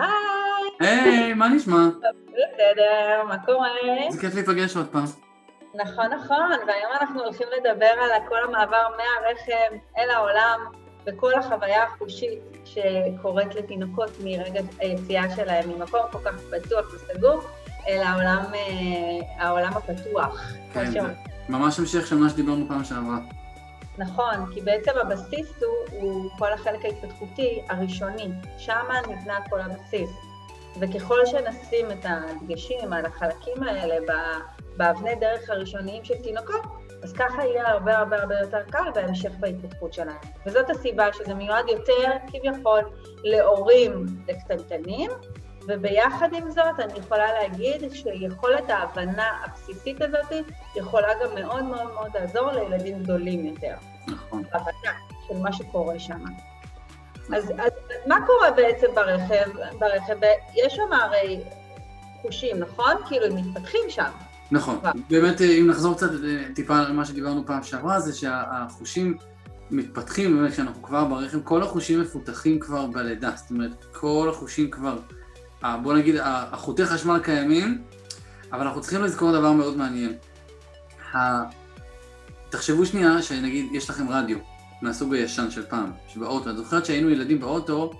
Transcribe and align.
היי! 0.00 0.90
היי, 0.90 1.34
מה 1.34 1.48
נשמע? 1.48 1.88
בסדר, 2.28 3.24
מה 3.28 3.38
קורה? 3.38 3.68
זה 4.10 4.20
כיף 4.20 4.34
להיפגש 4.34 4.76
עוד 4.76 4.86
פעם. 4.86 5.04
נכון, 5.74 6.06
נכון, 6.06 6.50
והיום 6.66 6.92
אנחנו 7.00 7.22
הולכים 7.22 7.46
לדבר 7.58 7.86
על 7.86 8.10
כל 8.28 8.44
המעבר 8.44 8.86
מהרחם 8.96 9.76
אל 9.98 10.10
העולם 10.10 10.60
וכל 11.06 11.34
החוויה 11.34 11.82
החושית 11.84 12.40
שקורית 12.64 13.54
לתינוקות 13.54 14.10
מרגע 14.24 14.60
היציאה 14.78 15.36
שלהם 15.36 15.70
ממקום 15.70 16.00
כל 16.12 16.18
כך 16.24 16.34
פתוח 16.50 16.94
וסגור 16.94 17.40
אל 17.88 18.02
העולם, 18.02 18.44
אה, 18.54 19.44
העולם 19.44 19.72
הפתוח. 19.72 20.52
כן, 20.72 20.90
זה 20.90 21.00
ממש 21.48 21.78
המשך 21.78 22.06
של 22.06 22.16
מה 22.16 22.30
שדיברנו 22.30 22.68
פעם 22.68 22.84
שעברה. 22.84 23.18
נכון, 23.98 24.52
כי 24.54 24.60
בעצם 24.60 24.90
הבסיס 25.00 25.62
הוא, 25.62 26.00
הוא 26.00 26.30
כל 26.38 26.52
החלק 26.52 26.84
ההתפתחותי 26.84 27.62
הראשוני, 27.68 28.28
שם 28.58 28.86
נבנה 29.08 29.38
כל 29.50 29.60
הבסיס. 29.60 30.10
וככל 30.80 31.26
שנשים 31.26 31.90
את 31.90 32.06
הדגשים 32.08 32.92
על 32.92 33.06
החלקים 33.06 33.62
האלה 33.62 33.96
באבני 34.76 35.14
דרך 35.14 35.50
הראשוניים 35.50 36.04
של 36.04 36.14
תינוקות, 36.22 36.62
אז 37.02 37.12
ככה 37.12 37.44
יהיה 37.44 37.68
הרבה 37.68 37.98
הרבה 37.98 38.16
הרבה 38.16 38.34
יותר 38.40 38.62
קל 38.70 38.90
בהמשך 38.94 39.30
בהתפתחות 39.40 39.92
שלהם. 39.92 40.16
וזאת 40.46 40.70
הסיבה 40.70 41.12
שזה 41.12 41.34
מיועד 41.34 41.68
יותר 41.68 42.10
כביכול 42.28 42.80
להורים 43.24 44.06
לקטנטנים, 44.28 45.10
וביחד 45.68 46.28
עם 46.32 46.50
זאת 46.50 46.80
אני 46.80 46.98
יכולה 46.98 47.32
להגיד 47.32 47.92
שיכולת 47.92 48.70
ההבנה 48.70 49.30
הבסיסית 49.44 50.02
הזאת 50.02 50.32
יכולה 50.76 51.08
גם 51.22 51.34
מאוד 51.34 51.64
מאוד 51.64 51.92
מאוד 51.94 52.10
לעזור 52.14 52.50
לילדים 52.50 53.02
גדולים 53.02 53.46
יותר. 53.46 53.74
נכון. 54.08 54.42
הבנה 54.52 54.92
של 55.28 55.38
מה 55.42 55.52
שקורה 55.52 55.98
שם. 55.98 56.24
אז, 57.36 57.50
אז 57.58 57.72
מה 58.06 58.16
קורה 58.26 58.50
בעצם 58.50 58.86
ברכב? 58.94 59.50
ברכב, 59.78 60.16
יש 60.54 60.74
שם 60.74 60.92
הרי 60.92 61.40
חושים, 62.22 62.58
נכון? 62.58 62.94
כאילו, 63.08 63.26
הם 63.26 63.36
מתפתחים 63.36 63.80
שם. 63.88 64.10
נכון. 64.50 64.78
באמת, 65.10 65.40
אם 65.40 65.66
נחזור 65.70 65.94
קצת 65.94 66.10
טיפה 66.54 66.78
על 66.78 66.92
מה 66.92 67.04
שדיברנו 67.04 67.46
פעם 67.46 67.62
שעברה, 67.62 68.00
זה 68.00 68.16
שהחושים 68.16 69.16
מתפתחים, 69.70 70.36
באמת, 70.36 70.52
כשאנחנו 70.52 70.82
כבר 70.82 71.04
ברכב, 71.04 71.38
כל 71.44 71.62
החושים 71.62 72.00
מפותחים 72.00 72.60
כבר 72.60 72.86
בלידה. 72.86 73.30
זאת 73.36 73.50
אומרת, 73.50 73.84
כל 73.92 74.28
החושים 74.30 74.70
כבר, 74.70 74.98
בוא 75.82 75.94
נגיד, 75.94 76.14
החוטי 76.24 76.86
חשמל 76.86 77.18
קיימים, 77.18 77.82
אבל 78.52 78.66
אנחנו 78.66 78.80
צריכים 78.80 79.02
לזכור 79.02 79.32
דבר 79.32 79.52
מאוד 79.52 79.76
מעניין. 79.76 80.12
תחשבו 82.54 82.86
שנייה 82.86 83.22
שנגיד 83.22 83.66
יש 83.72 83.90
לכם 83.90 84.08
רדיו 84.08 84.38
מהסוג 84.82 85.14
הישן 85.14 85.50
של 85.50 85.66
פעם, 85.66 85.90
שבאוטו, 86.08 86.50
את 86.50 86.56
זוכרת 86.56 86.86
שהיינו 86.86 87.10
ילדים 87.10 87.40
באוטו, 87.40 87.92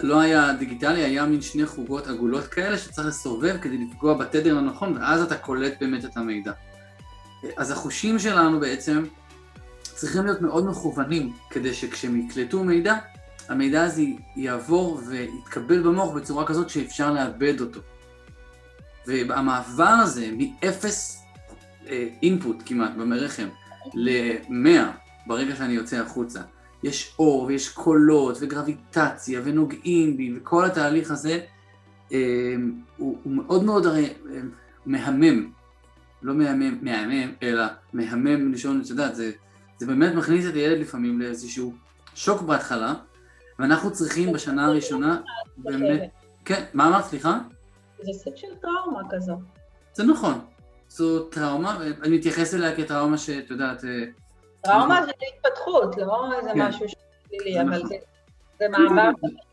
לא 0.00 0.20
היה 0.20 0.52
דיגיטלי, 0.52 1.04
היה 1.04 1.26
מין 1.26 1.40
שני 1.40 1.66
חוגות 1.66 2.06
עגולות 2.06 2.44
כאלה 2.44 2.78
שצריך 2.78 3.08
לסובב 3.08 3.56
כדי 3.62 3.78
לפגוע 3.78 4.14
בתדר 4.14 4.58
הנכון, 4.58 4.96
ואז 4.96 5.22
אתה 5.22 5.36
קולט 5.36 5.72
באמת 5.80 6.04
את 6.04 6.16
המידע. 6.16 6.52
אז 7.56 7.70
החושים 7.70 8.18
שלנו 8.18 8.60
בעצם 8.60 9.04
צריכים 9.82 10.24
להיות 10.24 10.40
מאוד 10.40 10.66
מכוונים, 10.66 11.32
כדי 11.50 11.74
שכשהם 11.74 12.20
יקלטו 12.20 12.64
מידע, 12.64 12.94
המידע 13.48 13.84
הזה 13.84 14.02
יעבור 14.36 15.00
ויתקבל 15.08 15.82
במוח 15.82 16.14
בצורה 16.14 16.46
כזאת 16.46 16.70
שאפשר 16.70 17.12
לאבד 17.12 17.60
אותו. 17.60 17.80
והמעבר 19.06 19.84
הזה 19.84 20.30
מאפס 20.38 21.22
אינפוט 22.22 22.60
אה, 22.60 22.66
כמעט 22.66 22.90
במרחם 22.94 23.48
ל-100 23.94 24.80
ברגע 25.26 25.56
שאני 25.56 25.72
יוצא 25.72 25.96
החוצה. 25.96 26.40
יש 26.82 27.14
אור 27.18 27.42
ויש 27.42 27.68
קולות 27.68 28.38
וגרביטציה 28.40 29.40
ונוגעים 29.44 30.16
בי 30.16 30.34
וכל 30.36 30.64
התהליך 30.64 31.10
הזה 31.10 31.40
אה, 32.12 32.54
הוא, 32.96 33.18
הוא 33.22 33.32
מאוד 33.32 33.64
מאוד 33.64 33.86
הרי 33.86 34.04
אה, 34.04 34.40
מהמם, 34.86 35.52
לא 36.22 36.34
מהמם, 36.34 36.78
מהמם, 36.82 37.32
אלא 37.42 37.64
מהמם 37.92 38.52
לשון, 38.52 38.80
את 38.80 38.90
יודעת, 38.90 39.16
זה, 39.16 39.32
זה 39.78 39.86
באמת 39.86 40.14
מכניס 40.14 40.46
את 40.46 40.54
הילד 40.54 40.80
לפעמים 40.80 41.20
לאיזשהו 41.20 41.74
שוק 42.14 42.42
בהתחלה 42.42 42.94
ואנחנו 43.58 43.92
צריכים 43.92 44.32
בשנה 44.32 44.66
הראשונה 44.66 45.20
באמת, 45.56 46.10
כן, 46.44 46.64
מה 46.74 46.88
אמרת, 46.88 47.04
סליחה? 47.04 47.38
זה 48.02 48.12
סוג 48.24 48.36
של 48.36 48.46
טראומה 48.60 49.00
כזו. 49.10 49.40
זה 49.94 50.04
נכון, 50.04 50.40
זו 50.96 51.22
טראומה, 51.22 51.78
אני 52.02 52.16
מתייחס 52.16 52.54
אליה 52.54 52.76
כטראומה 52.76 53.18
שאת 53.18 53.50
יודעת... 53.50 53.84
אה, 53.84 54.04
טראומה 54.62 55.06
זה 55.06 55.12
התפתחות, 55.36 55.96
לא 55.96 56.38
איזה 56.38 56.50
כן. 56.54 56.68
משהו 56.68 56.86
שלילי, 56.88 57.60
אבל 57.60 57.76
נכון. 57.76 57.88
זה... 57.88 57.94
זה 58.58 58.68
מעבר... 58.68 59.10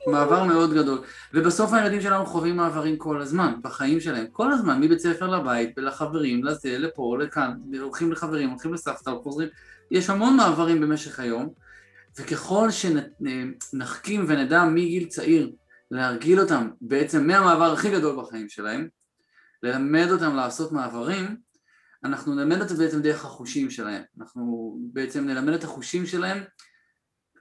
מעבר 0.08 0.44
מאוד 0.44 0.74
גדול. 0.74 1.02
ובסוף 1.34 1.74
הילדים 1.74 2.02
שלנו 2.02 2.26
חווים 2.26 2.58
מעברים 2.58 2.98
כל 2.98 3.22
הזמן, 3.22 3.54
בחיים 3.62 4.00
שלהם, 4.00 4.26
כל 4.32 4.52
הזמן, 4.52 4.82
מבית 4.82 5.00
ספר 5.00 5.28
לבית, 5.28 5.74
ולחברים, 5.78 6.44
לזה, 6.44 6.78
לפה, 6.78 7.18
לכאן, 7.20 7.54
הולכים 7.80 8.12
לחברים, 8.12 8.50
הולכים 8.50 8.74
לסבתא, 8.74 9.12
חוזרים, 9.24 9.50
יש 9.92 10.10
המון 10.10 10.38
מעברים 10.38 10.82
במשך 10.82 11.20
היום, 11.20 11.50
וככל 12.20 12.68
שנחכים 12.72 14.26
ונדע 14.28 14.64
מגיל 14.64 15.06
צעיר 15.06 15.52
להרגיל 15.92 16.40
אותם 16.40 16.70
בעצם 16.82 17.28
מהמעבר 17.28 17.74
הכי 17.74 17.92
גדול 17.92 18.22
בחיים 18.22 18.50
שלהם, 18.50 18.88
ללמד 19.64 20.08
אותם 20.12 20.36
לעשות 20.36 20.72
מעברים, 20.72 21.38
אנחנו 22.03 22.36
נלמד 22.36 22.62
אותם 22.62 22.75
בעצם 22.75 23.02
דרך 23.02 23.25
החושים 23.25 23.70
שלהם. 23.70 24.03
אנחנו 24.20 24.78
בעצם 24.94 25.25
נלמד 25.25 25.53
את 25.53 25.64
החושים 25.64 26.06
שלהם 26.06 26.44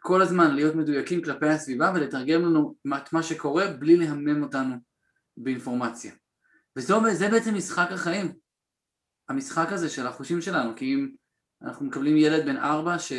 כל 0.01 0.23
הזמן 0.23 0.55
להיות 0.55 0.75
מדויקים 0.75 1.23
כלפי 1.23 1.49
הסביבה 1.49 1.93
ולתרגם 1.95 2.43
לנו 2.43 2.75
את 2.97 3.13
מה 3.13 3.23
שקורה 3.23 3.67
בלי 3.73 3.97
להמם 3.97 4.43
אותנו 4.43 4.75
באינפורמציה. 5.37 6.13
וזה 6.77 7.29
בעצם 7.31 7.55
משחק 7.55 7.89
החיים, 7.93 8.33
המשחק 9.29 9.73
הזה 9.73 9.89
של 9.89 10.07
החושים 10.07 10.41
שלנו, 10.41 10.77
כי 10.77 10.95
אם 10.95 11.09
אנחנו 11.63 11.87
מקבלים 11.87 12.17
ילד 12.17 12.45
בן 12.47 12.57
ארבע 12.57 12.99
ש... 12.99 13.13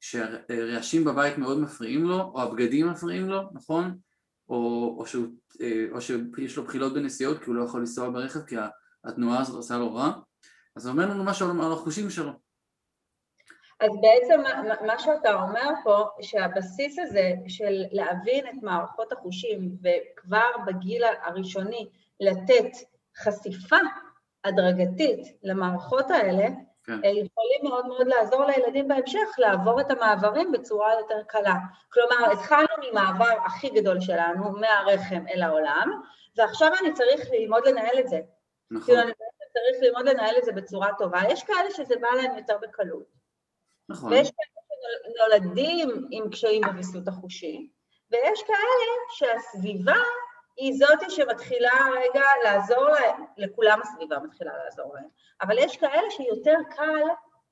שרעשים 0.00 1.04
בבית 1.04 1.38
מאוד 1.38 1.60
מפריעים 1.60 2.04
לו, 2.04 2.20
או 2.20 2.42
הבגדים 2.42 2.88
מפריעים 2.88 3.28
לו, 3.28 3.42
נכון? 3.52 3.98
או, 4.48 4.94
או, 4.98 5.06
שהוא, 5.06 5.26
אה, 5.60 5.84
או 5.92 6.00
שיש 6.00 6.56
לו 6.56 6.64
בחילות 6.64 6.94
בנסיעות 6.94 7.38
כי 7.38 7.44
הוא 7.46 7.54
לא 7.54 7.64
יכול 7.64 7.80
לנסוע 7.80 8.10
ברכב 8.10 8.40
כי 8.40 8.56
התנועה 9.04 9.40
הזאת 9.40 9.56
עושה 9.56 9.78
לו 9.78 9.94
רע, 9.94 10.12
אז 10.76 10.82
זה 10.82 10.90
אומר 10.90 11.06
לנו 11.06 11.24
משהו 11.24 11.50
על 11.62 11.72
החושים 11.72 12.10
שלו. 12.10 12.32
אז 13.80 13.90
בעצם 14.00 14.40
מה 14.86 14.98
שאתה 14.98 15.42
אומר 15.42 15.70
פה, 15.84 16.04
שהבסיס 16.22 16.98
הזה 16.98 17.32
של 17.48 17.82
להבין 17.92 18.46
את 18.46 18.62
מערכות 18.62 19.12
החושים 19.12 19.76
וכבר 19.82 20.50
בגיל 20.66 21.02
הראשוני 21.22 21.88
לתת 22.20 22.70
חשיפה 23.16 23.76
הדרגתית 24.44 25.38
למערכות 25.42 26.10
האלה, 26.10 26.46
כן. 26.84 27.04
אה, 27.04 27.08
יכולים 27.08 27.60
מאוד 27.62 27.86
מאוד 27.86 28.06
לעזור 28.06 28.44
לילדים 28.44 28.88
בהמשך 28.88 29.28
לעבור 29.38 29.80
את 29.80 29.90
המעברים 29.90 30.52
בצורה 30.52 30.94
יותר 31.00 31.22
קלה. 31.28 31.54
כלומר, 31.92 32.32
התחלנו 32.32 32.68
ממעבר 32.82 33.34
הכי 33.46 33.70
גדול 33.70 34.00
שלנו, 34.00 34.50
מהרחם 34.50 35.24
אל 35.34 35.42
העולם, 35.42 36.02
ועכשיו 36.36 36.72
אני 36.80 36.92
צריך 36.92 37.20
ללמוד 37.32 37.66
לנהל 37.68 37.98
את 37.98 38.08
זה. 38.08 38.20
נכון. 38.70 38.86
כאילו, 38.86 39.00
אני 39.02 39.12
צריך 39.52 39.82
ללמוד 39.82 40.08
לנהל 40.08 40.34
את 40.38 40.44
זה 40.44 40.52
בצורה 40.52 40.88
טובה. 40.98 41.20
יש 41.28 41.42
כאלה 41.42 41.70
שזה 41.70 41.94
בא 42.00 42.08
להם 42.16 42.38
יותר 42.38 42.56
בקלות. 42.62 43.06
נכון. 43.88 44.12
ויש 44.12 44.30
כאלה 44.30 44.54
שנולדים 45.14 46.08
עם 46.10 46.30
קשיים 46.30 46.62
בוויסות 46.62 47.08
החושי, 47.08 47.70
ויש 48.10 48.42
כאלה 48.42 48.94
שהסביבה 49.10 49.96
היא 50.56 50.74
זאת 50.78 51.10
שמתחילה 51.10 51.72
רגע 51.96 52.24
לעזור 52.44 52.88
להם, 52.88 53.24
לכולם 53.36 53.80
הסביבה 53.82 54.18
מתחילה 54.18 54.52
לעזור 54.64 54.94
להם, 54.94 55.08
אבל 55.42 55.58
יש 55.58 55.76
כאלה 55.76 56.10
שיותר 56.10 56.56
קל, 56.76 57.02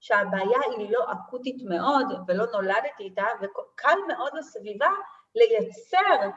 שהבעיה 0.00 0.58
היא 0.76 0.90
לא 0.90 1.12
אקוטית 1.12 1.62
מאוד 1.64 2.06
ולא 2.28 2.46
נולדתי 2.52 3.02
איתה, 3.02 3.24
וקל 3.42 3.98
מאוד 4.08 4.30
לסביבה 4.38 4.90
לייצר 5.34 6.28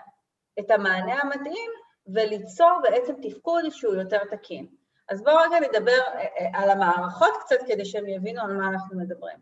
את 0.60 0.72
המענה 0.72 1.22
המתאים 1.22 1.72
וליצור 2.08 2.80
בעצם 2.84 3.14
תפקוד 3.22 3.64
שהוא 3.70 3.96
יותר 3.96 4.20
תקין. 4.32 4.68
אז 5.10 5.24
בואו 5.24 5.36
רגע 5.36 5.60
נדבר 5.60 5.92
אה, 5.92 6.20
אה, 6.20 6.62
על 6.62 6.70
המערכות 6.70 7.34
קצת 7.40 7.56
כדי 7.68 7.86
שהם 7.86 8.08
יבינו 8.08 8.42
על 8.42 8.58
מה 8.58 8.68
אנחנו 8.68 8.98
מדברים. 8.98 9.38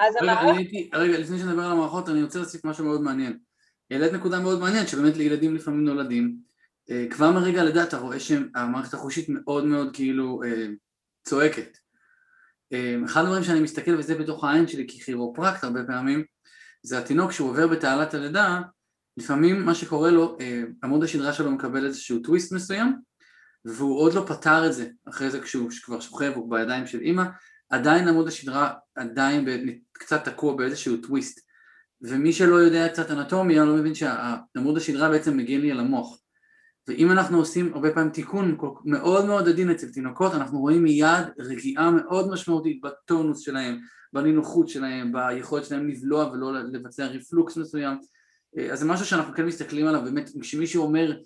אז 0.00 0.14
רגע, 0.22 0.32
המערכ... 0.32 0.56
הייתי, 0.56 0.90
רגע, 0.94 1.18
לפני 1.18 1.38
שנדבר 1.38 1.62
על 1.62 1.72
המערכות, 1.72 2.08
אני 2.08 2.22
רוצה 2.22 2.38
להוסיף 2.38 2.64
משהו 2.64 2.84
מאוד 2.84 3.00
מעניין. 3.00 3.38
העלית 3.90 4.12
נקודה 4.12 4.40
מאוד 4.40 4.60
מעניינת, 4.60 4.88
שבאמת 4.88 5.16
לילדים 5.16 5.54
לפעמים 5.54 5.84
נולדים 5.84 6.45
כבר 7.10 7.30
מרגע 7.30 7.60
הלידה 7.60 7.82
אתה 7.82 7.98
רואה 7.98 8.20
שהמערכת 8.20 8.94
החושית 8.94 9.26
מאוד 9.28 9.64
מאוד 9.64 9.90
כאילו 9.92 10.42
אה, 10.44 10.66
צועקת. 11.24 11.78
אה, 12.72 12.96
אחד 13.04 13.22
הדברים 13.22 13.44
שאני 13.44 13.60
מסתכל 13.60 13.94
וזה 13.98 14.14
בתוך 14.18 14.44
העין 14.44 14.66
שלי 14.66 14.86
ככירופרקט 14.86 15.64
הרבה 15.64 15.84
פעמים 15.84 16.24
זה 16.82 16.98
התינוק 16.98 17.32
שהוא 17.32 17.50
עובר 17.50 17.66
בתעלת 17.66 18.14
הלידה 18.14 18.60
לפעמים 19.16 19.66
מה 19.66 19.74
שקורה 19.74 20.10
לו 20.10 20.36
עמוד 20.84 21.04
השדרה 21.04 21.32
שלו 21.32 21.50
מקבל 21.50 21.86
איזשהו 21.86 22.18
טוויסט 22.18 22.52
מסוים 22.52 22.96
והוא 23.64 24.00
עוד 24.00 24.14
לא 24.14 24.24
פתר 24.28 24.66
את 24.66 24.72
זה 24.72 24.88
אחרי 25.08 25.30
זה 25.30 25.40
כשהוא 25.40 25.70
כבר 25.84 26.00
שוכב 26.00 26.32
הוא 26.34 26.50
בידיים 26.50 26.86
של 26.86 27.00
אימא 27.00 27.24
עדיין 27.70 28.08
עמוד 28.08 28.28
השדרה 28.28 28.74
עדיין 28.94 29.48
קצת 29.92 30.28
תקוע 30.28 30.56
באיזשהו 30.56 30.96
טוויסט 30.96 31.40
ומי 32.00 32.32
שלא 32.32 32.54
יודע 32.54 32.88
קצת 32.88 33.10
אנטומיה 33.10 33.64
לא 33.64 33.74
מבין 33.74 33.94
שעמוד 33.94 34.76
השדרה 34.76 35.08
בעצם 35.08 35.36
מגיע 35.36 35.58
לי 35.58 35.72
אל 35.72 35.80
המוח 35.80 36.18
ואם 36.88 37.12
אנחנו 37.12 37.38
עושים 37.38 37.74
הרבה 37.74 37.92
פעמים 37.92 38.10
תיקון 38.10 38.56
מאוד 38.84 39.26
מאוד 39.26 39.48
עדין 39.48 39.70
אצל 39.70 39.88
תינוקות, 39.88 40.34
אנחנו 40.34 40.60
רואים 40.60 40.82
מיד 40.82 41.26
רגיעה 41.38 41.90
מאוד 41.90 42.30
משמעותית 42.30 42.80
בטונוס 42.80 43.40
שלהם, 43.40 43.78
בנינוחות 44.12 44.68
שלהם, 44.68 45.12
ביכולת 45.12 45.64
שלהם 45.64 45.88
לבלוע 45.88 46.32
ולא 46.32 46.52
לבצע 46.52 47.06
ריפלוקס 47.06 47.56
מסוים, 47.56 47.98
אה, 48.58 48.72
אז 48.72 48.78
זה 48.80 48.86
משהו 48.86 49.06
שאנחנו 49.06 49.34
כן 49.34 49.46
מסתכלים 49.46 49.86
עליו, 49.86 50.02
באמת, 50.04 50.30
כשמישהו 50.40 50.82
אומר, 50.82 51.18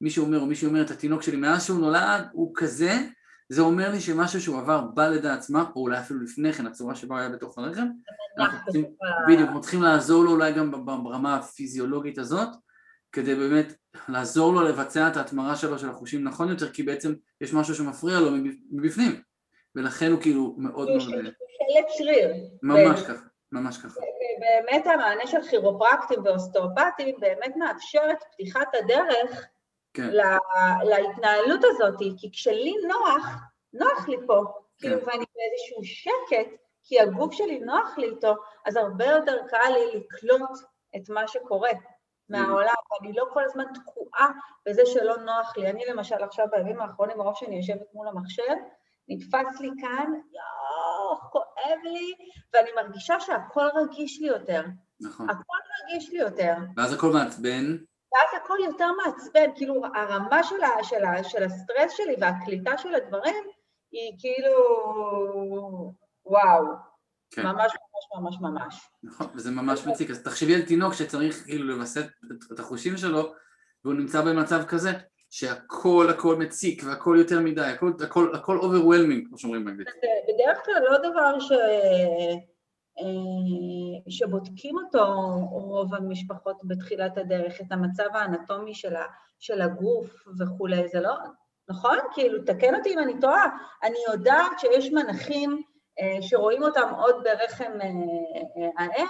מישהו 0.00 0.24
אומר 0.24 0.40
או 0.40 0.46
מישהו 0.46 0.68
אומר 0.68 0.82
את 0.82 0.90
התינוק 0.90 1.22
שלי 1.22 1.36
מאז 1.36 1.64
שהוא 1.64 1.80
נולד 1.80 2.26
הוא 2.32 2.52
כזה, 2.54 2.98
זה 3.48 3.62
אומר 3.62 3.90
לי 3.90 4.00
שמשהו 4.00 4.40
שהוא 4.40 4.58
עבר 4.58 4.80
בלידה 4.94 5.34
עצמה, 5.34 5.64
או 5.76 5.80
אולי 5.80 5.98
אפילו 5.98 6.20
לפני 6.20 6.52
כן, 6.52 6.66
הצורה 6.66 6.94
שבה 6.94 7.14
הוא 7.14 7.20
היה 7.20 7.28
בתוך 7.28 7.58
הרחם, 7.58 7.86
בדיוק, 9.28 9.40
אנחנו 9.40 9.60
צריכים 9.60 9.82
לעזור 9.82 10.24
לו 10.24 10.30
אולי 10.30 10.52
גם 10.52 10.70
ברמה 10.70 11.36
הפיזיולוגית 11.36 12.18
הזאת, 12.18 12.48
כדי 13.12 13.34
באמת 13.34 13.72
לעזור 14.08 14.52
לו 14.52 14.60
לבצע 14.60 15.08
את 15.08 15.16
ההתמרה 15.16 15.56
שלו 15.56 15.78
של 15.78 15.88
החושים 15.88 16.24
נכון 16.24 16.48
יותר, 16.48 16.70
כי 16.72 16.82
בעצם 16.82 17.14
יש 17.40 17.54
משהו 17.54 17.74
שמפריע 17.74 18.20
לו 18.20 18.30
מבפנים, 18.70 19.22
ולכן 19.74 20.10
הוא 20.10 20.20
כאילו 20.20 20.54
מאוד 20.58 20.88
מאוד... 20.88 21.00
שלט 21.00 21.86
שריר. 21.88 22.34
ממש 22.62 23.02
ככה, 23.02 23.24
ממש 23.52 23.78
ככה. 23.78 24.00
באמת 24.40 24.86
המענה 24.86 25.26
של 25.26 25.42
כירופרקטים 25.50 26.18
ואוסטאופטים 26.24 27.16
באמת 27.20 27.56
מאפשר 27.56 28.02
את 28.10 28.18
פתיחת 28.32 28.74
הדרך 28.74 29.46
כן. 29.94 30.10
להתנהלות 30.82 31.60
הזאת, 31.64 31.94
כי 32.18 32.30
כשלי 32.32 32.74
נוח, 32.88 33.26
נוח 33.72 34.08
לי 34.08 34.16
פה, 34.26 34.44
כן. 34.44 34.88
כאילו, 34.88 35.06
ואני 35.06 35.24
באיזשהו 35.34 35.84
שקט, 35.84 36.56
כי 36.84 37.00
הגוף 37.00 37.34
שלי 37.34 37.58
נוח 37.58 37.98
לי 37.98 38.06
איתו, 38.06 38.34
אז 38.66 38.76
הרבה 38.76 39.04
יותר 39.04 39.36
קל 39.48 39.72
לי 39.74 39.98
לקלוט 39.98 40.58
את 40.96 41.10
מה 41.10 41.28
שקורה. 41.28 41.70
מהעולם, 42.28 42.74
ואני 42.92 43.12
לא 43.12 43.24
כל 43.32 43.44
הזמן 43.44 43.64
תקועה 43.74 44.30
בזה 44.66 44.82
שלא 44.86 45.16
נוח 45.16 45.56
לי. 45.56 45.70
אני 45.70 45.84
למשל 45.90 46.24
עכשיו 46.24 46.46
בימים 46.50 46.80
האחרונים, 46.80 47.18
מרוב 47.18 47.34
שאני 47.36 47.56
יושבת 47.56 47.94
מול 47.94 48.08
המחשב, 48.08 48.54
נתפס 49.08 49.60
לי 49.60 49.70
כאן, 49.80 50.12
יואו, 50.32 51.20
כואב 51.30 51.78
לי, 51.84 52.14
ואני 52.54 52.70
מרגישה 52.76 53.20
שהכל 53.20 53.66
רגיש 53.74 54.20
לי 54.20 54.26
יותר. 54.26 54.62
נכון. 55.00 55.30
הכל 55.30 55.58
רגיש 55.82 56.10
לי 56.10 56.18
יותר. 56.18 56.54
ואז 56.76 56.92
הכל 56.92 57.12
מעצבן. 57.12 57.76
ואז 58.12 58.42
הכל 58.42 58.56
יותר 58.64 58.88
מעצבן, 58.92 59.50
כאילו 59.54 59.82
הרמה 59.94 60.42
של, 60.42 60.62
ה, 60.62 60.84
של, 60.84 61.04
ה, 61.04 61.24
של 61.24 61.44
הסטרס 61.44 61.92
שלי 61.92 62.16
והקליטה 62.20 62.78
של 62.78 62.94
הדברים 62.94 63.44
היא 63.92 64.12
כאילו, 64.18 64.54
וואו, 66.26 66.64
כן. 67.30 67.42
ממש 67.42 67.72
ממש 67.72 68.22
ממש 68.22 68.36
ממש. 68.40 68.90
נכון, 69.02 69.26
וזה 69.34 69.50
ממש 69.50 69.86
מציק. 69.86 70.10
אז 70.10 70.22
תחשבי 70.22 70.54
על 70.54 70.62
תינוק 70.62 70.94
שצריך 70.94 71.44
כאילו 71.44 71.64
לווסת 71.64 72.06
את 72.52 72.58
החושים 72.58 72.96
שלו, 72.96 73.32
והוא 73.84 73.94
נמצא 73.94 74.20
במצב 74.20 74.64
כזה, 74.64 74.92
שהכל 75.30 76.06
הכל 76.10 76.36
מציק 76.36 76.82
והכל 76.86 77.16
יותר 77.18 77.40
מדי, 77.40 77.60
הכל, 77.60 77.92
הכל, 78.04 78.34
הכל 78.34 78.58
overwhelming, 78.58 79.28
כמו 79.28 79.38
שאומרים 79.38 79.64
באנגלית. 79.64 79.88
זה 79.88 80.32
בדרך 80.34 80.64
כלל 80.64 80.82
לא 80.90 81.10
דבר 81.10 81.40
ש... 81.40 81.52
אה, 82.98 84.10
שבודקים 84.10 84.76
אותו 84.78 85.06
רוב 85.50 85.94
המשפחות 85.94 86.56
בתחילת 86.64 87.18
הדרך, 87.18 87.60
את 87.60 87.72
המצב 87.72 88.04
האנטומי 88.14 88.74
של, 88.74 88.96
ה, 88.96 89.04
של 89.38 89.62
הגוף 89.62 90.24
וכולי, 90.38 90.88
זה 90.88 91.00
לא, 91.00 91.14
נכון? 91.68 91.98
כאילו, 92.12 92.38
תקן 92.46 92.74
אותי 92.74 92.94
אם 92.94 92.98
אני 92.98 93.20
טועה, 93.20 93.44
אני 93.82 93.98
יודעת 94.12 94.58
שיש 94.58 94.92
מנחים 94.92 95.50
אה, 95.52 95.62
שרואים 96.20 96.62
אותם 96.62 96.88
עוד 96.98 97.16
ברחם 97.24 97.72
אה, 97.80 97.86
אה, 97.86 98.70
האם, 98.78 99.06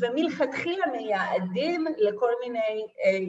ומלכתחילה 0.00 0.86
מייעדים 0.86 1.84
לכל 1.98 2.30
מיני 2.40 2.86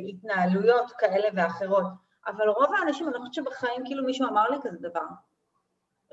התנהלויות 0.10 0.92
כאלה 0.92 1.30
ואחרות. 1.36 1.86
אבל 2.28 2.50
רוב 2.50 2.74
האנשים, 2.74 3.08
אני 3.08 3.18
חושבת 3.18 3.34
שבחיים 3.34 3.86
כאילו 3.86 4.06
מישהו 4.06 4.28
אמר 4.28 4.50
לי 4.50 4.58
כזה 4.64 4.78
דבר. 4.82 5.06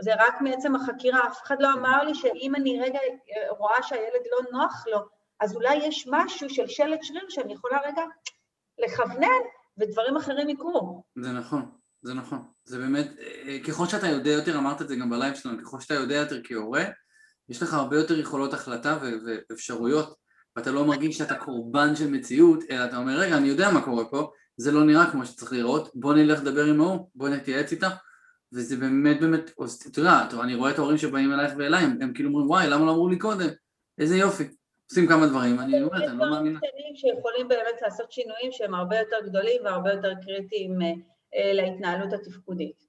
זה 0.01 0.15
רק 0.19 0.41
מעצם 0.41 0.77
החקירה, 0.77 1.27
אף 1.27 1.43
אחד 1.43 1.57
לא 1.61 1.69
אמר 1.73 2.03
לי 2.03 2.15
שאם 2.15 2.55
אני 2.55 2.81
רגע 2.81 2.99
רואה 3.49 3.83
שהילד 3.83 4.23
לא 4.33 4.59
נוח 4.59 4.87
לו, 4.87 4.99
אז 5.41 5.57
אולי 5.57 5.75
יש 5.75 6.09
משהו 6.11 6.51
של 6.51 6.67
שלט 6.67 7.03
שריר 7.03 7.29
שאני 7.29 7.53
יכולה 7.53 7.79
רגע 7.85 8.03
לכוונן 8.79 9.43
ודברים 9.79 10.17
אחרים 10.17 10.49
יקרו. 10.49 11.03
זה 11.17 11.33
נכון. 11.33 11.78
זה 12.03 12.15
נכון, 12.15 12.39
זה 12.65 12.79
באמת, 12.79 13.07
אה, 13.19 13.59
ככל 13.67 13.87
שאתה 13.87 14.07
יודע 14.09 14.31
יותר, 14.31 14.59
אמרת 14.59 14.83
את 14.83 14.89
זה 14.89 14.97
גם 14.97 15.11
בלייב 15.11 15.35
שלנו, 15.35 15.59
ככל 15.63 15.81
שאתה 15.81 15.95
יודע 15.95 16.15
יותר 16.15 16.41
כהורה, 16.45 16.85
יש 17.49 17.63
לך 17.63 17.75
הרבה 17.75 17.97
יותר 17.97 18.19
יכולות 18.19 18.55
החלטה 18.55 18.99
ואפשרויות, 19.27 20.15
ואתה 20.57 20.71
לא 20.71 20.85
מרגיש 20.85 21.19
שאתה 21.19 21.35
קורבן 21.35 21.97
של 21.97 22.11
מציאות, 22.11 22.65
אלא 22.71 22.85
אתה 22.85 22.97
אומר, 22.97 23.19
רגע, 23.19 23.37
אני 23.37 23.49
יודע 23.49 23.71
מה 23.71 23.85
קורה 23.85 24.05
פה, 24.05 24.31
זה 24.57 24.73
לא 24.73 24.85
נראה 24.85 25.11
כמו 25.11 25.27
שצריך 25.27 25.53
לראות, 25.53 25.91
בוא 25.95 26.15
נלך 26.15 26.41
לדבר 26.41 26.65
עם 26.65 26.81
ההוא, 26.81 27.11
בוא 27.15 27.29
נתייעץ 27.29 27.73
איתה, 27.73 27.89
וזה 28.53 28.77
באמת 28.77 29.21
באמת, 29.21 29.51
אתה 29.91 30.01
יודע, 30.01 30.29
אני 30.43 30.55
רואה 30.55 30.71
את 30.71 30.79
ההורים 30.79 30.99
שבאים 30.99 31.33
אלייך 31.33 31.53
ואליי, 31.59 31.85
הם, 31.85 31.99
הם 32.01 32.13
כאילו 32.15 32.29
אומרים, 32.29 32.51
וואי, 32.51 32.69
למה 32.69 32.87
לא 32.87 32.91
אמרו 32.91 33.09
לי 33.09 33.19
קודם? 33.19 33.49
איזה 33.99 34.17
יופי. 34.17 34.45
עושים 34.91 35.07
כמה 35.07 35.27
דברים, 35.27 35.61
אני 35.61 35.83
אומרת, 35.83 36.03
אני 36.03 36.19
לא 36.19 36.31
מאמינה. 36.31 36.59
יש 36.63 36.71
דברים 36.71 36.73
קטנים 36.73 36.97
שיכולים 36.97 37.49
באמת 37.49 37.83
לעשות 37.83 38.13
שינויים 38.13 38.53
שהם 38.53 38.75
הרבה 38.75 38.99
יותר 38.99 39.17
גדולים 39.25 39.65
והרבה 39.65 39.93
יותר 39.93 40.13
קריטיים 40.23 40.83
אה, 40.83 40.87
אה, 40.87 40.93
להתנהלות 41.35 42.13
התפקודית. 42.13 42.89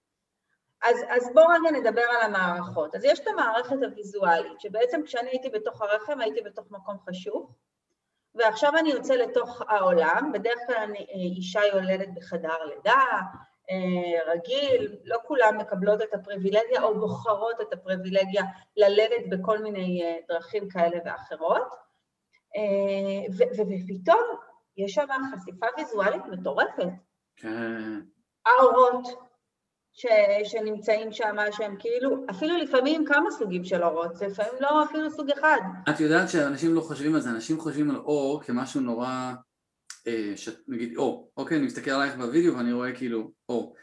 אז, 0.82 0.98
אז 1.10 1.30
בואו 1.34 1.48
רגע 1.48 1.80
נדבר 1.80 2.02
על 2.02 2.22
המערכות. 2.22 2.96
אז 2.96 3.04
יש 3.04 3.20
את 3.20 3.28
המערכת 3.28 3.78
הוויזואלית, 3.84 4.60
שבעצם 4.60 5.02
כשאני 5.06 5.30
הייתי 5.30 5.50
בתוך 5.50 5.82
הרחם 5.82 6.20
הייתי 6.20 6.42
בתוך 6.42 6.72
מקום 6.72 6.98
חשוך, 7.10 7.56
ועכשיו 8.36 8.78
אני 8.78 8.90
יוצא 8.90 9.14
לתוך 9.14 9.62
העולם, 9.68 10.32
בדרך 10.34 10.60
כלל 10.68 10.76
אני 10.76 11.00
אה, 11.00 11.36
אישה 11.38 11.62
יולדת 11.74 12.08
בחדר 12.16 12.66
לידה, 12.66 13.04
אה, 13.70 14.34
רגיל, 14.34 14.98
לא 15.04 15.18
כולם 15.28 15.58
מקבלות 15.58 16.02
את 16.02 16.14
הפריבילגיה 16.14 16.84
או 16.84 17.00
בוחרות 17.00 17.62
את 17.62 17.74
הפריבילגיה 17.74 18.44
ללדת 18.78 19.30
בכל 19.30 19.60
מיני 19.60 20.20
דרכים 20.28 20.70
כאלה 20.70 20.98
ואחרות, 21.06 21.90
ופתאום 23.38 24.24
יש 24.78 24.94
שם 24.94 25.08
חשיפה 25.34 25.66
ויזואלית 25.78 26.22
מטורפת. 26.26 26.88
כן. 27.36 28.00
האורות 28.46 29.08
ש, 29.94 30.06
שנמצאים 30.44 31.12
שם, 31.12 31.36
שהם 31.52 31.76
כאילו, 31.80 32.26
אפילו 32.30 32.58
לפעמים 32.58 33.06
כמה 33.06 33.32
סוגים 33.32 33.64
של 33.64 33.84
אורות, 33.84 34.16
זה 34.16 34.28
לפעמים 34.28 34.52
לא 34.60 34.84
אפילו 34.84 35.12
סוג 35.12 35.30
אחד. 35.30 35.60
את 35.90 36.00
יודעת 36.00 36.30
שאנשים 36.30 36.76
לא 36.76 36.82
חושבים 36.82 37.16
על 37.16 37.22
זה, 37.22 37.30
אנשים 37.30 37.60
חושבים 37.60 37.90
על 37.90 37.98
אור 37.98 38.44
כמשהו 38.44 38.82
נורא, 38.82 39.34
אה, 40.08 40.34
ש... 40.36 40.50
נגיד 40.68 40.98
אור, 40.98 41.32
אוקיי, 41.38 41.58
אני 41.58 41.66
מסתכל 41.66 41.92
עלייך 41.92 42.16
בווידאו 42.16 42.56
ואני 42.56 42.74
רואה 42.74 42.92
כאילו 42.96 43.32
אור. 43.50 43.76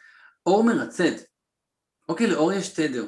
אור 0.47 0.65
מרצד, 0.65 1.13
אוקיי, 2.09 2.27
לאור 2.27 2.53
יש 2.53 2.69
תדר. 2.69 3.07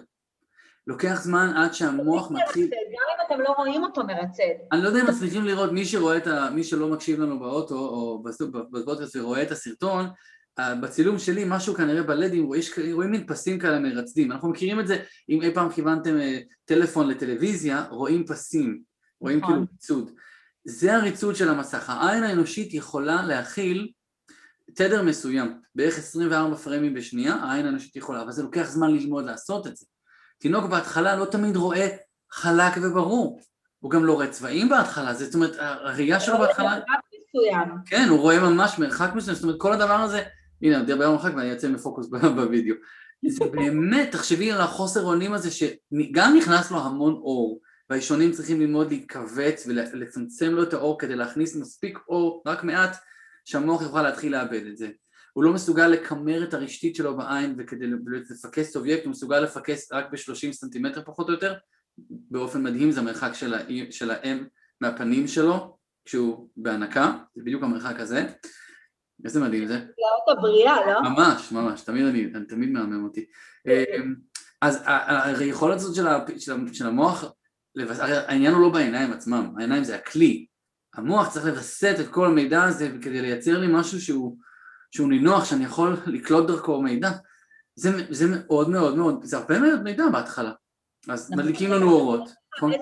לוקח 0.87 1.21
זמן 1.23 1.53
עד 1.57 1.75
שהמוח 1.75 2.31
מתחיל... 2.31 2.67
גם 2.67 3.05
אם 3.15 3.27
אתם 3.27 3.41
לא 3.41 3.49
רואים 3.49 3.83
אותו 3.83 4.05
מרצד. 4.05 4.43
אני 4.73 4.83
לא 4.83 4.89
יודע 4.89 5.01
אם 5.01 5.07
מצליחים 5.07 5.45
לראות, 5.45 5.73
מי 5.73 5.85
שרואה 5.85 6.17
את 6.17 6.27
ה... 6.27 6.51
מי 6.51 6.65
שלא 6.65 6.89
מקשיב 6.89 7.21
לנו 7.21 7.41
באוטו 7.41 7.75
או 7.75 8.23
בפודקאסט 8.73 9.17
ורואה 9.17 9.43
את 9.43 9.51
הסרטון, 9.51 10.07
בצילום 10.61 11.19
שלי 11.19 11.45
משהו 11.47 11.75
כנראה 11.75 12.03
בלדים, 12.03 12.51
רואים 12.93 13.11
מין 13.11 13.27
פסים 13.27 13.59
כאלה 13.59 13.79
מרצדים, 13.79 14.33
אנחנו 14.33 14.49
מכירים 14.49 14.81
את 14.81 14.87
זה, 14.87 15.03
אם 15.29 15.43
אי 15.43 15.55
פעם 15.55 15.73
כיוונתם 15.73 16.21
אה, 16.21 16.39
טלפון 16.65 17.09
לטלוויזיה, 17.09 17.85
רואים 17.91 18.27
פסים, 18.27 18.81
רואים 19.21 19.41
כאילו 19.41 19.53
נכון. 19.53 19.67
ריצוד. 19.73 20.11
זה 20.65 20.97
הריצוד 20.97 21.37
של 21.37 21.49
המסך, 21.49 21.91
העין 21.91 22.23
האנושית 22.23 22.75
יכולה 22.75 23.23
להכיל 23.23 23.89
תדר 24.75 25.03
מסוים, 25.03 25.61
בערך 25.75 25.99
24 25.99 26.57
פרמים 26.57 26.95
בשנייה, 26.95 27.35
העין 27.35 27.67
האנושית 27.67 27.97
יכולה, 27.97 28.23
אבל 28.23 28.33
זה 28.33 28.43
לוקח 28.43 28.65
זמן 28.65 28.91
ללמוד 28.91 29.25
לעשות 29.25 29.67
את 29.67 29.77
זה. 29.77 29.87
תינוק 30.39 30.65
בהתחלה 30.65 31.17
לא 31.17 31.25
תמיד 31.25 31.57
רואה 31.57 31.89
חלק 32.31 32.73
וברור, 32.83 33.41
הוא 33.81 33.91
גם 33.91 34.05
לא 34.05 34.13
רואה 34.13 34.31
צבעים 34.31 34.69
בהתחלה, 34.69 35.15
זאת 35.15 35.35
אומרת, 35.35 35.57
הראייה 35.59 36.21
שלו 36.21 36.39
בהתחלה... 36.39 36.81
כן, 37.87 38.09
הוא 38.09 38.21
רואה 38.21 38.41
ממש 38.41 38.79
מרחק 38.79 39.11
מסוים, 39.15 39.35
זאת 39.35 39.45
אומרת, 39.45 39.61
כל 39.61 39.73
הדבר 39.73 39.95
הזה 39.95 40.23
הנה, 40.63 40.77
אני 40.77 40.85
מדבר 40.85 41.11
במרחק 41.11 41.33
ואני 41.37 41.49
יוצא 41.49 41.69
מפוקוס 41.69 42.09
בווידאו. 42.37 42.75
זה 43.29 43.45
באמת, 43.45 44.13
תחשבי 44.13 44.53
על 44.53 44.61
החוסר 44.61 45.03
אונים 45.03 45.33
הזה 45.33 45.51
שגם 45.51 46.35
נכנס 46.39 46.71
לו 46.71 46.79
המון 46.79 47.13
אור 47.13 47.61
והאישונים 47.91 48.33
צריכים 48.33 48.61
ללמוד 48.61 48.91
להתכווץ 48.91 49.67
ולצמצם 49.67 50.53
לו 50.53 50.63
את 50.63 50.73
האור 50.73 50.99
כדי 50.99 51.17
להכניס 51.17 51.57
מספיק 51.57 51.99
אור, 52.09 52.43
רק 52.47 52.65
מעט, 52.65 52.97
שהמוח 53.45 53.83
יוכל 53.83 54.03
להתחיל 54.03 54.33
לאבד 54.33 54.67
את 54.67 54.77
זה. 54.77 54.89
הוא 55.33 55.45
לא 55.45 55.53
מסוגל 55.53 55.87
לקמר 55.87 56.45
את 56.45 56.55
הרשתית 56.55 56.97
שלו 56.97 57.17
בעין 57.17 57.55
וכדי 57.59 57.87
לפקס 58.31 58.77
אובייקט 58.77 59.05
הוא 59.05 59.11
מסוגל 59.11 59.41
לפקס 59.41 59.93
רק 59.93 60.07
ב-30 60.13 60.53
סנטימטר 60.53 61.03
פחות 61.05 61.29
או 61.29 61.35
יותר 61.35 61.55
באופן 62.09 62.63
מדהים 62.63 62.91
זה 62.91 63.01
המרחק 63.01 63.31
של 63.91 64.11
האם 64.11 64.45
מהפנים 64.81 65.29
שלו 65.29 65.79
כשהוא 66.05 66.49
בהנקה, 66.57 67.13
זה 67.35 67.43
בדיוק 67.43 67.63
המרחק 67.63 68.01
הזה 68.01 68.27
איזה 69.25 69.41
מדהים 69.41 69.67
זה. 69.67 69.75
נפלאות 69.75 70.39
הבריאה, 70.39 70.87
לא? 70.87 71.01
ממש, 71.03 71.53
ממש, 71.53 71.81
תמיד 71.83 72.07
אני, 72.07 72.25
אני 72.35 72.45
תמיד 72.45 72.71
מהמם 72.71 73.05
אותי. 73.05 73.27
אמ, 73.67 74.15
אז 74.63 74.85
היכולת 75.41 75.77
הזאת 75.77 75.95
של, 75.95 76.05
של, 76.39 76.73
של 76.73 76.87
המוח, 76.87 77.25
העניין 78.03 78.55
הוא 78.55 78.63
לא 78.63 78.69
בעיניים 78.69 79.13
עצמם, 79.13 79.55
העיניים 79.59 79.85
זה 79.85 79.97
הכלי. 79.97 80.47
המוח 80.95 81.29
צריך 81.29 81.47
לווסת 81.47 81.97
את 82.01 82.09
כל 82.09 82.27
המידע 82.27 82.65
הזה 82.65 82.91
כדי 83.03 83.23
לייצר 83.23 83.59
לי 83.59 83.67
משהו 83.71 84.01
שהוא 84.01 84.37
שהוא 84.91 85.09
נינוח 85.09 85.45
שאני 85.45 85.65
יכול 85.65 85.97
לקלוט 86.07 86.47
דרכו 86.47 86.83
מידע, 86.83 87.11
זה, 87.75 87.91
זה 88.11 88.25
מאוד 88.29 88.71
מאוד 88.71 88.97
מאוד, 88.97 89.25
זה 89.25 89.37
הרבה 89.37 89.59
מאוד 89.59 89.83
מידע 89.83 90.05
בהתחלה. 90.13 90.53
אז 91.09 91.31
נכון. 91.31 91.45
מדליקים 91.45 91.73
לנו 91.73 91.91
אורות. 91.91 92.31
נכון? 92.57 92.73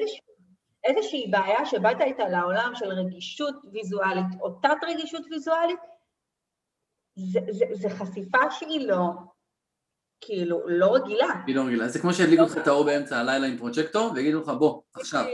איזושהי 0.85 1.31
בעיה 1.31 1.67
שבאת 1.67 2.01
איתה 2.01 2.29
לעולם 2.29 2.73
של 2.75 2.87
רגישות 2.87 3.55
ויזואלית 3.73 4.27
או 4.41 4.51
תת 4.63 4.77
רגישות 4.89 5.23
ויזואלית, 5.31 5.79
זה, 7.17 7.41
זה, 7.51 7.65
זה 7.73 7.91
חשיפה 7.91 8.51
שהיא 8.51 8.89
לא, 8.89 9.11
כאילו, 10.21 10.69
לא 10.69 10.95
רגילה. 10.95 11.27
היא 11.47 11.57
לא 11.57 11.63
רגילה. 11.63 11.89
זה 11.89 11.99
כמו 11.99 12.13
שידליקו 12.13 12.43
אותך 12.43 12.59
את 12.59 12.67
האור 12.67 12.85
באמצע 12.85 13.19
הלילה 13.19 13.47
עם 13.47 13.57
פרוג'קטור 13.57 14.13
ויגידו 14.15 14.41
לך 14.41 14.49
בוא, 14.49 14.81
עכשיו. 14.95 15.25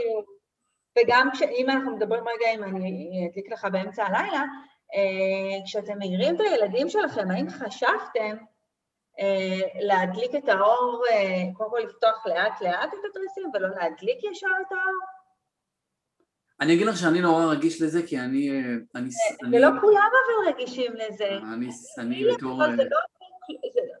וגם 0.99 1.29
אם 1.57 1.69
אנחנו 1.69 1.95
מדברים 1.95 2.23
רגע, 2.27 2.53
אם 2.53 2.63
אני 2.63 3.29
אדליק 3.31 3.51
לך 3.51 3.67
באמצע 3.71 4.05
הלילה, 4.05 4.43
אה, 4.95 5.65
כשאתם 5.65 5.97
מעירים 5.97 6.35
את 6.35 6.39
הילדים 6.39 6.89
שלכם, 6.89 7.31
האם 7.31 7.49
חשבתם 7.49 8.35
אה, 9.19 9.59
להדליק 9.79 10.35
את 10.35 10.49
האור, 10.49 11.03
אה, 11.11 11.43
קודם 11.53 11.69
כל 11.69 11.79
לפתוח 11.79 12.27
לאט 12.27 12.61
לאט 12.61 12.93
את 12.93 12.99
התריסים 13.09 13.51
ולא 13.53 13.67
להדליק 13.69 14.23
ישר 14.31 14.47
את 14.67 14.71
האור? 14.71 15.22
אני 16.61 16.73
אגיד 16.73 16.87
לך 16.87 16.97
שאני 16.97 17.21
נורא 17.21 17.45
רגיש 17.45 17.81
לזה, 17.81 18.01
כי 18.07 18.19
אני... 18.19 18.61
אני 18.95 19.09
ולא 19.51 19.67
כולם 19.81 20.09
אבל 20.11 20.53
רגישים 20.53 20.93
לזה. 20.93 21.29
אני 21.53 21.69
אני 21.97 22.25
בתור... 22.33 22.59
לא- 22.59 22.75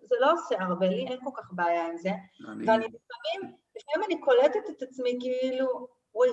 זה 0.09 0.15
לא 0.19 0.31
עושה 0.33 0.55
הרבה, 0.59 0.87
לי 0.87 1.07
אין 1.07 1.19
כל 1.23 1.29
כך 1.35 1.49
בעיה 1.51 1.87
עם 1.87 1.97
זה. 1.97 2.09
ואני 2.47 2.65
לפעמים, 2.65 3.55
לפעמים 3.75 4.05
אני 4.05 4.21
קולטת 4.21 4.69
את 4.69 4.81
עצמי 4.81 5.17
כאילו, 5.19 5.87
אוי, 6.15 6.29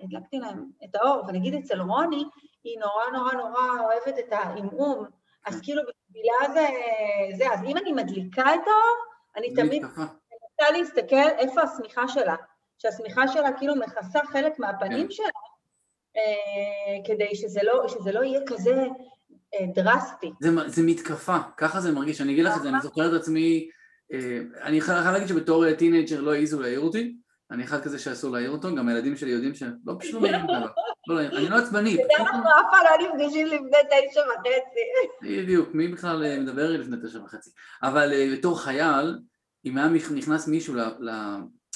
הדלקתי 0.00 0.38
להם 0.38 0.64
את 0.84 0.94
האור, 0.94 1.24
ונגיד 1.28 1.54
אצל 1.54 1.80
רוני, 1.80 2.24
היא 2.64 2.78
נורא 2.80 3.04
נורא 3.12 3.32
נורא 3.32 3.80
אוהבת 3.80 4.18
את 4.18 4.32
העמעום, 4.32 5.04
אז 5.46 5.54
כן. 5.54 5.60
כאילו 5.62 5.82
בשבילה 5.82 6.54
זה, 6.54 6.66
זה, 7.36 7.52
אז 7.52 7.64
אם 7.64 7.76
אני 7.76 7.92
מדליקה 7.92 8.54
את 8.54 8.66
האור, 8.66 8.96
אני 9.36 9.54
תמיד 9.54 9.82
מנסה 9.82 10.78
להסתכל 10.78 11.28
איפה 11.38 11.60
השמיכה 11.60 12.08
שלה, 12.08 12.34
שהשמיכה 12.78 13.28
שלה 13.28 13.52
כאילו 13.58 13.74
מכסה 13.76 14.18
חלק 14.32 14.58
מהפנים 14.58 15.06
כן. 15.06 15.10
שלה, 15.10 15.26
אה, 16.16 17.04
כדי 17.06 17.36
שזה 17.36 17.60
לא, 17.62 17.88
שזה 17.88 18.12
לא 18.12 18.24
יהיה 18.24 18.40
כזה 18.46 18.86
אה, 19.54 19.66
דרסטי. 19.74 20.32
זה, 20.40 20.50
זה 20.66 20.82
מתקפה, 20.82 21.36
ככה 21.56 21.80
זה 21.80 21.92
מרגיש, 21.92 22.20
אני 22.20 22.32
אגיד 22.32 22.44
לך 22.44 22.56
את 22.56 22.62
זה, 22.62 22.68
אני 22.68 22.80
זוכר 22.82 23.16
את 23.16 23.20
עצמי, 23.20 23.68
אה, 24.12 24.38
אני 24.62 24.80
חייב 24.80 25.06
להגיד 25.06 25.28
שבתור 25.28 25.74
teenager 25.74 26.20
לא 26.20 26.34
העזו 26.34 26.60
להעיר 26.60 26.80
אותי, 26.80 27.14
אני 27.50 27.64
אחד 27.64 27.82
כזה 27.82 27.98
שאסור 27.98 28.30
להעיר 28.30 28.50
אותו, 28.50 28.74
גם 28.74 28.88
הילדים 28.88 29.16
שלי 29.16 29.30
יודעים 29.30 29.54
שלא 29.54 29.94
פשוט 29.98 30.14
לא 30.14 30.20
מעירים 30.20 30.50
עליו. 30.50 30.68
לא, 31.08 31.20
אני 31.20 31.48
לא 31.48 31.56
עצבני. 31.56 31.96
אנחנו 32.18 32.38
אף 32.38 32.66
פעם 32.70 32.80
לא 33.00 33.08
נפגשים 33.08 33.46
לפני 33.46 33.78
תשע 33.90 34.20
וחצי. 34.20 34.80
בדיוק, 35.22 35.68
מי 35.74 35.88
בכלל 35.88 36.24
אה, 36.24 36.40
מדבר 36.40 36.70
לפני 36.70 36.96
תשע 37.04 37.22
וחצי? 37.22 37.50
אבל 37.82 38.12
אה, 38.12 38.28
בתור 38.32 38.60
חייל, 38.60 39.18
אם 39.64 39.78
היה 39.78 39.88
נכנס 39.88 40.48
מישהו 40.48 40.74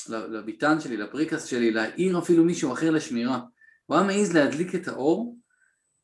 לביתן 0.09 0.80
שלי, 0.80 0.97
לפריקס 0.97 1.44
שלי, 1.44 1.71
להעיר 1.71 2.18
אפילו 2.18 2.44
מישהו 2.44 2.73
אחר 2.73 2.90
לשמירה, 2.90 3.40
הוא 3.87 3.97
היה 3.97 4.06
מעז 4.06 4.32
להדליק 4.37 4.75
את 4.75 4.88
האור, 4.88 5.37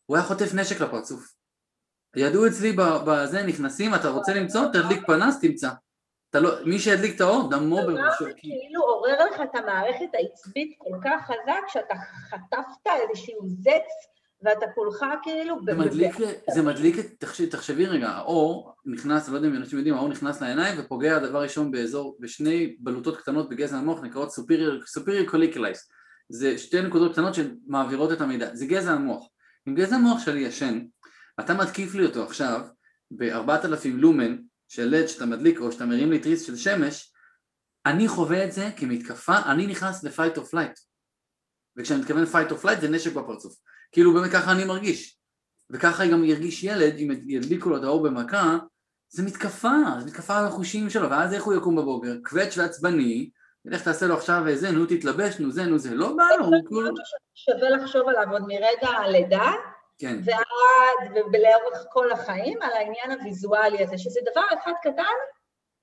הוא 0.07 0.17
היה 0.17 0.27
חוטף 0.27 0.55
נשק 0.55 0.81
לפרצוף. 0.81 1.35
ידעו 2.17 2.47
אצלי 2.47 2.73
בזה, 3.07 3.43
נכנסים, 3.43 3.95
אתה 3.95 4.09
רוצה 4.09 4.35
למצוא, 4.35 4.67
תדליק 4.73 5.07
פנס, 5.07 5.41
תמצא. 5.41 5.71
אתה 6.31 6.41
לא, 6.41 6.51
מי 6.65 6.79
שהדליק 6.79 7.17
את 7.17 7.21
האור, 7.21 7.51
דמו 7.51 7.77
בראשו. 7.77 8.25
זה 8.25 8.33
כאילו 8.37 8.83
עורר 8.83 9.25
לך 9.25 9.41
את 9.41 9.55
המערכת 9.55 10.15
העצבית 10.15 10.75
כל 10.79 10.99
כך 11.05 11.27
חזק, 11.27 11.69
שאתה 11.69 11.95
חטפת 12.31 12.93
איזשהו 13.03 13.49
זץ, 13.49 14.18
ואתה 14.43 14.67
כולך 14.75 15.05
כאילו... 15.23 15.57
זה 15.65 15.75
מדליק, 15.75 16.17
זה 16.55 16.63
מדליק, 16.63 16.97
תחשבי 17.51 17.87
רגע, 17.87 18.09
האור 18.09 18.75
נכנס, 18.85 19.25
אני 19.25 19.33
לא 19.33 19.39
יודע 19.39 19.49
אם 19.49 19.57
אנשים 19.57 19.79
יודעים, 19.79 19.95
האור 19.95 20.09
נכנס 20.09 20.41
לעיניים 20.41 20.81
ופוגע 20.81 21.19
דבר 21.19 21.43
ראשון 21.43 21.71
באזור, 21.71 22.17
בשני 22.21 22.77
בלוטות 22.81 23.17
קטנות 23.17 23.49
בגזע 23.49 23.77
המוח, 23.77 24.01
נקראות 24.01 24.31
superior 24.99 25.31
colliculus. 25.31 25.79
זה 26.29 26.59
שתי 26.59 26.83
נקודות 26.83 27.13
קטנות 27.13 27.35
שמעבירות 27.35 28.13
את 28.13 28.21
המידע, 28.21 28.55
זה 28.55 28.67
גזע 28.67 28.93
המוח. 28.93 29.29
אם 29.69 29.75
גזע 29.75 29.97
המוח 29.97 30.25
שלי 30.25 30.41
ישן, 30.41 30.87
אתה 31.41 31.55
מתקיף 31.55 31.95
לי 31.95 32.07
אותו 32.07 32.25
עכשיו 32.25 32.61
ב-4000 33.11 33.89
לומן, 33.95 34.37
של 34.69 34.85
לד 34.85 35.07
שאתה 35.07 35.27
מדליק 35.27 35.61
או 35.61 35.73
שאתה 35.73 35.87
מרים 35.87 36.11
לי 36.11 36.19
תריס 36.19 36.47
של 36.47 36.57
שמש, 36.57 37.13
אני 37.87 38.09
חווה 38.09 38.45
את 38.45 38.53
זה 38.53 38.71
כמתקפה, 38.77 39.39
אני 39.47 39.67
נכנס 39.67 40.05
ל-fight 40.05 40.39
or 40.39 40.41
flight. 40.41 40.81
וכשאני 41.77 42.01
מתכוון 42.01 42.25
fight 42.25 42.51
or 42.51 42.65
flight 42.65 42.81
זה 42.81 42.89
נשק 42.89 43.13
בפרצוף. 43.13 43.55
כאילו 43.93 44.15
באמת 44.15 44.33
ככה 44.33 44.53
אני 44.53 44.65
מרגיש. 44.65 45.19
וככה 45.71 46.07
גם 46.07 46.25
ירגיש 46.25 46.65
ילד, 46.65 46.95
אם 46.99 47.11
ידליקו 47.27 47.71
לו 47.71 47.77
את 47.77 47.83
האור 47.85 48.03
במכה, 48.03 48.59
זה 49.09 49.23
מתקפה, 49.23 49.75
זה 49.99 50.07
מתקפה 50.07 50.39
על 50.39 50.47
החושים 50.47 50.91
שלו, 50.91 51.11
ואז 51.11 51.35
איך 51.35 51.45
הוא 51.45 51.55
יקום 51.55 51.77
בבוקר? 51.77 52.13
קווץ' 52.25 52.59
ועצבני, 52.59 53.31
לך 53.65 53.85
תעשה 53.85 54.07
לו 54.07 54.15
עכשיו 54.15 54.49
איזה, 54.49 54.71
נו 54.71 54.87
תתלבש, 54.87 55.41
נו 55.41 55.51
זה, 55.51 55.65
נו 55.65 55.79
זה, 55.79 55.95
לא 55.95 56.17
בא 56.17 56.25
לו, 56.39 56.45
הוא 56.45 56.55
כאילו... 56.67 56.91
שווה 57.35 57.71
לחשוב 57.71 58.09
עליו 58.09 58.33
עוד 58.33 58.43
מרגע 58.43 58.89
הלידה, 58.89 59.53
כן. 59.99 60.17
ועד, 60.25 61.25
ולאורך 61.33 61.85
כל 61.93 62.13
החיים, 62.13 62.63
על 62.63 62.73
העניין 62.73 63.11
הוויזואלי 63.11 63.85
הזה, 63.85 63.99
שזה 63.99 64.21
דבר 64.33 64.45
אחד 64.55 64.73
קטן, 64.83 65.03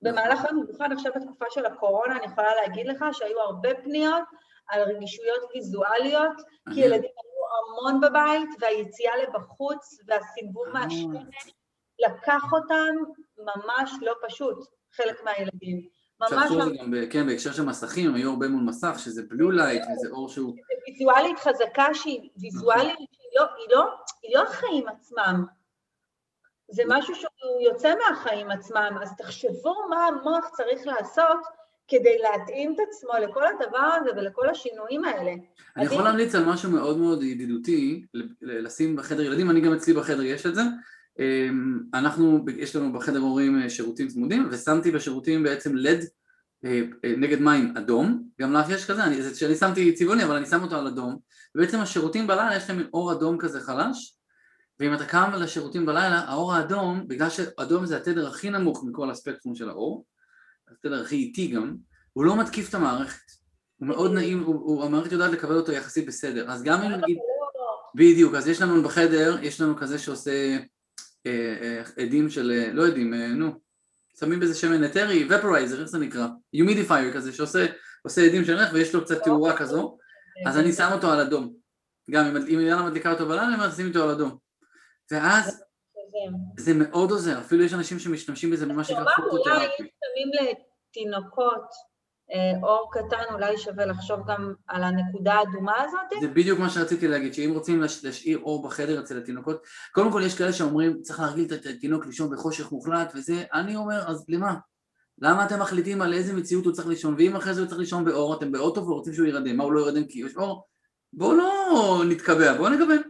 במהלך 0.02 0.44
היום, 0.44 0.62
במיוחד 0.64 0.88
עכשיו 0.92 1.12
בתקופה 1.16 1.44
של 1.50 1.66
הקורונה, 1.66 2.16
אני 2.16 2.26
יכולה 2.26 2.54
להגיד 2.54 2.86
לך 2.86 3.04
שהיו 3.12 3.40
הרבה 3.40 3.68
פניות 3.84 4.24
על 4.68 4.82
רגישויות 4.82 5.40
ויזואליות, 5.54 6.36
כי 6.74 6.80
ילדים 6.80 7.10
המון 7.78 8.00
בבית, 8.00 8.48
והיציאה 8.60 9.12
לבחוץ 9.16 9.98
והסיבוב 10.06 10.68
מהשמש 10.72 11.52
לקח 11.98 12.42
אותם 12.52 12.94
ממש 13.38 13.92
לא 14.02 14.12
פשוט, 14.28 14.58
חלק 14.92 15.24
מהילדים. 15.24 15.88
ממש 16.20 16.50
לא. 16.50 16.64
גם, 16.64 16.94
כן, 17.10 17.26
בהקשר 17.26 17.52
של 17.52 17.64
מסכים, 17.64 18.14
היו 18.14 18.30
הרבה 18.30 18.48
מול 18.48 18.62
מסך, 18.62 18.94
שזה 18.98 19.22
בלו 19.28 19.50
לייט, 19.50 19.82
וזה 19.82 20.08
אור 20.10 20.28
שהוא... 20.28 20.54
ויזואלית 20.86 21.38
חזקה 21.38 21.94
שהיא 21.94 22.30
ויזואלית 22.40 22.98
לא, 23.36 23.42
היא 23.56 23.76
לא, 23.76 23.84
היא 24.22 24.36
לא 24.36 24.42
החיים 24.42 24.88
עצמם, 24.88 25.44
זה 26.70 26.82
משהו 26.86 27.14
שהוא 27.14 27.60
יוצא 27.60 27.94
מהחיים 27.94 28.50
עצמם, 28.50 28.98
אז 29.02 29.12
תחשבו 29.18 29.74
מה 29.90 30.06
המוח 30.06 30.48
צריך 30.56 30.86
לעשות 30.86 31.38
כדי 31.88 32.18
להתאים 32.18 32.74
את 32.74 32.76
עצמו 32.88 33.10
לכל 33.22 33.42
הדבר 33.46 33.88
הזה 34.00 34.10
ולכל 34.16 34.48
השינויים 34.48 35.04
האלה. 35.04 35.32
אני 35.76 35.84
יכול 35.84 36.04
להמליץ 36.04 36.34
על 36.34 36.44
משהו 36.44 36.70
מאוד 36.70 36.98
מאוד 36.98 37.22
ידידותי, 37.22 38.04
לשים 38.42 38.96
בחדר 38.96 39.22
ילדים, 39.22 39.50
אני 39.50 39.60
גם 39.60 39.72
אצלי 39.72 39.94
בחדר 39.94 40.22
יש 40.22 40.46
את 40.46 40.54
זה. 40.54 40.62
אמ, 41.18 41.78
אנחנו, 41.94 42.44
יש 42.56 42.76
לנו 42.76 42.92
בחדר 42.92 43.18
הורים 43.18 43.62
אה, 43.62 43.70
שירותים 43.70 44.08
צמודים, 44.08 44.48
ושמתי 44.50 44.90
בשירותים 44.90 45.42
בעצם 45.42 45.76
לד 45.76 46.00
אה, 46.64 46.82
אה, 47.04 47.14
נגד 47.16 47.40
מים 47.40 47.74
אדום, 47.76 48.28
גם 48.40 48.52
לך 48.52 48.70
יש 48.70 48.90
כזה, 48.90 49.04
אני, 49.04 49.34
שאני 49.34 49.54
שמתי 49.54 49.92
צבעוני 49.92 50.24
אבל 50.24 50.36
אני 50.36 50.46
שם 50.46 50.62
אותו 50.62 50.76
על 50.76 50.86
אדום, 50.86 51.16
ובעצם 51.54 51.80
השירותים 51.80 52.26
בלילה 52.26 52.56
יש 52.56 52.70
להם 52.70 52.82
אור 52.92 53.12
אדום 53.12 53.38
כזה 53.38 53.60
חלש, 53.60 54.16
ואם 54.80 54.94
אתה 54.94 55.04
קם 55.04 55.30
לשירותים 55.34 55.86
בלילה, 55.86 56.18
האור 56.18 56.54
האדום, 56.54 57.08
בגלל 57.08 57.30
שאדום 57.30 57.86
זה 57.86 57.96
התדר 57.96 58.28
הכי 58.28 58.50
נמוך 58.50 58.84
מכל 58.88 59.10
הספקטרום 59.10 59.54
של 59.54 59.68
האור, 59.68 60.04
התדר 60.68 61.02
הכי 61.02 61.16
איטי 61.16 61.46
גם, 61.46 61.76
הוא 62.12 62.24
לא 62.24 62.40
מתקיף 62.40 62.68
את 62.68 62.74
המערכת, 62.74 63.30
הוא 63.76 63.88
מאוד 63.88 64.12
נעים, 64.12 64.42
הוא, 64.42 64.54
הוא, 64.54 64.84
המערכת 64.84 65.12
יודעת 65.12 65.32
לקבל 65.32 65.54
אותו 65.56 65.72
יחסית 65.72 66.06
בסדר, 66.06 66.50
אז 66.50 66.62
גם 66.62 66.82
אם 66.82 66.92
נגיד, 66.92 67.18
בדיוק, 67.94 68.34
אז 68.34 68.48
יש 68.48 68.62
לנו 68.62 68.82
בחדר, 68.82 69.38
יש 69.42 69.60
לנו 69.60 69.76
כזה 69.76 69.98
שעושה 69.98 70.56
אה, 71.26 71.56
אה, 71.62 71.82
אדים 72.02 72.30
של, 72.30 72.50
אה, 72.50 72.72
לא 72.72 72.86
אדים, 72.86 73.14
אה, 73.14 73.28
נו, 73.28 73.60
שמים 74.20 74.40
בזה 74.40 74.54
שמן 74.54 74.84
אתרי, 74.84 75.28
vaporizer, 75.30 75.80
איך 75.80 75.88
זה 75.88 75.98
נקרא? 75.98 76.26
humidifier 76.52 77.12
כזה, 77.12 77.32
שעושה 77.32 77.66
אדים 78.26 78.44
של 78.44 78.56
ריח 78.56 78.72
ויש 78.72 78.94
לו 78.94 79.04
קצת 79.04 79.22
תאורה 79.24 79.56
כזו, 79.56 79.98
אז 80.46 80.58
אני 80.58 80.72
שם 80.72 80.88
אותו 80.92 81.12
על 81.12 81.20
אדום. 81.20 81.54
גם 82.10 82.36
אם 82.36 82.58
אילנה 82.58 82.86
מדליקה 82.86 83.12
אותו 83.12 83.26
בלילה, 83.26 83.46
אני 83.46 83.54
אומר, 83.54 83.70
שים 83.70 83.88
אותו 83.88 84.02
על 84.02 84.10
אדום. 84.10 84.38
ואז 85.10 85.62
זה 86.58 86.74
מאוד 86.74 87.10
עוזר, 87.10 87.40
אפילו 87.40 87.64
יש 87.64 87.74
אנשים 87.74 87.98
שמשתמשים 87.98 88.50
בזה 88.50 88.66
ממש 88.66 88.88
שנקרא 88.88 89.04
פוטותרפי. 89.16 89.82
שמים 90.16 90.30
לתינוקות 90.32 91.70
אה, 92.32 92.68
אור 92.68 92.90
קטן, 92.92 93.34
אולי 93.34 93.58
שווה 93.58 93.86
לחשוב 93.86 94.20
גם 94.26 94.54
על 94.66 94.82
הנקודה 94.84 95.34
האדומה 95.34 95.84
הזאת? 95.84 96.20
זה 96.20 96.28
בדיוק 96.28 96.58
מה 96.58 96.70
שרציתי 96.70 97.08
להגיד, 97.08 97.34
שאם 97.34 97.50
רוצים 97.54 97.80
להשאיר 97.80 98.38
אור 98.38 98.62
בחדר 98.62 99.00
אצל 99.00 99.18
התינוקות, 99.18 99.62
קודם 99.92 100.12
כל 100.12 100.22
יש 100.26 100.38
כאלה 100.38 100.52
שאומרים 100.52 101.02
צריך 101.02 101.20
להרגיל 101.20 101.54
את 101.54 101.66
התינוק 101.66 102.06
לישון 102.06 102.30
בחושך 102.30 102.72
מוחלט 102.72 103.12
וזה, 103.14 103.44
אני 103.52 103.76
אומר, 103.76 104.08
אז 104.08 104.24
למה? 104.28 104.54
למה 105.18 105.46
אתם 105.46 105.60
מחליטים 105.60 106.02
על 106.02 106.12
איזה 106.12 106.32
מציאות 106.32 106.64
הוא 106.64 106.72
צריך 106.72 106.88
לישון, 106.88 107.14
ואם 107.18 107.36
אחרי 107.36 107.54
זה 107.54 107.60
הוא 107.60 107.68
צריך 107.68 107.80
לישון 107.80 108.04
באור, 108.04 108.34
אתם 108.34 108.52
באוטו 108.52 108.86
ורוצים 108.86 109.12
שהוא 109.12 109.26
ירדם, 109.26 109.56
מה 109.56 109.64
הוא 109.64 109.72
לא 109.72 109.80
ירדם 109.80 110.04
כי 110.08 110.20
יש 110.26 110.36
אור? 110.36 110.66
בואו 111.12 111.34
לא 111.34 112.02
נתקבע, 112.08 112.56
בואו 112.56 112.68
נגוון. 112.68 113.02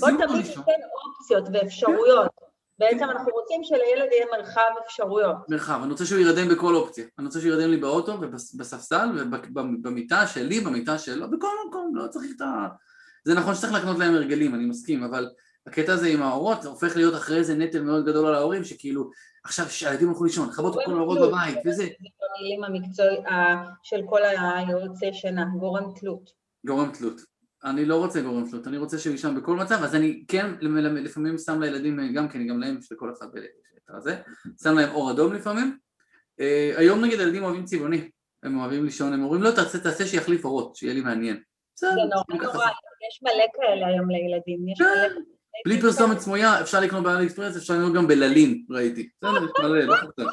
בואו 0.00 0.12
תמיד 0.12 0.46
ניתן 0.46 0.72
אופציות 1.06 1.48
ואפשרויות. 1.52 2.45
בעצם 2.78 3.04
אנחנו 3.10 3.32
רוצים 3.32 3.64
שלילד 3.64 4.08
יהיה 4.12 4.26
מרחב 4.32 4.70
אפשרויות. 4.86 5.36
מרחב, 5.48 5.80
אני 5.82 5.90
רוצה 5.90 6.06
שהוא 6.06 6.20
ירדם 6.20 6.48
בכל 6.48 6.74
אופציה. 6.74 7.04
אני 7.18 7.26
רוצה 7.26 7.40
שהוא 7.40 7.52
ירדם 7.52 7.70
לי 7.70 7.76
באוטו 7.76 8.18
ובספסל 8.20 9.08
ובמיטה 9.54 10.26
שלי, 10.26 10.60
במיטה 10.60 10.98
שלו, 10.98 11.30
בכל 11.30 11.48
מקום, 11.68 11.92
לא 11.94 12.08
צריך 12.08 12.30
את 12.36 12.40
ה... 12.40 12.68
זה 13.24 13.34
נכון 13.34 13.54
שצריך 13.54 13.72
לקנות 13.72 13.98
להם 13.98 14.14
הרגלים, 14.14 14.54
אני 14.54 14.66
מסכים, 14.66 15.02
אבל 15.02 15.28
הקטע 15.66 15.92
הזה 15.92 16.06
עם 16.06 16.22
האורות 16.22 16.64
הופך 16.64 16.96
להיות 16.96 17.14
אחרי 17.14 17.44
זה 17.44 17.54
נטל 17.54 17.82
מאוד 17.82 18.06
גדול 18.06 18.26
על 18.26 18.34
ההורים, 18.34 18.64
שכאילו, 18.64 19.10
עכשיו 19.44 19.70
שהילדים 19.70 20.08
הלכו 20.08 20.24
לישון, 20.24 20.48
לכבות 20.48 20.74
את 20.74 20.80
כל 20.86 20.92
האורות 20.92 21.18
בבית, 21.18 21.58
וזה. 21.66 21.82
זה 21.82 21.88
במילים 22.38 22.64
המקצועי 22.64 23.16
של 23.82 24.00
כל 24.08 24.20
היועצי 24.24 25.12
שינה, 25.12 25.44
גורם 25.58 25.92
תלות. 26.00 26.30
גורם 26.66 26.90
תלות. 26.98 27.20
אני 27.66 27.84
לא 27.84 27.96
רוצה 27.96 28.20
גורם 28.20 28.50
תלות, 28.50 28.66
אני 28.66 28.78
רוצה 28.78 28.98
שהוא 28.98 29.12
יישן 29.12 29.34
בכל 29.34 29.56
מצב, 29.56 29.82
אז 29.82 29.94
אני 29.94 30.24
כן 30.28 30.50
לפעמים 30.60 31.38
שם 31.38 31.60
לילדים, 31.60 32.12
גם 32.14 32.28
כן, 32.28 32.46
גם 32.46 32.60
להם, 32.60 32.78
יש 32.78 32.92
לכל 32.92 33.12
אחד 33.18 33.26
בזה, 33.96 34.16
שם 34.62 34.74
להם 34.74 34.94
אור 34.94 35.10
אדום 35.10 35.32
לפעמים. 35.32 35.78
אה, 36.40 36.74
היום 36.76 37.04
נגיד 37.04 37.20
הילדים 37.20 37.44
אוהבים 37.44 37.64
צבעוני, 37.64 38.10
הם 38.42 38.60
אוהבים 38.60 38.84
לישון, 38.84 39.12
הם 39.12 39.22
אומרים 39.22 39.42
לא, 39.42 39.50
תעשה, 39.50 39.78
תעשה 39.78 40.06
שיחליף 40.06 40.44
אורות, 40.44 40.76
שיהיה 40.76 40.94
לי 40.94 41.00
מעניין. 41.00 41.42
זה 41.74 41.86
נורא 41.86 42.52
נורא, 42.52 42.66
יש 43.08 43.22
מלא 43.22 43.44
כאלה 43.54 43.86
היום 43.86 44.10
לילדים, 44.10 44.68
יש 44.68 44.80
מלא... 44.80 45.08
כן. 45.08 45.14
בלי 45.66 45.80
פרסומת 45.80 46.18
סמויה, 46.18 46.60
אפשר 46.60 46.80
לקנות 46.80 47.04
באלי 47.04 47.26
אקספרס, 47.26 47.56
אפשר 47.56 47.74
לקנות 47.74 47.94
גם 47.94 48.06
בללין, 48.06 48.64
ראיתי. 48.70 49.08
בסדר, 49.22 49.44
יש 49.44 49.50
מלא, 49.62 49.78
לא 49.78 49.94
חסר. 49.96 50.26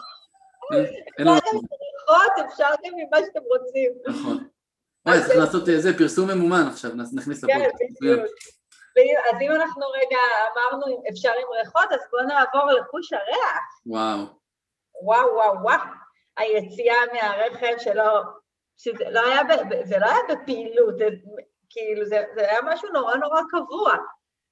אפשר 2.46 2.70
גם 2.86 2.94
ממה 2.96 3.18
שאתם 3.26 3.40
רוצים. 3.50 3.92
נכון. 4.08 4.48
וואי, 5.06 5.20
צריך 5.26 5.40
לעשות 5.40 5.70
איזה 5.70 5.90
אה, 5.90 5.98
פרסום 5.98 6.32
ממומן 6.32 6.68
עכשיו, 6.72 6.92
נכניס 7.14 7.46
כן, 7.46 7.60
לפודקאסט. 7.60 8.64
אז 9.34 9.42
אם 9.42 9.52
אנחנו 9.52 9.86
רגע 9.88 10.18
אמרנו 10.54 11.04
אפשר 11.10 11.30
עם 11.30 11.48
ריחות, 11.60 11.92
אז 11.92 12.00
בואו 12.12 12.24
נעבור 12.24 12.72
לחוש 12.72 13.14
הריח. 13.14 13.64
וואו. 13.86 14.18
וואו, 15.02 15.34
וואו, 15.36 15.62
וואו. 15.62 15.80
היציאה 16.38 16.96
מהרכב 17.14 17.74
שלא, 17.78 18.22
שזה 18.78 19.10
לא 19.10 19.22
היה, 19.26 19.42
זה 19.84 19.98
לא 20.00 20.06
היה 20.06 20.20
בפעילות, 20.30 20.98
זה, 20.98 21.08
כאילו 21.70 22.06
זה, 22.06 22.24
זה 22.36 22.42
היה 22.52 22.60
משהו 22.62 22.90
נורא 22.94 23.16
נורא 23.16 23.42
קבוע. 23.50 23.94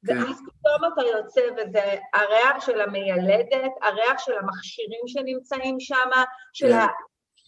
כן. 0.08 0.18
ואז 0.18 0.42
פתאום 0.48 0.94
אתה 0.94 1.02
יוצא 1.02 1.42
וזה 1.58 1.96
הריח 2.14 2.66
של 2.66 2.82
המיילדת, 2.82 3.72
הריח 3.82 4.20
של 4.20 4.34
המכשירים 4.38 5.08
שנמצאים 5.08 5.80
שם, 5.80 6.10
של 6.54 6.72
כן. 6.72 6.86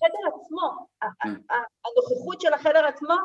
החדר 0.03 0.41
עצמו, 0.41 0.88
כן. 1.22 1.29
הנוכחות 1.86 2.41
של 2.41 2.53
החדר 2.53 2.86
עצמו, 2.86 3.15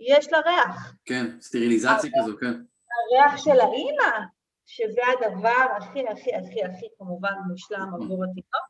יש 0.00 0.32
לה 0.32 0.38
ריח. 0.40 0.94
כן, 1.04 1.40
סטריליזציה 1.40 2.10
כזו, 2.18 2.36
כן. 2.40 2.54
הריח 2.92 3.36
של 3.36 3.60
האימא, 3.60 4.26
שזה 4.66 5.00
הדבר 5.12 5.66
הכי 5.76 6.08
הכי 6.08 6.34
הכי 6.34 6.64
הכי 6.64 6.86
כמובן 6.98 7.32
מושלם 7.48 7.80
נכון. 7.80 8.02
עבור 8.02 8.24
התינוק, 8.24 8.66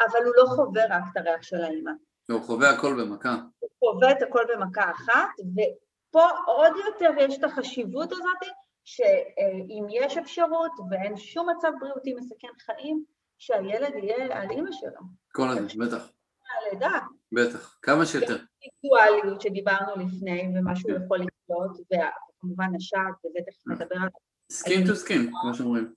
אבל 0.00 0.24
הוא 0.24 0.34
לא 0.36 0.44
חווה 0.56 0.82
רק 0.90 1.02
את 1.12 1.16
הריח 1.16 1.42
של 1.42 1.64
האימא. 1.64 1.90
לא, 2.28 2.34
הוא 2.34 2.44
חווה 2.44 2.70
הכל 2.70 3.02
במכה. 3.02 3.36
הוא 3.58 3.70
חווה 3.78 4.10
את 4.10 4.22
הכל 4.22 4.42
במכה 4.54 4.90
אחת, 4.90 5.28
ופה 5.38 6.28
עוד 6.46 6.72
יותר 6.86 7.10
יש 7.18 7.38
את 7.38 7.44
החשיבות 7.44 8.12
הזאת, 8.12 8.54
שאם 8.84 9.86
יש 9.90 10.16
אפשרות 10.18 10.72
ואין 10.90 11.16
שום 11.16 11.48
מצב 11.50 11.72
בריאותי 11.80 12.14
מסכן 12.14 12.48
חיים, 12.58 13.04
שהילד 13.38 13.94
יהיה 13.94 14.42
על 14.42 14.50
אימא 14.50 14.72
שלו. 14.72 15.00
כל 15.32 15.48
הזמן, 15.48 15.86
בטח. 15.86 16.10
מהלידה. 16.54 16.98
בטח, 17.32 17.78
כמה 17.82 18.06
שיותר. 18.06 18.36
אינדיבידואליות 18.62 19.40
שדיברנו 19.40 19.92
לפני, 19.96 20.48
ומה 20.54 20.76
שהוא 20.76 20.92
יכול 21.04 21.18
לקלוט, 21.18 21.86
וכמובן 21.86 22.74
השד, 22.76 23.12
וזה 23.26 23.38
תכף 23.46 23.66
נדבר 23.66 23.96
על... 23.96 24.08
skin 24.52 24.86
to 24.86 24.94
skin, 24.94 25.30
כמו 25.40 25.54
שאומרים. 25.54 25.94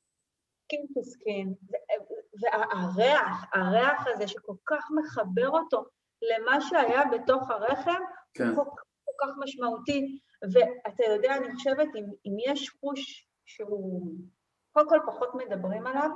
skin 0.63 0.85
to 0.93 1.03
skin. 1.03 1.53
והריח, 2.41 3.45
הריח 3.53 4.07
הזה 4.07 4.27
שכל 4.27 4.55
כך 4.65 4.85
מחבר 4.95 5.49
אותו 5.49 5.85
למה 6.21 6.61
שהיה 6.61 7.01
בתוך 7.05 7.51
הרחם, 7.51 8.01
כן. 8.33 8.47
הוא 8.47 8.55
כל, 8.55 8.71
כל 9.05 9.11
כך 9.21 9.33
משמעותי. 9.43 10.19
ואתה 10.53 11.03
יודע, 11.15 11.37
אני 11.37 11.55
חושבת, 11.55 11.87
אם, 11.95 12.05
אם 12.25 12.37
יש 12.45 12.69
חוש 12.69 13.27
שהוא, 13.45 14.13
קודם 14.71 14.89
כל 14.89 14.99
פחות 15.07 15.29
מדברים 15.35 15.87
עליו, 15.87 16.09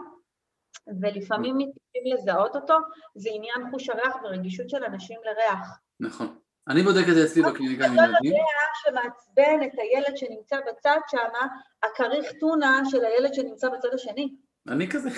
ולפעמים. 1.01 1.57
מתחילים 1.57 2.17
לזהות 2.17 2.55
אותו, 2.55 2.77
זה 3.15 3.29
עניין 3.33 3.71
חוש 3.71 3.89
הריח 3.89 4.15
ורגישות 4.23 4.69
של 4.69 4.83
אנשים 4.83 5.19
לריח. 5.25 5.79
נכון. 5.99 6.35
אני 6.67 6.83
בודק 6.83 7.05
את 7.09 7.15
זה 7.15 7.25
אצלי 7.25 7.41
בקליניקה 7.41 7.85
עם 7.85 7.93
ילדים. 7.93 8.31
לא 8.31 8.37
יודע 8.37 8.43
שמעצבן 8.83 9.67
את 9.67 9.79
הילד 9.79 10.17
שנמצא 10.17 10.57
בצד 10.67 10.99
שם, 11.11 11.47
הכריך 11.83 12.31
טונה 12.39 12.81
של 12.89 13.05
הילד 13.05 13.33
שנמצא 13.33 13.69
בצד 13.69 13.89
השני. 13.93 14.35
אני 14.67 14.89
כזה, 14.89 15.09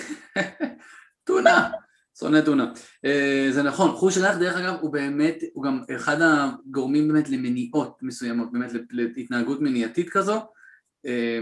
טונה, 1.24 1.70
שונא 2.18 2.40
טונה. 2.40 2.72
אה, 3.04 3.46
זה 3.50 3.62
נכון, 3.62 3.90
חוש 3.90 4.18
ריח 4.18 4.36
דרך 4.36 4.56
אגב 4.56 4.74
הוא 4.80 4.92
באמת, 4.92 5.38
הוא 5.52 5.64
גם 5.64 5.82
אחד 5.96 6.16
הגורמים 6.20 7.08
באמת 7.08 7.28
למניעות 7.28 7.98
מסוימות, 8.02 8.52
באמת 8.52 8.70
להתנהגות 8.90 9.60
מניעתית 9.60 10.10
כזו. 10.10 10.40
אה, 11.06 11.38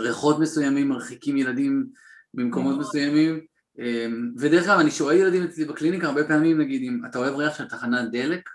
ריחות 0.00 0.38
מסוימים 0.38 0.88
מרחיקים 0.88 1.36
ילדים 1.36 1.86
במקומות 2.34 2.78
מסוימים, 2.78 3.40
אה, 3.80 4.06
ודרך 4.38 4.68
אגב 4.68 4.78
אני 4.78 4.90
שואל 4.90 5.16
ילדים 5.16 5.44
אצלי 5.44 5.64
בקליניקה 5.64 6.06
הרבה 6.06 6.24
פעמים 6.24 6.60
נגיד 6.60 6.82
אם 6.82 7.00
אתה 7.10 7.18
אוהב 7.18 7.36
ריח 7.36 7.58
של 7.58 7.68
תחנת 7.68 8.10
דלק, 8.12 8.48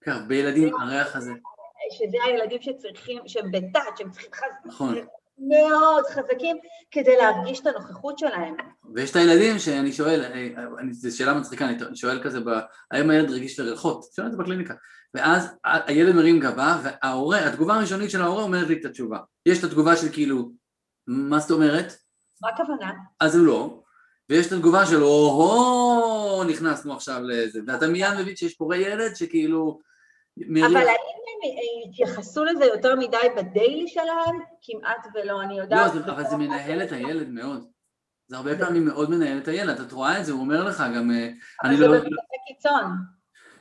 כן, 0.00 0.10
הרבה 0.10 0.34
ילדים 0.34 0.74
הריח 0.74 1.16
הזה. 1.16 1.32
שזה 1.92 2.16
הילדים 2.26 2.62
שצריכים, 2.62 3.22
שהם 3.26 3.50
בתת, 3.52 3.96
שהם 3.96 4.10
צריכים 4.10 4.30
חזק. 4.34 4.66
נכון. 4.66 4.94
מאוד 5.38 6.04
חזקים 6.06 6.56
כדי 6.90 7.16
להרגיש 7.16 7.60
את 7.60 7.66
הנוכחות 7.66 8.18
שלהם. 8.18 8.54
ויש 8.94 9.10
את 9.10 9.16
הילדים 9.16 9.58
שאני 9.58 9.92
שואל, 9.92 10.24
אה, 10.24 10.64
זו 10.90 11.16
שאלה 11.16 11.34
מצחיקה, 11.34 11.68
אני 11.68 11.96
שואל 11.96 12.22
כזה, 12.22 12.38
האם 12.90 13.10
הילד 13.10 13.30
רגיש 13.30 13.60
לריחות? 13.60 14.04
שואל 14.16 14.26
את 14.26 14.32
זה 14.32 14.38
בקליניקה. 14.38 14.74
ואז 15.14 15.54
הילד 15.64 16.14
מרים 16.14 16.40
גבה, 16.40 16.80
וההורה, 16.84 17.46
התגובה 17.48 17.74
הראשונית 17.74 18.10
של 18.10 18.22
ההורה 18.22 18.42
אומרת 18.42 18.68
לי 18.68 18.80
את 18.80 18.84
התשובה. 18.84 19.18
יש 19.46 19.58
את 19.58 19.64
התגובה 19.64 19.96
של 19.96 20.12
כאילו, 20.12 20.50
מה 21.06 21.38
זאת 21.38 21.50
אומרת? 21.50 21.92
מה 22.44 22.50
הכוונה? 22.50 22.92
אז 23.20 23.36
הוא 23.36 23.46
לא. 23.46 23.80
ויש 24.28 24.46
את 24.46 24.52
התגובה 24.52 24.86
של 24.86 25.02
או-הו, 25.02 26.44
נכנסנו 26.44 26.94
עכשיו 26.94 27.20
לזה. 27.22 27.60
ואתה 27.66 27.86
מיד 27.86 28.12
מבין 28.20 28.36
שיש 28.36 28.54
פה 28.54 28.76
ילד 28.76 29.16
שכאילו... 29.16 29.80
אבל 30.38 30.76
האם 30.76 31.20
הם 31.42 31.90
התייחסו 31.90 32.44
לזה 32.44 32.64
יותר 32.64 32.96
מדי 32.96 33.16
בדיילי 33.36 33.88
שלהם? 33.88 34.40
כמעט 34.62 35.06
ולא, 35.14 35.42
אני 35.42 35.58
יודעת... 35.58 35.94
לא, 35.94 36.12
אבל 36.12 36.24
זה 36.30 36.36
מנהל 36.36 36.82
את 36.82 36.92
הילד 36.92 37.28
מאוד. 37.28 37.64
זה 38.26 38.36
הרבה 38.36 38.58
פעמים 38.58 38.84
מאוד 38.84 39.10
מנהל 39.10 39.38
את 39.38 39.48
הילד, 39.48 39.80
את 39.80 39.92
רואה 39.92 40.20
את 40.20 40.24
זה, 40.24 40.32
הוא 40.32 40.40
אומר 40.40 40.64
לך 40.64 40.84
גם... 40.96 41.10
אה, 41.10 41.30
אבל 41.64 41.76
זה 41.76 41.86
לא... 41.86 41.92
במצבי 41.92 42.36
קיצון. 42.48 42.84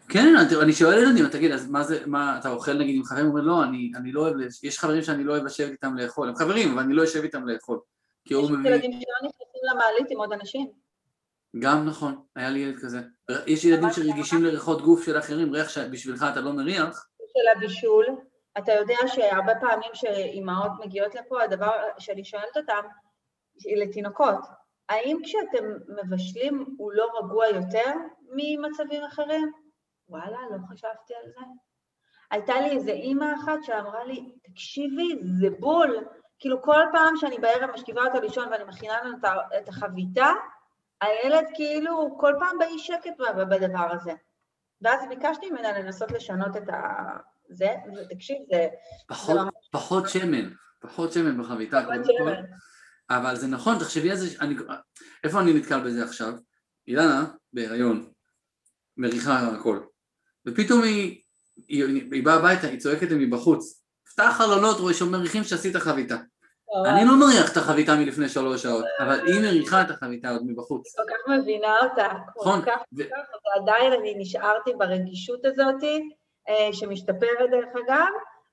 כן, 0.09 0.35
אני 0.61 0.73
שואל 0.73 0.97
ילדים, 0.97 1.27
תגיד, 1.27 1.51
אז 1.51 1.69
מה 1.69 1.83
זה, 1.83 2.03
מה, 2.05 2.37
אתה 2.39 2.49
אוכל 2.49 2.73
נגיד 2.73 2.95
עם 2.95 3.03
חברים? 3.03 3.25
הוא 3.25 3.31
אומר, 3.33 3.47
לא, 3.47 3.63
אני, 3.63 3.91
אני 3.95 4.11
לא 4.11 4.21
אוהב, 4.21 4.35
יש 4.63 4.79
חברים 4.79 5.01
שאני 5.01 5.23
לא 5.23 5.33
אוהב 5.33 5.45
לשבת 5.45 5.71
איתם 5.71 5.95
לאכול, 5.97 6.29
הם 6.29 6.35
חברים, 6.35 6.71
אבל 6.71 6.81
אני 6.81 6.93
לא 6.93 7.03
אשב 7.03 7.23
איתם 7.23 7.47
לאכול. 7.47 7.79
כי 8.25 8.33
הוא 8.33 8.51
מביא... 8.51 8.59
יש 8.59 8.65
ילדים 8.65 8.91
שלא 8.91 9.29
נכנסים 9.29 9.61
למעלית 9.71 10.11
עם 10.11 10.17
עוד 10.17 10.33
אנשים. 10.33 10.71
גם 11.59 11.85
נכון, 11.85 12.23
היה 12.35 12.49
לי 12.49 12.59
ילד 12.59 12.79
כזה. 12.79 12.99
יש 13.47 13.65
ילדים 13.65 13.89
שרגישים 13.91 14.43
לריחות 14.43 14.81
גוף 14.81 15.05
של 15.05 15.17
אחרים, 15.17 15.53
ריח 15.53 15.69
שבשבילך 15.69 16.25
אתה 16.31 16.41
לא 16.41 16.53
מריח. 16.53 17.07
של 17.17 17.57
הבישול, 17.57 18.05
אתה 18.57 18.71
יודע 18.71 18.97
שהרבה 19.07 19.53
פעמים 19.61 19.89
שאימהות 19.93 20.71
מגיעות 20.85 21.15
לפה, 21.15 21.43
הדבר 21.43 21.71
שאני 21.99 22.23
שואלת 22.25 22.57
אותם, 22.57 22.81
לתינוקות, 23.81 24.39
האם 24.89 25.17
כשאתם 25.23 25.65
מבשלים 25.87 26.75
הוא 26.77 26.91
לא 26.93 27.07
רגוע 27.19 27.47
יותר 27.47 27.91
ממצבים 28.29 29.03
אחרים? 29.03 29.51
וואלה, 30.09 30.37
לא 30.51 30.57
חשבתי 30.71 31.13
על 31.23 31.29
זה. 31.29 31.45
הייתה 32.31 32.61
לי 32.61 32.69
איזה 32.69 32.91
אימא 32.91 33.25
אחת 33.35 33.63
שאמרה 33.63 34.03
לי, 34.03 34.31
תקשיבי, 34.43 35.19
זה 35.39 35.49
בול. 35.59 36.05
כאילו 36.43 36.61
כל 36.61 36.81
פעם 36.91 37.17
שאני 37.17 37.39
בערב 37.39 37.69
משכיבה 37.73 38.01
אותה 38.05 38.19
לישון 38.19 38.47
ואני 38.51 38.63
מכינה 38.63 38.93
לנו 39.03 39.17
את 39.57 39.69
החביתה, 39.69 40.31
הילד 41.01 41.45
כאילו 41.55 42.17
כל 42.19 42.33
פעם 42.39 42.57
באי 42.59 42.79
שקט 42.79 43.11
בדבר 43.49 43.87
הזה. 43.91 44.11
ואז 44.81 45.01
ביקשתי 45.09 45.49
ממנה 45.49 45.79
לנסות 45.79 46.11
לשנות 46.11 46.57
את 46.57 46.69
ה... 46.69 46.77
זה, 47.49 47.69
ותקשיב, 47.97 48.37
זה... 48.51 48.67
פחות, 49.07 49.35
זה 49.35 49.41
ממש... 49.41 49.69
פחות 49.71 50.09
שמן, 50.09 50.49
פחות 50.79 51.13
שמן 51.13 51.41
בחביתה. 51.41 51.81
פחות 51.81 52.05
שמן. 52.05 52.43
אבל 53.09 53.35
זה 53.35 53.47
נכון, 53.47 53.79
תחשבי 53.79 54.11
על 54.11 54.17
זה, 54.17 54.27
אני, 54.41 54.55
איפה 55.23 55.41
אני 55.41 55.53
נתקל 55.53 55.79
בזה 55.79 56.03
עכשיו? 56.03 56.33
אילנה, 56.87 57.25
בהיריון, 57.53 58.11
מריחה 58.97 59.39
הכל, 59.39 59.79
ופתאום 60.47 60.83
היא, 60.83 61.21
היא, 61.67 61.83
היא, 61.85 62.09
היא 62.11 62.25
באה 62.25 62.35
הביתה, 62.35 62.67
היא 62.67 62.79
צועקת 62.79 63.09
לי 63.09 63.25
מבחוץ, 63.25 63.83
פתח 64.13 64.33
חלונות, 64.37 64.77
רואה 64.77 64.93
שמריחים 64.93 65.43
שעשית 65.43 65.75
חביתה. 65.75 66.17
אני 66.85 67.05
לא 67.05 67.19
מריח 67.19 67.51
את 67.51 67.57
החביתה 67.57 67.95
מלפני 67.95 68.29
שלוש 68.29 68.63
שעות, 68.63 68.85
אבל 68.99 69.27
היא 69.27 69.41
מריחה 69.41 69.81
את 69.81 69.89
החביתה 69.89 70.29
עוד 70.29 70.41
מבחוץ. 70.45 70.95
כל 70.95 71.03
כך 71.07 71.39
מבינה 71.39 71.79
אותה, 71.83 72.07
נכון. 72.37 72.61
כל 72.61 72.71
כך, 72.71 72.81
ועדיין 73.45 73.93
אני 73.93 74.15
נשארתי 74.17 74.71
ברגישות 74.77 75.45
הזאת, 75.45 75.83
אה, 76.49 76.69
שמשתפרת 76.73 77.49
דרך 77.51 77.69
אגב, 77.85 78.07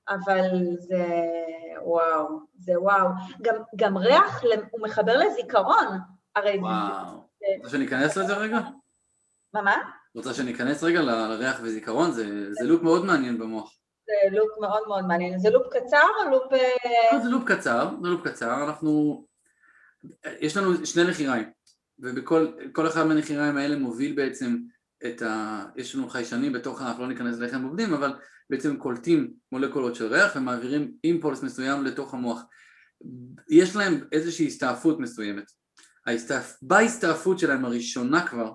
אבל 0.09 0.49
זה 0.79 1.05
וואו, 1.83 2.39
זה 2.55 2.79
וואו. 2.81 3.07
גם, 3.41 3.55
גם 3.75 3.97
ריח, 3.97 4.41
הוא 4.71 4.81
מחבר 4.81 5.17
לזיכרון, 5.17 5.87
הרי 6.35 6.57
וואו. 6.59 7.21
רוצה 7.57 7.69
שניכנס 7.69 8.17
לזה 8.17 8.33
רגע? 8.33 8.59
מה, 9.53 9.61
מה? 9.61 9.75
רוצה 10.15 10.33
שניכנס 10.33 10.83
רגע 10.83 11.01
לריח 11.01 11.59
וזיכרון? 11.63 12.11
זה 12.11 12.63
לוק 12.63 12.83
מאוד 12.83 13.05
מעניין 13.05 13.37
במוח. 13.39 13.80
לופ 14.31 14.49
מאוד 14.61 14.87
מאוד 14.87 15.05
מעניין. 15.05 15.39
זה 15.39 15.49
לופ 15.49 15.67
קצר 15.73 16.07
או 16.25 16.29
לופ... 16.31 16.51
לא, 17.13 17.19
זה 17.23 17.29
לופ 17.29 17.43
קצר, 17.45 17.89
זה 18.01 18.07
לופ 18.07 18.27
קצר, 18.27 18.63
אנחנו... 18.63 19.25
יש 20.39 20.57
לנו 20.57 20.85
שני 20.85 21.03
נחיריים, 21.03 21.49
ובכל 21.99 22.87
אחד 22.87 23.03
מהנחיריים 23.03 23.57
האלה 23.57 23.75
מוביל 23.75 24.15
בעצם 24.15 24.57
את 25.05 25.21
ה... 25.21 25.63
יש 25.75 25.95
לנו 25.95 26.09
חיישנים 26.09 26.53
בתוך, 26.53 26.81
אנחנו 26.81 27.03
לא 27.03 27.09
ניכנס 27.09 27.39
לאיך 27.39 27.53
הם 27.53 27.63
עובדים, 27.63 27.93
אבל 27.93 28.13
בעצם 28.49 28.77
קולטים 28.77 29.33
מולקולות 29.51 29.95
של 29.95 30.13
ריח 30.13 30.35
ומעבירים 30.35 30.93
אימפולס 31.03 31.43
מסוים 31.43 31.83
לתוך 31.83 32.13
המוח. 32.13 32.41
יש 33.49 33.75
להם 33.75 34.07
איזושהי 34.11 34.47
הסתעפות 34.47 34.99
מסוימת. 34.99 35.51
ההסתעפ... 36.05 36.57
בהסתעפות 36.61 37.39
שלהם 37.39 37.65
הראשונה 37.65 38.27
כבר, 38.27 38.53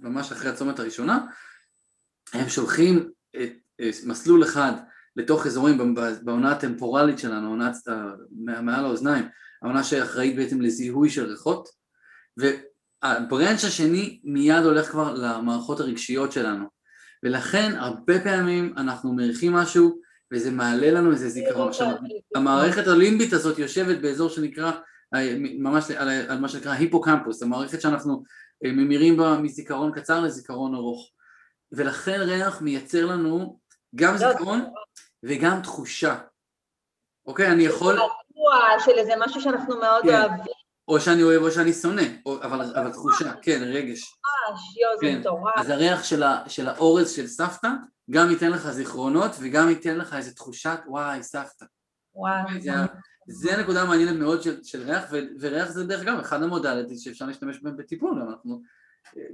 ממש 0.00 0.32
אחרי 0.32 0.50
הצומת 0.50 0.78
הראשונה, 0.78 1.26
הם 2.32 2.48
שולחים 2.48 3.10
את, 3.36 3.52
מסלול 4.06 4.44
אחד 4.44 4.72
לתוך 5.16 5.46
אזורים 5.46 5.94
בעונה 6.22 6.52
הטמפורלית 6.52 7.18
שלנו, 7.18 7.48
עונה 7.48 7.70
מעל 8.62 8.84
האוזניים, 8.84 9.24
העונה 9.62 9.84
שאחראית 9.84 10.36
בעצם 10.36 10.60
לזיהוי 10.60 11.10
של 11.10 11.24
ריחות, 11.24 11.68
והברנץ' 12.36 13.64
השני 13.64 14.20
מיד 14.24 14.64
הולך 14.64 14.90
כבר 14.90 15.14
למערכות 15.14 15.80
הרגשיות 15.80 16.32
שלנו, 16.32 16.64
ולכן 17.22 17.72
הרבה 17.76 18.20
פעמים 18.20 18.74
אנחנו 18.76 19.14
מריחים 19.14 19.52
משהו 19.52 20.02
וזה 20.32 20.50
מעלה 20.50 20.90
לנו 20.90 21.12
איזה 21.12 21.28
זיכרון. 21.28 21.68
עכשיו, 21.68 21.96
המערכת 22.34 22.86
הלימבית 22.86 23.32
הזאת 23.32 23.58
יושבת 23.58 23.98
באזור 23.98 24.28
שנקרא, 24.28 24.72
ממש 25.58 25.90
על, 25.90 26.08
על 26.08 26.38
מה 26.38 26.48
שנקרא 26.48 26.72
היפוקמפוס, 26.72 27.42
המערכת 27.42 27.80
שאנחנו 27.80 28.22
אה, 28.64 28.72
ממירים 28.72 29.16
בה 29.16 29.38
מזיכרון 29.42 29.92
קצר 29.92 30.20
לזיכרון 30.20 30.74
ארוך. 30.74 31.10
ולכן 31.72 32.20
ריח 32.20 32.62
מייצר 32.62 33.06
לנו 33.06 33.60
גם 33.94 34.14
לא, 34.14 34.18
זיכרון 34.18 34.64
וגם 35.22 35.62
תחושה. 35.62 36.18
אוקיי, 37.26 37.50
אני 37.50 37.62
יכול... 37.62 37.98
של 38.84 38.90
איזה 38.90 39.12
משהו 39.18 39.40
שאנחנו 39.40 39.80
מאוד 39.80 40.02
כן. 40.02 40.22
אוהבים. 40.22 40.54
או 40.88 41.00
שאני 41.00 41.22
אוהב 41.22 41.42
או 41.42 41.50
שאני 41.50 41.72
שונא, 41.72 42.02
אבל, 42.26 42.76
אבל 42.76 42.92
תחושה, 42.92 43.32
כן, 43.42 43.60
רגש. 43.62 44.00
יואו, 44.80 44.98
זה 45.00 45.06
כן. 45.06 45.18
מטורף. 45.18 45.54
אז 45.56 45.70
הריח 45.70 46.04
של, 46.48 46.68
האורז 46.68 47.10
של 47.10 47.26
סבתא 47.26 47.68
גם 48.10 48.30
ייתן 48.30 48.50
לך 48.50 48.70
זיכרונות 48.70 49.30
וגם 49.40 49.68
ייתן 49.68 49.96
לך 49.96 50.14
איזה 50.14 50.34
תחושת 50.34 50.78
וואי, 50.86 51.22
סבתא. 51.22 51.64
וואי. 52.14 52.60
זה, 52.60 52.70
זה 53.26 53.56
נקודה 53.56 53.84
מעניינת 53.84 54.16
מאוד 54.16 54.42
של, 54.42 54.64
של 54.64 54.82
ריח, 54.82 55.04
ו, 55.10 55.16
וריח 55.40 55.68
זה 55.68 55.84
דרך 55.84 56.00
אגב 56.00 56.18
אחד 56.18 56.42
המודליטי 56.42 56.98
שאפשר 56.98 57.26
להשתמש 57.26 57.58
בהם 57.62 57.76
בטיפול, 57.76 58.22
אנחנו, 58.22 58.62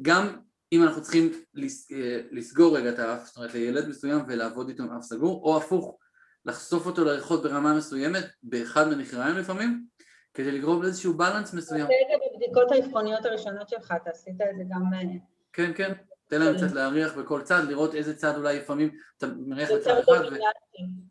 גם 0.02 0.36
אם 0.72 0.82
אנחנו 0.82 1.02
צריכים 1.02 1.32
לס, 1.54 1.88
לסגור 2.30 2.76
רגע 2.76 2.90
את 2.90 2.98
האף, 2.98 3.26
זאת 3.26 3.36
אומרת 3.36 3.54
לילד 3.54 3.88
מסוים 3.88 4.20
ולעבוד 4.28 4.68
איתו 4.68 4.82
עם 4.82 4.90
אף 4.90 5.02
סגור, 5.02 5.42
או 5.44 5.56
הפוך, 5.56 5.98
לחשוף 6.44 6.86
אותו 6.86 7.04
לריחות 7.04 7.42
ברמה 7.42 7.74
מסוימת, 7.74 8.24
באחד 8.42 8.88
מנכריים 8.88 9.36
לפעמים, 9.36 9.84
כדי 10.34 10.52
לגרום 10.52 10.82
לאיזשהו 10.82 11.14
בלנס 11.14 11.54
מסוים. 11.54 11.86
תעשה 11.86 11.94
את 12.02 12.20
זה 12.20 12.26
בבדיקות 12.32 12.72
האבחוניות 12.72 13.24
הראשונות 13.24 13.68
שלך, 13.68 13.94
אתה 14.02 14.10
עשית 14.10 14.34
את 14.34 14.56
זה 14.56 14.64
גם... 14.70 14.94
אה, 14.94 15.00
כן, 15.52 15.72
כן. 15.74 15.92
תן 16.28 16.40
להם 16.40 16.56
קצת 16.56 16.72
להריח 16.72 17.14
בכל 17.14 17.42
צד, 17.42 17.62
לראות 17.68 17.94
איזה 17.94 18.16
צד 18.16 18.36
אולי 18.36 18.58
לפעמים 18.58 18.90
אתה 19.18 19.26
מריח 19.46 19.70
בצד 19.70 19.98
אחד 19.98 20.22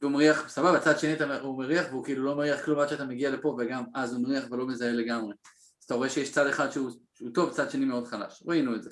והוא 0.02 0.12
מריח, 0.12 0.50
סבבה, 0.50 0.80
צד 0.80 1.00
שני 1.00 1.16
הוא 1.42 1.58
מריח 1.58 1.86
והוא 1.90 2.04
כאילו 2.04 2.24
לא 2.26 2.36
מריח 2.36 2.66
כלום 2.66 2.80
עד 2.80 2.88
שאתה 2.88 3.06
מגיע 3.06 3.30
לפה 3.30 3.58
וגם 3.60 3.84
אז 3.96 4.14
הוא 4.14 4.24
מריח 4.24 4.52
ולא 4.52 4.68
מזהה 4.68 4.92
לגמרי. 4.92 5.34
אז 5.80 5.84
אתה 5.86 5.96
רואה 5.96 6.10
שיש 6.10 6.32
צד 6.32 6.48
אחד 6.48 6.72
שהוא 6.72 6.92
טוב, 7.34 7.52
צד 7.52 7.70
שני 7.70 7.86
מאוד 7.86 8.08
חלש, 8.08 8.44
ראינו 8.48 8.76
את 8.76 8.84
זה. 8.84 8.90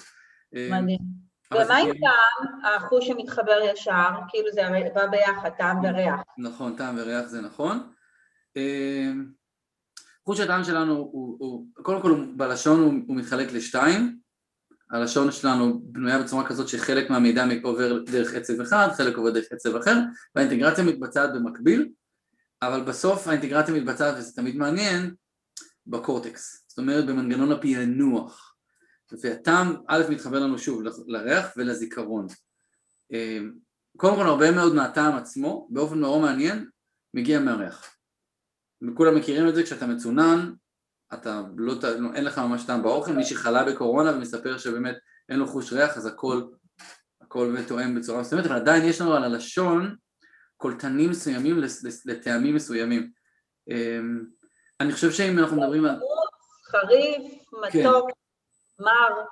מדהים. 0.56 1.26
ומה 1.52 1.78
עם 1.78 1.92
טעם, 1.94 2.74
החוש 2.76 3.08
שמתחבר 3.08 3.60
ישר, 3.74 4.10
כאילו 4.30 4.48
זה 4.54 4.62
בא 4.96 5.08
ביחד, 5.08 5.50
טעם 5.58 5.84
וריח. 5.84 6.20
נכון, 6.38 6.76
טעם 6.76 6.96
וריח 6.98 7.26
זה 7.26 7.42
נכון. 7.42 7.92
אה, 8.58 9.12
חוש 10.26 10.40
הטעם 10.40 10.64
שלנו 10.64 10.94
הוא, 10.96 11.68
קודם 11.74 12.02
כל 12.02 12.26
בלשון 12.36 13.04
הוא 13.08 13.16
מתחלק 13.16 13.52
לשתיים, 13.52 14.20
הלשון 14.92 15.32
שלנו 15.32 15.82
בנויה 15.84 16.24
בצורה 16.24 16.48
כזאת 16.48 16.68
שחלק 16.68 17.10
מהמידע 17.10 17.46
עובר 17.64 18.04
דרך 18.04 18.34
עצב 18.34 18.62
אחד, 18.62 18.88
חלק 18.98 19.18
עובר 19.18 19.30
דרך 19.30 19.46
עצב 19.52 19.76
אחר, 19.76 19.96
והאינטגרציה 20.36 20.84
מתבצעת 20.84 21.34
במקביל, 21.34 21.90
אבל 22.62 22.82
בסוף 22.82 23.28
האינטגרציה 23.28 23.74
מתבצעת, 23.74 24.16
וזה 24.18 24.36
תמיד 24.36 24.56
מעניין, 24.56 25.14
בקורטקס, 25.88 26.66
זאת 26.68 26.78
אומרת 26.78 27.06
במנגנון 27.06 27.52
הפענוח. 27.52 28.55
והטעם 29.22 29.76
א' 29.88 30.04
מתחבר 30.10 30.40
לנו 30.40 30.60
שוב 30.60 30.82
לריח 31.08 31.54
ולזיכרון. 31.58 32.28
אה, 33.14 33.40
קודם 33.98 34.16
כל 34.16 34.28
הרבה 34.28 34.52
מאוד 34.52 34.76
מהטעם 34.76 35.16
עצמו, 35.16 35.68
באופן 35.70 36.00
מאוד 36.00 36.22
מעניין, 36.22 36.70
מגיע 37.14 37.40
מהריח. 37.40 37.96
וכולם 38.82 39.16
מכירים 39.16 39.48
את 39.48 39.56
זה 39.56 39.64
כשאתה 39.64 39.88
מצונן, 39.88 40.54
אתה 41.14 41.42
לא, 41.58 41.74
אין 42.16 42.24
לך 42.26 42.38
ממש 42.38 42.64
טעם 42.64 42.84
באוכל, 42.84 43.12
מי 43.12 43.26
שחלה 43.26 43.64
בקורונה 43.64 44.16
ומספר 44.16 44.58
שבאמת 44.58 44.96
אין 45.30 45.40
לו 45.40 45.48
חוש 45.48 45.74
ריח 45.74 45.98
אז 45.98 46.06
הכל, 46.06 46.42
הכל 47.22 47.52
באמת 47.52 47.68
תואם 47.68 47.96
בצורה 47.96 48.22
מסוימת, 48.22 48.46
אבל 48.46 48.56
עדיין 48.56 48.84
יש 48.84 49.02
לנו 49.02 49.14
על 49.14 49.24
הלשון 49.24 49.96
קולטנים 50.58 51.10
מסוימים 51.10 51.62
לטעמים 52.06 52.56
מסוימים. 52.56 53.12
אמ, 53.70 54.26
אני 54.80 54.94
חושב 54.94 55.12
שאם 55.12 55.40
אנחנו 55.40 55.62
מדברים 55.62 55.86
על... 55.86 56.00
חריף, 56.72 57.44
כן. 57.72 57.80
מתוק. 57.80 58.10
מר. 58.80 59.26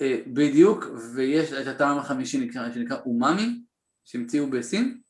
אה, 0.00 0.18
בדיוק, 0.26 0.84
ויש 1.14 1.52
את 1.52 1.66
הטעם 1.66 1.98
החמישי 1.98 2.32
שנקרא, 2.32 2.72
שנקרא 2.72 2.96
אומאמי, 3.06 3.62
שהמציאו 4.04 4.50
בסין, 4.50 5.00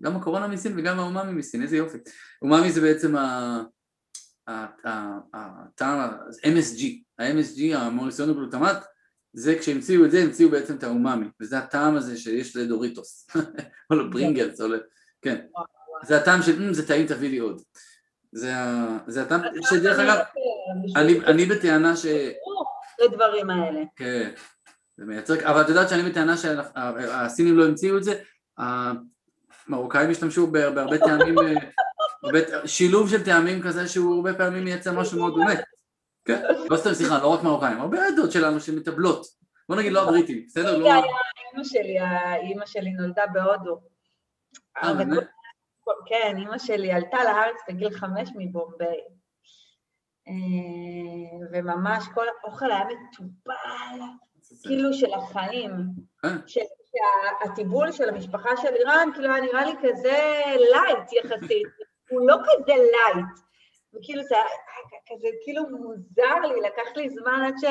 גם 0.00 0.16
הקורונה 0.16 0.48
מסין 0.48 0.78
וגם 0.78 0.98
האומאמי 0.98 1.32
מסין, 1.32 1.62
איזה 1.62 1.76
יופי. 1.76 1.98
אומאמי 2.42 2.72
זה 2.72 2.80
בעצם. 2.80 3.14
הטעם, 5.34 6.10
MSG, 6.44 6.82
ה-MSG, 7.18 7.76
המוניסיונו 7.76 8.34
גלוטמט, 8.34 8.84
זה 9.32 9.58
כשהמציאו 9.58 10.04
את 10.04 10.10
זה, 10.10 10.22
המציאו 10.22 10.50
בעצם 10.50 10.76
את 10.76 10.82
האומאמי, 10.82 11.26
וזה 11.40 11.58
הטעם 11.58 11.96
הזה 11.96 12.16
שיש 12.16 12.56
לדוריטוס, 12.56 13.26
או 13.90 13.96
לפרינגלס, 13.96 14.60
או 14.60 14.68
ל... 14.68 14.80
כן, 15.22 15.46
זה 16.06 16.16
הטעם 16.16 16.42
של, 16.42 16.62
אמ, 16.62 16.72
זה 16.72 16.88
טעים, 16.88 17.06
תביא 17.06 17.30
לי 17.30 17.38
עוד. 17.38 17.62
זה 18.32 19.22
הטעם, 19.22 19.40
שדרך 19.70 19.98
אגב, 19.98 20.18
אני 21.26 21.46
בטענה 21.46 21.96
ש... 21.96 22.06
לדברים 23.00 23.50
האלה. 23.50 23.80
כן, 23.96 24.30
זה 24.96 25.04
מייצר, 25.04 25.34
אבל 25.50 25.60
את 25.60 25.68
יודעת 25.68 25.88
שאני 25.88 26.10
בטענה 26.10 26.36
שהסינים 26.36 27.58
לא 27.58 27.64
המציאו 27.64 27.98
את 27.98 28.04
זה, 28.04 28.22
המרוקאים 28.58 30.10
השתמשו 30.10 30.46
בהרבה 30.46 30.98
טעמים 30.98 31.34
אה, 31.38 32.66
שילוב 32.66 33.10
של 33.10 33.24
טעמים 33.24 33.62
כזה 33.62 33.88
שהוא 33.88 34.14
הרבה 34.14 34.34
פעמים 34.34 34.64
מייצר 34.64 35.00
משהו 35.00 35.18
מאוד 35.18 35.34
דומה. 35.34 35.52
כן, 36.24 36.42
לא 36.70 36.76
סתם 36.76 36.94
סליחה, 36.94 37.18
לא 37.18 37.26
רק 37.26 37.42
מרוקאים, 37.42 37.80
הרבה 37.80 38.06
עדות 38.06 38.32
שלנו 38.32 38.60
שמתאבלות. 38.60 39.26
בוא 39.68 39.76
נגיד 39.76 39.92
לא 39.92 40.02
הבריטים, 40.02 40.44
בסדר? 40.46 40.78
לא... 40.78 40.88
אימא 41.52 41.64
שלי, 41.64 41.96
אימא 42.42 42.66
שלי 42.66 42.90
נולדה 42.90 43.26
בהודו. 43.32 43.80
אה, 44.76 44.94
באמת? 44.94 45.28
כן, 46.06 46.36
אימא 46.38 46.58
שלי 46.58 46.92
עלתה 46.92 47.24
לארץ 47.24 47.56
בגיל 47.68 47.90
חמש 47.90 48.28
מבומביי. 48.36 49.00
אה, 50.28 51.46
וממש 51.52 52.04
כל 52.14 52.26
האוכל 52.42 52.70
היה 52.70 52.84
מטובל, 52.84 54.00
כאילו 54.62 54.92
של 54.92 55.14
החיים. 55.14 55.72
אה. 56.24 56.30
שהטיבול 56.46 57.92
של 57.92 58.08
המשפחה 58.08 58.50
של 58.62 58.74
איראן 58.74 59.08
כאילו 59.14 59.34
היה 59.34 59.42
נראה 59.42 59.64
לי 59.64 59.72
כזה 59.82 60.18
light 60.56 61.12
יחסית. 61.12 61.66
הוא 62.10 62.28
לא 62.28 62.36
כזה 62.36 62.74
light, 62.74 63.26
וכאילו 63.94 64.22
זה 64.22 64.36
כזה 65.08 65.28
כאילו 65.44 65.62
מוזר 65.70 66.40
לי, 66.48 66.60
לקח 66.60 66.96
לי 66.96 67.10
זמן 67.10 67.42
עד, 67.46 67.54
ש... 67.60 67.64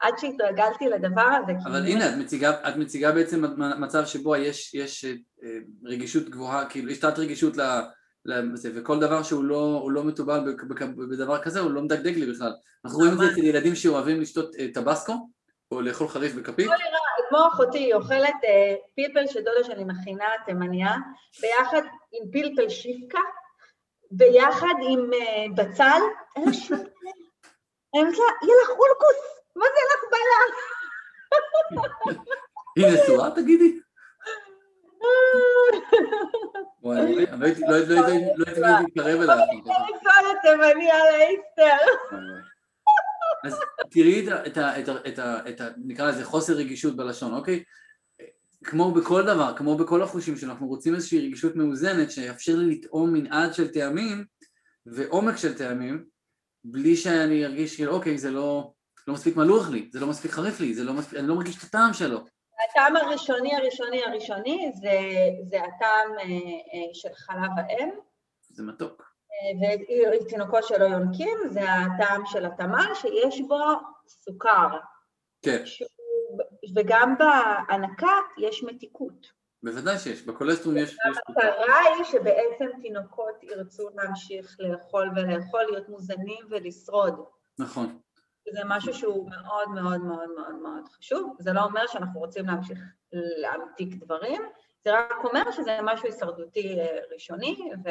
עד 0.00 0.14
שהתרגלתי 0.18 0.86
לדבר 0.86 1.22
הזה. 1.22 1.52
אבל 1.64 1.82
כאילו... 1.84 1.96
הנה, 1.96 2.08
את 2.08 2.14
מציגה, 2.18 2.68
את 2.68 2.76
מציגה 2.76 3.12
בעצם 3.12 3.42
מצב 3.80 4.04
שבו 4.04 4.36
יש, 4.36 4.74
יש 4.74 5.04
אה, 5.04 5.58
רגישות 5.84 6.28
גבוהה, 6.28 6.68
כאילו 6.68 6.90
יש 6.90 6.98
תת 6.98 7.18
רגישות 7.18 7.56
ל... 7.56 7.62
לזה, 8.24 8.70
וכל 8.74 9.00
דבר 9.00 9.22
שהוא 9.22 9.44
לא, 9.44 9.88
לא 9.90 10.04
מתובל 10.04 10.56
בדבר 11.10 11.42
כזה, 11.42 11.60
הוא 11.60 11.70
לא 11.70 11.82
מדגדג 11.82 12.16
לי 12.16 12.32
בכלל. 12.32 12.52
אנחנו 12.84 12.98
רואים 12.98 13.12
את 13.12 13.18
זה 13.18 13.24
אצל 13.32 13.44
ילדים 13.44 13.74
שאוהבים 13.74 14.20
לשתות 14.20 14.56
אה, 14.58 14.66
טבסקו, 14.74 15.28
או 15.70 15.80
לאכול 15.80 16.08
חריף 16.08 16.34
בכפית. 16.34 16.70
כמו 17.28 17.38
אחותי, 17.48 17.78
היא 17.78 17.94
אוכלת 17.94 18.34
אה, 18.44 18.74
פלפל 18.96 19.26
שדודה 19.26 19.64
שלי 19.64 19.84
מכינה 19.84 20.24
תימניה, 20.46 20.92
ביחד 21.40 21.82
עם 22.12 22.30
פלפל 22.32 22.68
שיפקה, 22.68 23.20
ביחד 24.10 24.74
עם 24.90 25.10
uh, 25.12 25.54
בצל, 25.56 26.00
אין 26.36 26.44
לה 26.46 26.52
שום... 26.52 26.78
לה, 26.78 28.00
יאללה, 28.42 28.66
חולקוס, 28.66 29.20
מה 29.56 29.64
זה 29.64 29.80
לך 29.90 30.04
בעיה? 30.10 30.40
היא 32.76 32.86
נשואה, 32.86 33.30
תגידי? 33.30 33.80
וואי, 36.84 36.98
לא 36.98 37.44
הייתי 37.44 37.60
מתקרב 38.84 39.20
אליו. 39.20 39.38
אני 39.38 39.60
נשואה 39.60 40.14
לתימני 40.32 40.90
על 40.90 41.06
האיסטר. 41.14 41.84
אז 43.44 43.60
תראי 43.90 44.28
את 45.46 45.58
ה... 45.58 45.68
נקרא 45.76 46.08
לזה 46.08 46.24
חוסר 46.24 46.52
רגישות 46.52 46.96
בלשון, 46.96 47.34
אוקיי? 47.34 47.62
כמו 48.64 48.92
בכל 48.92 49.22
דבר, 49.22 49.54
כמו 49.56 49.76
בכל 49.76 50.02
החושים 50.02 50.36
שאנחנו 50.36 50.66
רוצים 50.66 50.94
איזושהי 50.94 51.26
רגישות 51.26 51.56
מאוזנת 51.56 52.10
שיאפשר 52.10 52.56
לי 52.56 52.74
לטעום 52.74 53.12
מנעד 53.12 53.54
של 53.54 53.68
טעמים 53.68 54.24
ועומק 54.86 55.36
של 55.36 55.54
טעמים 55.54 56.04
בלי 56.64 56.96
שאני 56.96 57.46
ארגיש 57.46 57.76
כאילו 57.76 57.92
אוקיי 57.92 58.18
זה 58.18 58.30
לא, 58.30 58.72
לא 59.08 59.14
מספיק 59.14 59.36
מלוח 59.36 59.70
לי, 59.70 59.88
זה 59.92 60.00
לא 60.00 60.06
מספיק 60.06 60.30
חריף 60.30 60.60
לי, 60.60 60.74
זה 60.74 60.84
לא 60.84 60.94
מספיק, 60.94 61.18
אני 61.18 61.28
לא 61.28 61.34
מרגיש 61.34 61.58
את 61.58 61.62
הטעם 61.62 61.92
שלו. 61.92 62.24
הטעם 62.70 62.96
הראשוני 62.96 63.56
הראשוני 63.56 64.04
הראשוני 64.04 64.72
זה, 64.74 64.98
זה 65.50 65.58
הטעם 65.62 66.18
אה, 66.18 66.24
אה, 66.24 66.94
של 66.94 67.14
חלב 67.14 67.50
האם. 67.56 67.90
זה 68.48 68.62
מתוק. 68.62 69.14
אה, 69.32 70.16
ותינוקות 70.20 70.64
שלא 70.64 70.84
יונקים, 70.84 71.38
זה 71.50 71.60
הטעם 71.72 72.22
של 72.26 72.46
התמ"ל 72.46 72.94
שיש 72.94 73.40
בו 73.40 73.60
סוכר. 74.06 74.68
כן. 75.42 75.62
וגם 76.76 77.14
בהנקה 77.18 78.12
יש 78.38 78.62
מתיקות. 78.62 79.44
בוודאי 79.62 79.98
שיש, 79.98 80.22
בקולסטרום 80.22 80.76
יש... 80.76 80.96
המטרה 81.04 81.80
היא 81.96 82.04
שבעצם 82.04 82.66
תינוקות 82.82 83.42
ירצו 83.42 83.88
להמשיך 83.94 84.56
לאכול 84.58 85.10
ולאכול, 85.16 85.62
להיות 85.70 85.88
מוזנים 85.88 86.46
ולשרוד. 86.50 87.24
נכון. 87.58 87.98
זה 88.52 88.60
משהו 88.64 88.94
שהוא 88.94 89.30
מאוד 89.30 89.68
מאוד 89.68 90.00
מאוד 90.00 90.28
מאוד 90.36 90.54
מאוד 90.54 90.88
חשוב. 90.88 91.36
זה 91.38 91.52
לא 91.52 91.60
אומר 91.60 91.86
שאנחנו 91.86 92.20
רוצים 92.20 92.46
להמשיך 92.46 92.78
להמתיק 93.12 93.94
דברים, 93.94 94.42
זה 94.84 94.98
רק 94.98 95.24
אומר 95.24 95.50
שזה 95.50 95.78
משהו 95.82 96.06
הישרדותי 96.06 96.80
אה, 96.80 96.98
ראשוני, 97.12 97.70
ו... 97.84 97.88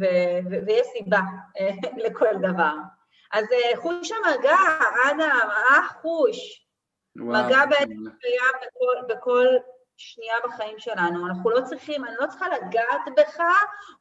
ו- 0.00 0.50
ו- 0.50 0.66
ויש 0.66 0.86
סיבה 0.86 1.20
אה, 1.60 1.70
לכל 2.04 2.34
דבר. 2.40 2.74
אז 3.32 3.44
אה, 3.52 3.76
חוש 3.76 4.12
המגע, 4.12 4.56
אדם, 5.12 5.48
אה 5.50 5.88
חוש. 5.88 6.66
מגע 7.16 7.66
בעצם 7.66 8.04
קיים 8.20 8.54
בכל, 8.62 9.14
בכל 9.14 9.46
שנייה 9.96 10.34
בחיים 10.44 10.78
שלנו. 10.78 11.26
אנחנו 11.26 11.50
לא 11.50 11.60
צריכים, 11.60 12.04
אני 12.04 12.14
לא 12.20 12.26
צריכה 12.26 12.46
לגעת 12.48 13.00
בך, 13.16 13.40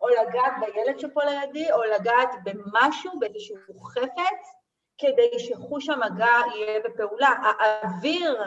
או 0.02 0.08
לגעת 0.08 0.54
בילד 0.60 1.00
שפה 1.00 1.24
לידי, 1.24 1.72
או 1.72 1.84
לגעת 1.84 2.30
במשהו, 2.44 3.20
באיזשהו 3.20 3.80
חפץ, 3.80 4.59
כדי 5.00 5.40
שחוש 5.40 5.90
המגע 5.90 6.38
יהיה 6.56 6.80
בפעולה. 6.86 7.30
האוויר 7.30 8.44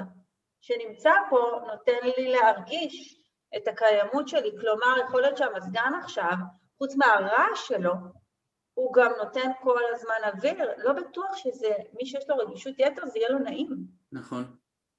שנמצא 0.61 1.13
פה 1.31 1.61
נותן 1.67 2.07
לי 2.17 2.29
להרגיש 2.33 3.25
את 3.57 3.69
הקיימות 3.69 4.29
שלי. 4.29 4.51
כלומר, 4.61 4.95
יכול 5.05 5.21
להיות 5.21 5.37
שהמזגן 5.37 5.93
עכשיו 6.03 6.35
חוץ 6.79 6.95
מהרעש 6.97 7.69
שלו, 7.69 7.93
הוא 8.75 8.95
גם 8.95 9.13
נותן 9.19 9.51
כל 9.63 9.81
הזמן 9.95 10.15
אוויר, 10.25 10.71
לא 10.77 10.93
בטוח 10.93 11.37
שזה, 11.37 11.69
מי 11.93 12.07
שיש 12.07 12.25
לו 12.29 12.37
רגישות 12.37 12.75
יתר, 12.79 13.07
זה 13.07 13.19
יהיה 13.19 13.31
לו 13.31 13.39
נעים. 13.39 13.69
נכון. 14.13 14.45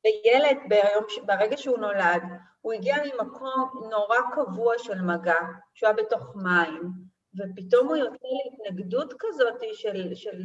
וילד, 0.06 0.58
ביום, 0.70 1.26
ברגע 1.26 1.58
שהוא 1.58 1.78
נולד, 1.78 2.24
הוא 2.62 2.74
הגיע 2.74 2.96
ממקום 3.04 3.70
נורא 3.92 4.18
קבוע 4.36 4.74
של 4.78 5.02
מגע, 5.02 5.40
שהוא 5.74 5.88
היה 5.88 5.98
בתוך 5.98 6.36
מים, 6.36 6.92
ופתאום 7.38 7.88
הוא 7.88 7.96
יוצא 7.96 8.28
להתנגדות 8.46 9.14
כזאת 9.20 9.62
של, 9.74 10.16
של, 10.16 10.42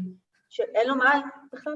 של 0.48 0.62
אין 0.74 0.88
לו 0.88 0.94
מים 0.94 1.22
בכלל. 1.52 1.74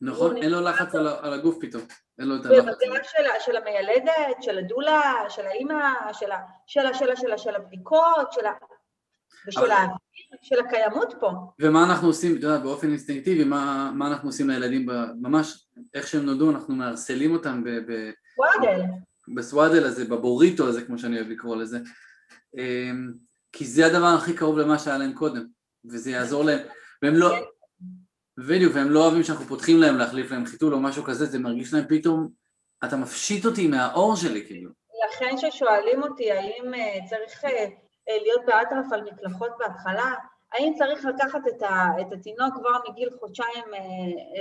נכון, 0.00 0.36
אין 0.36 0.50
לו 0.50 0.60
לחץ 0.60 0.94
על, 0.94 1.06
על 1.06 1.32
הגוף 1.32 1.58
פתאום, 1.60 1.82
אין 2.18 2.28
לו 2.28 2.36
את 2.36 2.46
הלחץ. 2.46 2.58
ובגלל 2.58 3.02
של, 3.02 3.24
של 3.40 3.56
המיילדת, 3.56 4.36
של 4.40 4.58
הדולה, 4.58 5.12
של 5.28 5.46
האימא, 5.46 6.12
של, 6.12 6.32
ה, 6.32 6.38
של, 6.66 6.80
של, 6.92 7.16
של, 7.16 7.36
של 7.36 7.54
הבדיקות, 7.54 8.32
של 8.32 8.46
ה... 8.46 8.52
ושל 9.48 9.60
של 10.42 10.60
הקיימות 10.60 11.14
פה. 11.20 11.30
ומה 11.60 11.84
אנחנו 11.84 12.08
עושים, 12.08 12.36
את 12.36 12.42
יודעת, 12.42 12.62
באופן 12.62 12.88
אינסטינקטיבי, 12.88 13.44
מה, 13.44 13.92
מה 13.94 14.08
אנחנו 14.08 14.28
עושים 14.28 14.50
לילדים, 14.50 14.86
ממש 15.20 15.68
איך 15.94 16.06
שהם 16.06 16.22
נולדו, 16.26 16.50
אנחנו 16.50 16.74
מארסלים 16.74 17.32
אותם 17.32 17.64
ב... 17.64 17.68
ב 17.68 18.10
סוואדל. 18.34 18.80
בסוואדל 19.36 19.84
הזה, 19.84 20.04
בבוריטו 20.04 20.68
הזה, 20.68 20.84
כמו 20.84 20.98
שאני 20.98 21.16
אוהב 21.16 21.28
לקרוא 21.28 21.56
לזה. 21.56 21.78
אמ, 22.58 23.12
כי 23.52 23.64
זה 23.64 23.86
הדבר 23.86 24.06
הכי 24.06 24.34
קרוב 24.34 24.58
למה 24.58 24.78
שהיה 24.78 24.98
להם 24.98 25.12
קודם, 25.12 25.46
וזה 25.84 26.10
יעזור 26.10 26.44
להם. 26.44 26.58
והם 27.02 27.14
לא... 27.14 27.36
בדיוק, 28.38 28.74
והם 28.74 28.90
לא 28.90 29.04
אוהבים 29.04 29.22
שאנחנו 29.22 29.44
פותחים 29.44 29.80
להם 29.80 29.98
להחליף 29.98 30.30
להם 30.30 30.46
חיתול 30.46 30.74
או 30.74 30.80
משהו 30.80 31.04
כזה, 31.04 31.26
זה 31.26 31.38
מרגיש 31.38 31.74
להם 31.74 31.84
פתאום, 31.88 32.28
אתה 32.84 32.96
מפשיט 32.96 33.46
אותי 33.46 33.66
מהאור 33.66 34.16
שלי, 34.16 34.46
כאילו. 34.46 34.70
לכן 35.08 35.36
ששואלים 35.36 36.02
אותי 36.02 36.32
האם 36.32 36.74
אה, 36.74 36.98
צריך 37.08 37.44
אה, 37.44 37.50
אה, 38.08 38.16
להיות 38.22 38.44
באטרף 38.46 38.92
על 38.92 39.02
מקלחות 39.02 39.50
בהתחלה, 39.58 40.14
האם 40.52 40.72
צריך 40.78 41.04
לקחת 41.04 41.40
את, 41.48 41.62
ה, 41.62 42.00
את 42.00 42.12
התינוק 42.12 42.54
כבר 42.54 42.90
מגיל 42.90 43.08
חודשיים 43.20 43.64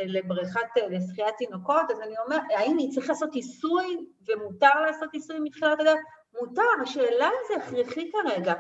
לבריכת, 0.05 0.67
לשחיית 0.89 1.35
תינוקות, 1.37 1.91
אז 1.91 2.01
אני 2.01 2.13
אומרת, 2.25 2.41
האם 2.55 2.77
היא 2.77 2.91
צריך 2.91 3.09
לעשות 3.09 3.33
עיסוי 3.33 4.07
ומותר 4.27 4.81
לעשות 4.85 5.09
עיסוי 5.13 5.39
מתחילת 5.39 5.79
הדרך? 5.79 5.99
מותר, 6.41 6.61
השאלה 6.83 7.27
אם 7.27 7.47
זה 7.47 7.63
הכרחי 7.63 8.11
כרגע. 8.11 8.53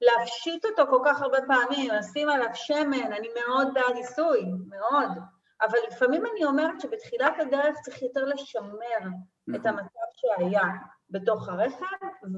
להפשיט 0.00 0.64
אותו 0.64 0.82
כל 0.90 1.02
כך 1.04 1.22
הרבה 1.22 1.38
פעמים, 1.46 1.90
לשים 1.90 2.28
עליו 2.28 2.48
שמן, 2.54 3.12
אני 3.12 3.28
מאוד 3.34 3.68
בעד 3.74 3.96
עיסוי, 3.96 4.44
מאוד. 4.68 5.10
אבל 5.62 5.78
לפעמים 5.90 6.22
אני 6.26 6.44
אומרת 6.44 6.80
שבתחילת 6.80 7.34
הדרך 7.38 7.76
צריך 7.84 8.02
יותר 8.02 8.24
לשמר 8.24 8.62
את 9.50 9.66
נכון. 9.66 9.66
המצב 9.66 10.06
שהיה. 10.16 10.62
בתוך 11.10 11.48
הרכב 11.48 11.84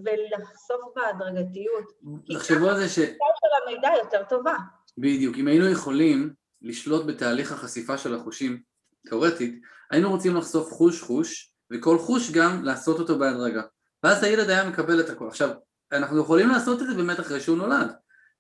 ולחשוף 0.05 0.81
בהדרגתיות. 0.97 1.93
תחשבו 2.35 2.69
על 2.69 2.77
זה 2.77 2.89
ש... 2.89 2.95
כי 2.99 3.05
של 3.05 3.63
המידע 3.63 3.89
יותר 4.03 4.23
טובה. 4.29 4.55
בדיוק, 4.99 5.37
אם 5.37 5.49
היינו 5.49 5.71
יכולים 5.71 6.35
לשלוט 6.63 7.07
בתהליך 7.07 7.53
החשיפה 7.53 7.99
של 7.99 8.15
החושים, 8.15 8.63
תאורטית, 9.07 9.61
היינו 9.91 10.11
רוצים 10.11 10.37
לחשוף 10.37 10.73
חוש 10.73 11.03
חוש, 11.03 11.53
וכל 11.73 11.99
חוש 11.99 12.31
גם 12.31 12.65
לעשות 12.65 12.99
אותו 12.99 13.19
בהדרגה. 13.19 13.63
ואז 14.03 14.23
הילד 14.23 14.51
היה 14.51 14.69
מקבל 14.69 15.01
את 15.01 15.11
הכל. 15.11 15.29
עכשיו, 15.29 15.51
אנחנו 15.93 16.21
יכולים 16.21 16.49
לעשות 16.49 16.83
את 16.83 16.87
זה 16.87 16.95
באמת 16.95 17.21
אחרי 17.21 17.41
שהוא 17.41 17.59
נולד. 17.59 17.93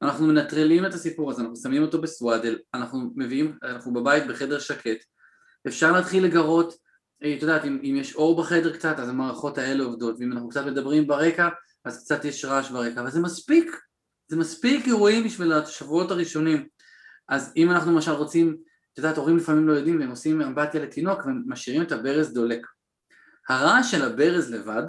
אנחנו 0.03 0.27
מנטרלים 0.27 0.87
את 0.87 0.95
הסיפור 0.95 1.31
הזה, 1.31 1.43
אנחנו 1.43 1.57
שמים 1.57 1.83
אותו 1.83 2.01
בסוואדל, 2.01 2.59
אנחנו 2.75 3.11
מביאים, 3.17 3.59
אנחנו 3.63 3.93
בבית 3.93 4.27
בחדר 4.27 4.59
שקט, 4.59 5.05
אפשר 5.67 5.93
להתחיל 5.93 6.25
לגרות 6.25 6.75
אה, 7.25 7.35
את 7.37 7.43
יודעת, 7.43 7.65
אם, 7.65 7.81
אם 7.83 7.97
יש 7.97 8.15
אור 8.15 8.43
בחדר 8.43 8.77
קצת, 8.77 8.99
אז 8.99 9.09
המערכות 9.09 9.59
האלה 9.59 9.85
עובדות, 9.85 10.17
ואם 10.19 10.33
אנחנו 10.33 10.49
קצת 10.49 10.67
מדברים 10.67 11.07
ברקע, 11.07 11.49
אז 11.85 12.05
קצת 12.05 12.25
יש 12.25 12.45
רעש 12.45 12.71
ברקע, 12.71 13.01
אבל 13.01 13.11
זה 13.11 13.21
מספיק, 13.21 13.71
זה 14.29 14.37
מספיק 14.37 14.87
אירועים 14.87 15.25
בשביל 15.25 15.53
השבועות 15.53 16.11
הראשונים. 16.11 16.69
אז 17.29 17.53
אם 17.57 17.71
אנחנו 17.71 17.93
למשל 17.93 18.11
רוצים, 18.11 18.57
את 18.93 18.99
יודעת, 18.99 19.17
הורים 19.17 19.37
לפעמים 19.37 19.69
לא 19.69 19.73
יודעים, 19.73 20.01
והם 20.01 20.11
עושים 20.11 20.43
אמבטיה 20.43 20.83
לתינוק 20.83 21.21
ומשאירים 21.27 21.83
את 21.83 21.93
הברז 21.93 22.33
דולק. 22.33 22.67
הרעש 23.49 23.91
של 23.91 24.03
הברז 24.03 24.51
לבד 24.51 24.85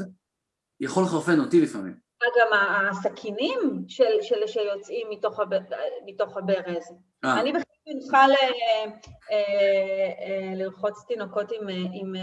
יכול 0.80 1.04
לחרפן 1.04 1.40
אותי 1.40 1.62
לפעמים. 1.62 2.09
גם 2.40 2.48
הסכינים 2.90 3.86
של, 3.88 4.22
של, 4.22 4.48
שיוצאים 4.48 5.08
מתוך, 5.10 5.40
הבר, 5.40 5.60
מתוך 6.06 6.38
הברז. 6.38 6.94
אה. 7.24 7.42
אני 7.42 7.52
בכלל 7.52 8.00
צריכה 8.02 8.18
אה, 8.18 8.86
אה, 9.32 10.54
לרחוץ 10.56 11.04
תינוקות 11.08 11.52
עם, 11.52 11.68
עם 11.94 12.14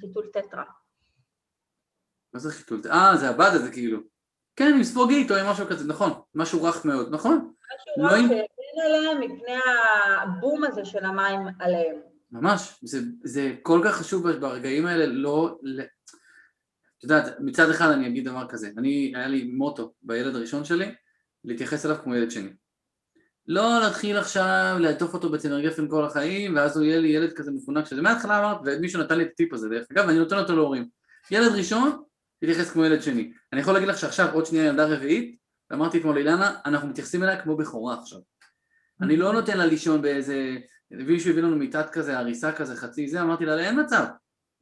חיתול 0.00 0.26
טטרה. 0.32 0.64
מה 2.34 2.40
זה 2.40 2.52
חיתול? 2.52 2.80
אה, 2.90 3.16
זה 3.16 3.28
הבד 3.28 3.50
הזה 3.52 3.70
כאילו. 3.72 3.98
כן, 4.56 4.72
עם 4.76 4.84
ספוגית 4.84 5.30
או 5.30 5.36
עם 5.36 5.46
משהו 5.46 5.66
כזה, 5.66 5.88
נכון. 5.88 6.12
משהו 6.34 6.64
רך 6.64 6.84
מאוד, 6.84 7.14
נכון. 7.14 7.52
משהו 7.98 8.04
רך 8.04 8.12
שיגן 8.12 8.86
עליהם 8.86 9.20
מפני 9.20 9.56
הבום 10.22 10.64
הזה 10.64 10.84
של 10.84 11.04
המים 11.04 11.40
עליהם. 11.60 11.96
ממש, 12.32 12.78
זה, 12.82 12.98
זה 13.24 13.54
כל 13.62 13.80
כך 13.84 13.96
חשוב 13.96 14.30
ברגעים 14.30 14.86
האלה 14.86 15.06
לא... 15.06 15.56
את 17.02 17.10
יודעת, 17.10 17.40
מצד 17.40 17.70
אחד 17.70 17.90
אני 17.90 18.06
אגיד 18.06 18.24
דבר 18.24 18.46
כזה, 18.48 18.70
אני, 18.78 19.12
היה 19.16 19.26
לי 19.26 19.44
מוטו 19.44 19.92
בילד 20.02 20.36
הראשון 20.36 20.64
שלי, 20.64 20.94
להתייחס 21.44 21.86
אליו 21.86 21.96
כמו 22.02 22.14
ילד 22.14 22.30
שני. 22.30 22.50
לא 23.48 23.80
להתחיל 23.80 24.16
עכשיו 24.16 24.76
לעטוף 24.80 25.14
אותו 25.14 25.30
בצמר 25.30 25.60
גפן 25.60 25.88
כל 25.88 26.04
החיים, 26.04 26.56
ואז 26.56 26.76
הוא 26.76 26.84
יהיה 26.84 26.98
לי 26.98 27.08
ילד 27.08 27.32
כזה 27.32 27.50
מפונק 27.50 27.86
שזה 27.86 28.02
מההתחלה 28.02 28.38
אמרת, 28.38 28.60
ומישהו 28.64 29.02
נתן 29.02 29.18
לי 29.18 29.24
את 29.24 29.28
הטיפ 29.32 29.52
הזה 29.52 29.68
דרך 29.68 29.86
אגב, 29.92 30.04
ואני 30.06 30.18
נותן 30.18 30.38
אותו 30.38 30.56
להורים. 30.56 30.88
ילד 31.30 31.52
ראשון, 31.52 32.02
להתייחס 32.42 32.70
כמו 32.70 32.84
ילד 32.84 33.02
שני. 33.02 33.32
אני 33.52 33.60
יכול 33.60 33.74
להגיד 33.74 33.88
לך 33.88 33.98
שעכשיו 33.98 34.34
עוד 34.34 34.46
שנייה 34.46 34.64
ילדה 34.64 34.86
רביעית, 34.86 35.36
ואמרתי 35.70 35.98
אתמול 35.98 36.14
לאילנה, 36.14 36.54
אנחנו 36.66 36.88
מתייחסים 36.88 37.22
אליה 37.22 37.42
כמו 37.42 37.56
בכורה 37.56 38.00
עכשיו. 38.00 38.18
אני 39.02 39.16
לא 39.16 39.32
נותן 39.32 39.58
לה 39.58 39.66
לישון 39.66 40.02
באיזה... 40.02 40.56
מישהו 40.90 41.30
הביא 41.30 41.42
לנו 41.42 41.56
מיטת 41.56 41.90
כזה, 41.92 42.18
הריסה 42.18 42.52
כזה, 42.52 42.76
חצי 42.76 43.08
זה, 43.08 43.22
אמרתי 43.22 43.44
לה, 43.44 43.58
אין 43.58 43.80
מצב. 43.80 44.04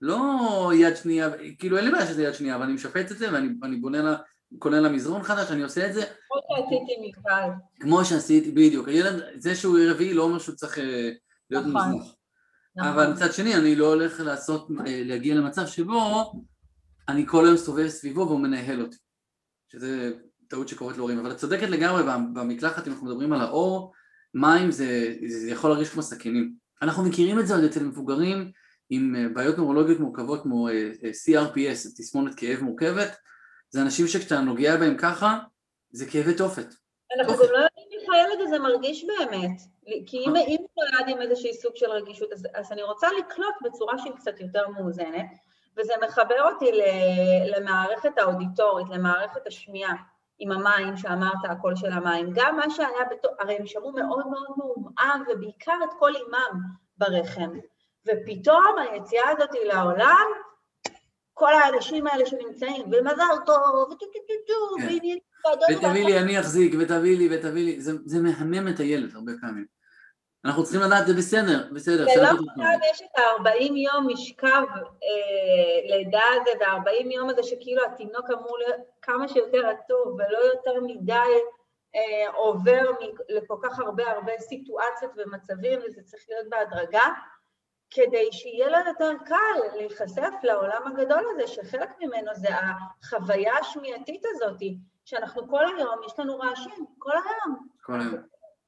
לא 0.00 0.70
יד 0.74 0.96
שנייה, 0.96 1.28
כאילו 1.58 1.76
אין 1.76 1.84
לי 1.84 1.90
בעיה 1.90 2.06
שזה 2.06 2.22
יד 2.22 2.34
שנייה, 2.34 2.56
אבל 2.56 2.64
אני 2.64 2.72
משפץ 2.72 3.10
את 3.10 3.18
זה 3.18 3.32
ואני 3.32 3.76
בונה 3.76 4.02
לה, 4.02 4.16
קונה 4.58 4.80
לה 4.80 4.88
מזרון 4.88 5.22
חדש, 5.22 5.50
אני 5.50 5.62
עושה 5.62 5.86
את 5.86 5.94
זה. 5.94 6.00
כמו 6.00 6.40
שעשיתי 6.48 7.08
מפעל. 7.08 7.50
כמו 7.80 8.04
שעשיתי, 8.04 8.50
בדיוק. 8.50 8.88
הילד, 8.88 9.22
זה 9.38 9.54
שהוא 9.54 9.78
רביעי 9.88 10.14
לא 10.14 10.22
אומר 10.22 10.38
שהוא 10.38 10.54
צריך 10.54 10.78
אה, 10.78 11.10
להיות 11.50 11.66
נכון. 11.66 11.90
מוזנח. 11.90 12.14
נכון. 12.76 12.90
אבל 12.92 13.12
מצד 13.12 13.32
שני, 13.32 13.54
אני 13.54 13.76
לא 13.76 13.86
הולך 13.86 14.20
לעשות, 14.20 14.68
אה, 14.86 15.02
להגיע 15.04 15.34
למצב 15.34 15.66
שבו 15.66 16.32
אני 17.08 17.26
כל 17.26 17.44
היום 17.46 17.56
סובב 17.56 17.88
סביבו 17.88 18.20
והוא 18.20 18.40
מנהל 18.40 18.82
אותי. 18.82 18.96
שזה 19.72 20.12
טעות 20.48 20.68
שקורית 20.68 20.96
להורים. 20.96 21.18
אבל 21.18 21.30
את 21.30 21.36
צודקת 21.36 21.68
לגמרי, 21.68 22.02
במקלחת, 22.34 22.86
אם 22.86 22.92
אנחנו 22.92 23.06
מדברים 23.06 23.32
על 23.32 23.40
האור, 23.40 23.92
מים 24.34 24.70
זה, 24.70 25.14
זה 25.26 25.50
יכול 25.50 25.70
להרגיש 25.70 25.88
כמו 25.88 26.02
סכינים. 26.02 26.54
אנחנו 26.82 27.04
מכירים 27.04 27.38
את 27.38 27.46
זה 27.46 27.54
עוד 27.54 27.64
אצל 27.64 27.84
מבוגרים 27.84 28.52
עם 28.90 29.16
אה, 29.16 29.29
בעיות 29.35 29.59
נורולוגיות 29.59 30.00
מורכבות 30.00 30.42
כמו 30.42 30.68
CRPS, 31.03 31.96
תסמונת 31.96 32.35
כאב 32.35 32.61
מורכבת, 32.62 33.16
זה 33.70 33.83
אנשים 33.83 34.07
שכשאתה 34.07 34.40
נוגע 34.40 34.76
בהם 34.76 34.96
ככה, 34.96 35.38
זה 35.90 36.07
כאבי 36.07 36.35
תופת. 36.35 36.66
אנחנו 37.18 37.33
גם 37.33 37.53
לא 37.53 37.59
יודעים 37.59 37.88
איך 38.00 38.09
הילד 38.12 38.40
הזה 38.46 38.59
מרגיש 38.59 39.05
באמת, 39.05 39.61
כי 40.07 40.18
אם 40.18 40.57
הוא 40.59 40.68
נולד 40.76 41.09
עם 41.09 41.20
איזשהי 41.20 41.55
סוג 41.55 41.72
של 41.76 41.90
רגישות, 41.90 42.33
אז, 42.33 42.46
אז 42.55 42.72
אני 42.72 42.83
רוצה 42.83 43.09
לקלוט 43.18 43.55
בצורה 43.64 43.98
שהיא 43.98 44.12
קצת 44.12 44.40
יותר 44.40 44.68
מאוזנת, 44.68 45.31
וזה 45.76 45.92
מחבר 46.07 46.48
אותי 46.53 46.70
למערכת 47.57 48.18
האודיטורית, 48.18 48.87
למערכת 48.90 49.46
השמיעה. 49.46 49.94
עם 50.42 50.53
המים, 50.53 50.96
שאמרת, 50.96 51.44
הקול 51.50 51.76
של 51.76 51.92
המים. 51.92 52.31
גם 52.35 52.57
מה 52.57 52.70
שהיה, 52.70 53.05
בתור, 53.11 53.31
הרי 53.38 53.57
הם 53.57 53.66
שמעו 53.66 53.92
מאוד 53.92 54.26
מאוד 54.26 54.48
מעומעם, 54.57 55.22
ובעיקר 55.29 55.76
את 55.85 55.94
קול 55.98 56.16
אימם 56.16 56.61
ברחם. 56.98 57.50
ופתאום 58.06 58.74
היציאה 58.78 59.30
הזאת 59.30 59.50
לעולם, 59.64 60.26
כל 61.34 61.52
האנשים 61.54 62.06
האלה 62.06 62.26
שנמצאים, 62.26 62.82
ומזל 62.82 63.36
טוב, 63.46 63.88
וטו 63.92 64.06
טו 64.06 64.18
טו 64.28 64.34
טו, 64.46 64.82
ועניינים... 64.82 65.18
ותביא 65.70 66.04
לי, 66.04 66.18
אני 66.18 66.40
אחזיק, 66.40 66.74
ותביא 66.78 67.18
לי, 67.18 67.36
ותביא 67.36 67.64
לי, 67.64 67.80
זה 67.80 68.20
מהמם 68.20 68.68
את 68.68 68.80
הילד 68.80 69.14
הרבה 69.14 69.32
פעמים. 69.40 69.66
אנחנו 70.44 70.64
צריכים 70.64 70.80
לדעת, 70.80 71.06
זה 71.06 71.14
בסדר, 71.14 71.68
בסדר. 71.72 72.04
זה 72.14 72.22
לא 72.22 72.28
עכשיו 72.28 72.90
יש 72.92 73.02
את 73.02 73.18
ה-40 73.18 73.72
יום 73.76 74.08
משכב 74.08 74.64
אה, 75.02 75.96
לידה 75.96 76.22
הזה, 76.34 76.50
וה-40 76.60 77.12
יום 77.12 77.30
הזה 77.30 77.42
שכאילו 77.42 77.82
התינוק 77.84 78.30
אמור 78.30 78.58
להיות 78.58 78.80
כמה 79.02 79.28
שיותר 79.28 79.66
עטוף 79.66 80.07
ולא 80.06 80.38
יותר 80.38 80.80
מדי 80.80 81.34
אה, 81.94 82.32
עובר 82.34 82.90
לכל 83.28 83.56
כך 83.62 83.78
הרבה 83.78 84.10
הרבה 84.10 84.32
סיטואציות 84.38 85.12
ומצבים, 85.16 85.80
וזה 85.86 86.02
צריך 86.02 86.22
להיות 86.28 86.48
בהדרגה, 86.48 87.04
כדי 87.90 88.33
שיהיה 88.33 88.68
לו 88.68 88.79
יותר 88.88 89.12
קל 89.26 89.76
להיחשף 89.76 90.33
לעולם 90.42 90.83
הגדול 90.87 91.24
הזה, 91.31 91.46
שחלק 91.46 91.90
ממנו 92.00 92.35
זה 92.35 92.48
החוויה 92.55 93.59
השמיעתית 93.59 94.22
הזאת, 94.24 94.61
שאנחנו 95.05 95.48
כל 95.48 95.64
היום, 95.76 96.00
יש 96.07 96.18
לנו 96.18 96.38
רעשים, 96.38 96.87
כל 96.98 97.12
היום. 97.12 97.66
כל 97.83 98.00
היום. 98.00 98.22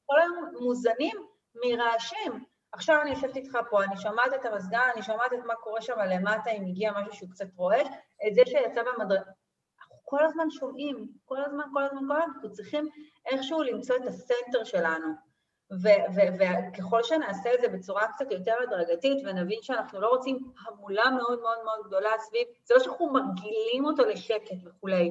כל 0.07 0.21
היום 0.21 0.45
מוזנים. 0.61 1.33
מרעשים. 1.55 2.45
עכשיו 2.73 3.01
אני 3.03 3.11
יושבת 3.11 3.37
איתך 3.37 3.59
פה, 3.71 3.85
אני 3.85 3.97
שומעת 3.97 4.35
את 4.35 4.45
המזגן, 4.45 4.89
אני 4.95 5.03
שומעת 5.03 5.33
את 5.33 5.45
מה 5.47 5.55
קורה 5.55 5.83
שם 5.83 5.99
למטה, 5.99 6.51
אם 6.51 6.65
הגיע 6.65 6.93
משהו 6.93 7.13
שהוא 7.13 7.31
קצת 7.31 7.47
רועש, 7.57 7.87
את 8.29 8.35
זה 8.35 8.43
שיצא 8.47 8.83
במדרגה. 8.83 9.31
אנחנו 9.81 9.97
כל 10.05 10.25
הזמן 10.25 10.51
שומעים, 10.51 11.09
כל 11.25 11.45
הזמן, 11.45 11.65
כל 11.73 11.83
הזמן, 11.83 11.99
כל 11.99 12.15
הזמן, 12.15 12.21
אנחנו 12.35 12.53
צריכים 12.53 12.89
איכשהו 13.27 13.63
למצוא 13.63 13.97
את 13.97 14.07
הסנטר 14.07 14.65
שלנו. 14.65 15.32
וככל 15.81 17.03
שנעשה 17.03 17.55
את 17.55 17.61
זה 17.61 17.69
בצורה 17.69 18.07
קצת 18.09 18.31
יותר 18.31 18.55
הדרגתית 18.63 19.23
ונבין 19.27 19.59
שאנחנו 19.63 20.01
לא 20.01 20.09
רוצים 20.09 20.39
המולה 20.67 21.11
מאוד 21.11 21.41
מאוד 21.41 21.59
מאוד 21.65 21.87
גדולה 21.87 22.11
סביב, 22.19 22.47
זה 22.65 22.75
לא 22.75 22.81
שאנחנו 22.81 23.13
מרגילים 23.13 23.85
אותו 23.85 24.05
לשקט 24.05 24.57
וכולי, 24.65 25.11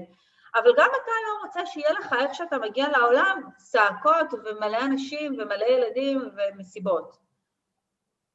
אבל 0.55 0.71
גם 0.77 0.89
אתה 0.89 1.11
לא 1.27 1.45
רוצה 1.45 1.65
שיהיה 1.65 1.93
לך, 1.93 2.15
איך 2.19 2.35
שאתה 2.35 2.57
מגיע 2.57 2.89
לעולם, 2.89 3.41
צעקות 3.57 4.33
ומלא 4.33 4.77
אנשים 4.81 5.33
ומלא 5.33 5.65
ילדים 5.65 6.29
ומסיבות. 6.37 7.17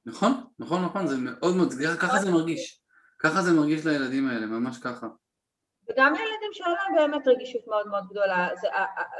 נכון, 0.07 0.31
נכון, 0.59 0.85
נכון, 0.85 1.07
זה 1.07 1.17
מאוד 1.19 1.57
מאוד, 1.57 1.69
ככה 2.01 2.19
זה 2.19 2.31
מרגיש. 2.31 2.81
ככה 3.19 3.43
זה 3.43 3.53
מרגיש 3.53 3.87
לילדים 3.87 4.29
האלה, 4.29 4.47
ממש 4.47 4.79
ככה. 4.79 5.07
וגם 5.89 6.15
לילדים 6.15 6.53
שאין 6.53 6.71
להם 6.71 6.95
באמת 6.95 7.29
רגישות 7.29 7.67
מאוד 7.67 7.89
מאוד 7.89 8.05
גדולה. 8.11 8.49
זה, 8.55 8.69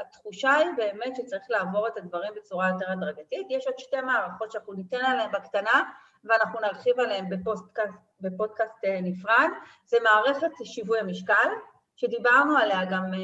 התחושה 0.01 0.53
היא 0.53 0.69
באמת 0.77 1.15
שצריך 1.15 1.43
לעבור 1.49 1.87
את 1.87 1.97
הדברים 1.97 2.31
בצורה 2.35 2.69
יותר 2.69 2.91
הדרגתית. 2.91 3.47
יש 3.49 3.67
עוד 3.67 3.79
שתי 3.79 4.01
מערכות 4.01 4.51
שאנחנו 4.51 4.73
ניתן 4.73 5.05
עליהן 5.05 5.31
בקטנה, 5.31 5.83
ואנחנו 6.23 6.59
נרחיב 6.59 6.99
עליהן 6.99 7.29
בפודקאסט, 7.29 7.97
בפודקאסט 8.21 8.85
אה, 8.85 8.99
נפרד. 9.01 9.49
זה 9.85 9.97
מערכת 10.03 10.51
שיווי 10.63 10.99
המשקל, 10.99 11.49
שדיברנו 11.95 12.57
עליה 12.57 12.85
גם 12.85 13.13
אה, 13.13 13.19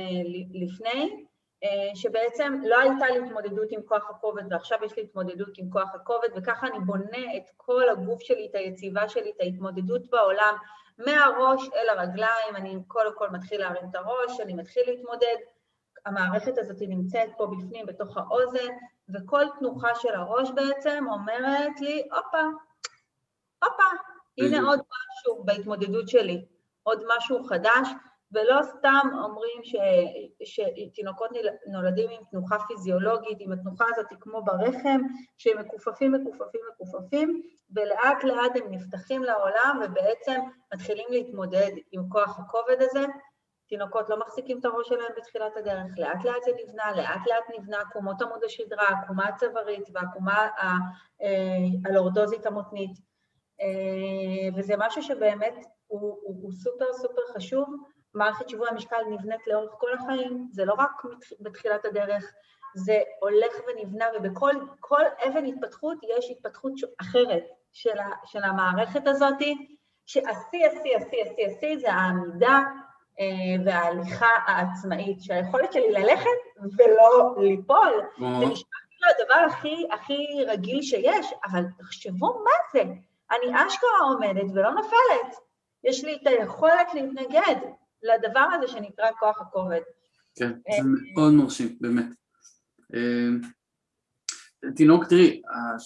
לפני, 0.53 1.25
אה, 1.63 1.95
שבעצם 1.95 2.61
לא 2.63 2.79
הייתה 2.79 3.09
לי 3.09 3.17
התמודדות 3.25 3.67
עם 3.71 3.81
כוח 3.85 4.09
הכובד 4.09 4.43
ועכשיו 4.49 4.77
יש 4.85 4.97
לי 4.97 5.03
התמודדות 5.03 5.57
עם 5.57 5.69
כוח 5.69 5.95
הכובד 5.95 6.29
וככה 6.35 6.67
אני 6.67 6.79
בונה 6.79 7.37
את 7.37 7.49
כל 7.57 7.89
הגוף 7.89 8.21
שלי, 8.21 8.47
את 8.49 8.55
היציבה 8.55 9.09
שלי, 9.09 9.31
את 9.35 9.41
ההתמודדות 9.41 10.09
בעולם 10.09 10.55
מהראש 10.97 11.69
אל 11.75 11.89
הרגליים, 11.89 12.55
אני 12.55 12.77
קודם 12.87 13.11
כל 13.15 13.29
מתחיל 13.29 13.59
להרים 13.59 13.89
את 13.89 13.95
הראש, 13.95 14.39
אני 14.39 14.53
מתחיל 14.53 14.83
להתמודד, 14.87 15.35
המערכת 16.05 16.57
הזאת 16.57 16.77
נמצאת 16.81 17.29
פה 17.37 17.47
בפנים, 17.47 17.85
בתוך 17.85 18.17
האוזן, 18.17 18.73
וכל 19.09 19.45
תנוחה 19.59 19.95
של 19.95 20.15
הראש 20.15 20.49
בעצם 20.51 21.05
אומרת 21.11 21.81
לי, 21.81 22.07
הופה, 22.11 22.41
הופה, 23.63 23.83
הנה 24.37 24.67
עוד 24.67 24.79
משהו 24.79 25.43
בהתמודדות 25.43 26.09
שלי, 26.09 26.45
עוד 26.83 27.03
משהו 27.17 27.43
חדש, 27.43 27.89
ולא 28.33 28.63
סתם 28.63 29.07
אומרים 29.23 29.63
ש, 29.63 29.75
שתינוקות 30.43 31.29
נולדים 31.67 32.09
עם 32.09 32.21
תנוחה 32.31 32.57
פיזיולוגית, 32.67 33.37
עם 33.39 33.51
התנוחה 33.51 33.85
הזאת 33.89 34.05
כמו 34.19 34.43
ברחם, 34.43 35.01
שהם 35.37 35.59
מכופפים, 35.59 36.11
מכופפים, 36.11 36.61
מכופפים, 36.73 37.41
ולאט 37.75 38.23
לאט 38.23 38.51
הם 38.55 38.71
נפתחים 38.71 39.23
לעולם 39.23 39.81
ובעצם 39.83 40.41
מתחילים 40.73 41.07
להתמודד 41.09 41.71
עם 41.91 42.09
כוח 42.09 42.39
הכובד 42.39 42.77
הזה. 42.79 43.05
תינוקות 43.67 44.09
לא 44.09 44.19
מחזיקים 44.19 44.59
את 44.59 44.65
הראש 44.65 44.87
שלהם 44.87 45.11
בתחילת 45.17 45.57
הדרך, 45.57 45.97
לאט 45.97 46.25
לאט 46.25 46.43
זה 46.43 46.51
נבנה, 46.63 46.91
לאט 46.95 47.27
לאט 47.27 47.59
נבנה 47.59 47.77
קומות 47.91 48.21
עמוד 48.21 48.43
השדרה, 48.43 48.87
הקומה 48.89 49.27
הצווארית 49.27 49.89
והקומה 49.93 50.47
אה, 50.59 51.27
הלורדוזית 51.85 52.45
המותנית, 52.45 52.91
אה, 53.61 54.57
וזה 54.57 54.73
משהו 54.77 55.03
שבאמת 55.03 55.53
הוא, 55.87 55.99
הוא, 56.01 56.37
הוא 56.41 56.51
סופר 56.51 56.93
סופר 56.93 57.21
חשוב. 57.35 57.69
מערכת 58.13 58.49
שיווי 58.49 58.67
המשקל 58.69 59.01
נבנית 59.09 59.47
לאורך 59.47 59.71
כל 59.77 59.93
החיים, 59.93 60.47
זה 60.51 60.65
לא 60.65 60.73
רק 60.73 60.91
בתחילת 61.39 61.85
הדרך, 61.85 62.33
זה 62.75 63.01
הולך 63.19 63.53
ונבנה, 63.67 64.05
ובכל 64.15 65.01
אבן 65.27 65.45
התפתחות 65.45 65.97
יש 66.17 66.31
התפתחות 66.31 66.73
אחרת 67.01 67.43
של, 67.71 67.99
ה, 67.99 68.09
של 68.25 68.43
המערכת 68.43 69.07
הזאת, 69.07 69.41
שהשיא, 70.05 70.67
השיא, 70.67 70.97
השיא, 70.97 70.97
השיא, 70.97 71.47
השיא 71.47 71.77
זה 71.79 71.93
העמידה 71.93 72.59
אה, 73.19 73.25
וההליכה 73.65 74.29
העצמאית, 74.45 75.21
שהיכולת 75.21 75.73
שלי 75.73 75.91
ללכת 75.91 76.63
ולא 76.77 77.35
ליפול, 77.37 78.01
זה 78.17 78.45
נשמע 78.45 78.77
כאילו 78.89 79.07
הדבר 79.19 79.45
הכי, 79.53 79.87
הכי 79.91 80.43
רגיל 80.47 80.81
שיש, 80.81 81.33
אבל 81.45 81.63
תחשבו 81.77 82.43
מה 82.43 82.51
זה, 82.73 82.83
אני 83.31 83.67
אשכרה 83.67 83.99
עומדת 84.13 84.51
ולא 84.53 84.69
נופלת, 84.71 85.35
יש 85.83 86.03
לי 86.03 86.15
את 86.21 86.27
היכולת 86.27 86.93
להתנגד, 86.93 87.55
לדבר 88.03 88.45
הזה 88.53 88.67
שנקרא 88.67 89.05
כוח 89.19 89.41
הכובד. 89.41 89.81
כן, 90.35 90.51
אה, 90.51 90.83
זה 90.83 90.89
מאוד 91.15 91.33
מרשים, 91.33 91.77
באמת. 91.81 92.05
אה, 92.95 93.29
תינוק, 94.75 95.05
תראי, 95.05 95.41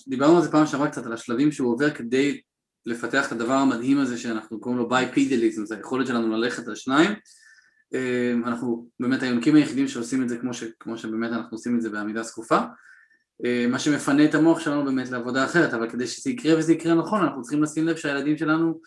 דיברנו 0.07 0.37
על 0.37 0.43
זה 0.43 0.51
פעם 0.51 0.65
שעברה 0.65 0.91
קצת, 0.91 1.05
על 1.05 1.13
השלבים 1.13 1.51
שהוא 1.51 1.73
עובר 1.73 1.89
כדי 1.89 2.41
לפתח 2.85 3.27
את 3.27 3.31
הדבר 3.31 3.53
המדהים 3.53 3.99
הזה 3.99 4.17
שאנחנו 4.17 4.59
קוראים 4.59 4.79
לו 4.79 4.89
בייפידליזם, 4.89 5.65
זה 5.65 5.75
היכולת 5.75 6.07
שלנו 6.07 6.37
ללכת 6.37 6.67
על 6.67 6.75
שניים. 6.75 7.11
אה, 7.93 8.33
אנחנו 8.45 8.89
באמת 8.99 9.23
היונקים 9.23 9.55
היחידים 9.55 9.87
שעושים 9.87 10.23
את 10.23 10.29
זה 10.29 10.37
כמו, 10.37 10.53
ש, 10.53 10.63
כמו 10.79 10.97
שבאמת 10.97 11.31
אנחנו 11.31 11.57
עושים 11.57 11.75
את 11.75 11.81
זה 11.81 11.89
בעמידה 11.89 12.23
זקופה. 12.23 12.59
מה 13.69 13.79
שמפנה 13.79 14.25
את 14.25 14.35
המוח 14.35 14.59
שלנו 14.59 14.85
באמת 14.85 15.09
לעבודה 15.09 15.45
אחרת, 15.45 15.73
אבל 15.73 15.89
כדי 15.89 16.07
שזה 16.07 16.29
יקרה 16.29 16.57
וזה 16.57 16.73
יקרה 16.73 16.95
נכון, 16.95 17.23
אנחנו 17.23 17.41
צריכים 17.41 17.63
לשים 17.63 17.87
לב 17.87 17.95
שהילדים 17.95 18.37
שלנו, 18.37 18.79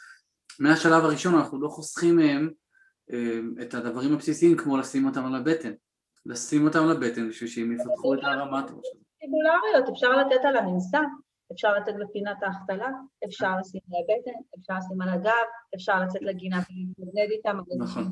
מהשלב 0.59 1.05
הראשון 1.05 1.35
אנחנו 1.35 1.61
לא 1.61 1.69
חוסכים 1.69 2.17
מהם 2.17 2.51
את 3.63 3.75
הדברים 3.75 4.13
הבסיסיים 4.13 4.57
כמו 4.57 4.77
לשים 4.77 5.07
אותם 5.07 5.27
על 5.27 5.35
הבטן, 5.35 5.73
לשים 6.27 6.67
אותם 6.67 6.83
על 6.83 6.91
הבטן 6.91 7.29
בשביל 7.29 7.51
שהם 7.51 7.73
יפתחו 7.73 8.15
את 8.15 8.19
הרמת 8.23 8.65
ראש 8.65 8.71
הזאת. 8.71 9.05
סיבולריות, 9.21 9.89
אפשר 9.93 10.11
לתת 10.11 10.45
על 10.45 10.57
המנסה, 10.57 11.01
אפשר 11.53 11.75
לתת 11.75 11.93
בפינת 12.01 12.43
ההחתלה, 12.43 12.89
אפשר 13.27 13.51
לשים 13.61 13.81
על 13.93 14.01
הבטן, 14.01 14.59
אפשר 14.59 14.75
לשים 14.79 15.01
על 15.01 15.09
הגב, 15.09 15.47
אפשר 15.75 16.03
לצאת 16.05 16.23
לגינה 16.23 16.57
ולהתמודד 16.57 17.29
איתם. 17.31 17.59
נכון. 17.79 18.05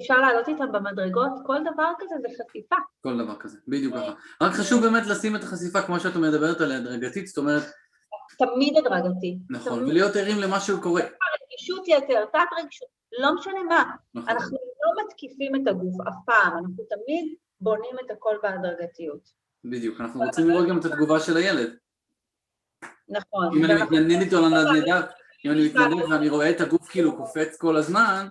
אפשר 0.00 0.18
לעלות 0.18 0.48
איתם 0.48 0.72
במדרגות, 0.72 1.32
כל 1.46 1.58
דבר 1.72 1.90
כזה 1.98 2.14
זה 2.22 2.28
חשיפה. 2.28 2.76
כל 3.02 3.18
דבר 3.18 3.36
כזה, 3.36 3.58
בדיוק 3.68 3.94
ככה. 3.94 4.12
רק 4.42 4.52
חשוב 4.52 4.82
באמת 4.82 5.06
לשים 5.06 5.36
את 5.36 5.42
החשיפה 5.42 5.82
כמו 5.82 6.00
שאת 6.00 6.16
מדברת 6.16 6.60
עליה, 6.60 6.78
הדרגתית, 6.78 7.26
זאת 7.26 7.38
אומרת... 7.38 7.62
תמיד 8.38 8.76
הדרגתי. 8.76 9.38
נכון, 9.50 9.84
ולהיות 9.84 10.16
ערים 10.16 10.36
למה 10.40 10.60
שקורה. 10.60 11.02
רגישות 11.02 11.88
יתר, 11.88 12.24
תת 12.24 12.38
רגישות, 12.58 12.88
לא 13.18 13.34
משנה 13.34 13.62
מה. 13.62 13.84
נכון. 14.14 14.28
אנחנו 14.28 14.58
לא 14.84 15.04
מתקיפים 15.04 15.54
את 15.56 15.68
הגוף 15.68 16.00
אף 16.08 16.14
פעם, 16.26 16.58
אנחנו 16.58 16.84
תמיד 16.84 17.34
בונים 17.60 17.96
את 18.06 18.10
הכל 18.10 18.36
בהדרגתיות. 18.42 19.32
בדיוק, 19.64 20.00
אנחנו 20.00 20.20
רוצים 20.20 20.48
לראות 20.48 20.68
גם 20.68 20.78
את 20.78 20.84
התגובה 20.84 21.20
של 21.20 21.36
הילד. 21.36 21.76
נכון. 23.08 23.58
אם 23.58 23.64
אני 23.64 23.82
מתנדנד 23.82 24.22
איתו 24.22 24.38
על 24.38 24.44
הנדנדה, 24.44 25.00
אם 25.44 25.50
אני 25.50 25.66
מתנדנד 25.66 26.02
ואני 26.10 26.28
רואה 26.28 26.50
את 26.50 26.60
הגוף 26.60 26.88
כאילו 26.88 27.16
קופץ 27.16 27.56
כל 27.56 27.76
הזמן, 27.76 28.26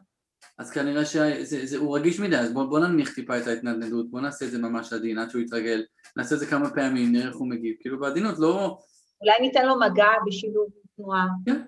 אז 0.57 0.71
כנראה 0.71 1.05
שהוא 1.05 1.97
רגיש 1.97 2.19
מדי, 2.19 2.37
אז 2.37 2.53
בוא, 2.53 2.63
בוא 2.63 2.79
ננמיך 2.79 3.15
טיפה 3.15 3.37
את 3.37 3.47
ההתנדנדות, 3.47 4.11
בוא 4.11 4.21
נעשה 4.21 4.45
את 4.45 4.51
זה 4.51 4.57
ממש 4.57 4.93
עדין 4.93 5.17
עד 5.17 5.29
שהוא 5.29 5.41
יתרגל, 5.41 5.85
נעשה 6.15 6.35
את 6.35 6.39
זה 6.39 6.45
כמה 6.45 6.69
פעמים, 6.69 7.11
נראה 7.11 7.27
איך 7.27 7.35
הוא 7.35 7.49
מגיב, 7.49 7.75
כאילו 7.79 7.99
בעדינות, 7.99 8.39
לא... 8.39 8.77
אולי 9.21 9.41
ניתן 9.41 9.67
לו 9.67 9.79
מגע 9.79 10.07
בשילוב 10.27 10.67
תנועה. 10.95 11.27
כן, 11.45 11.61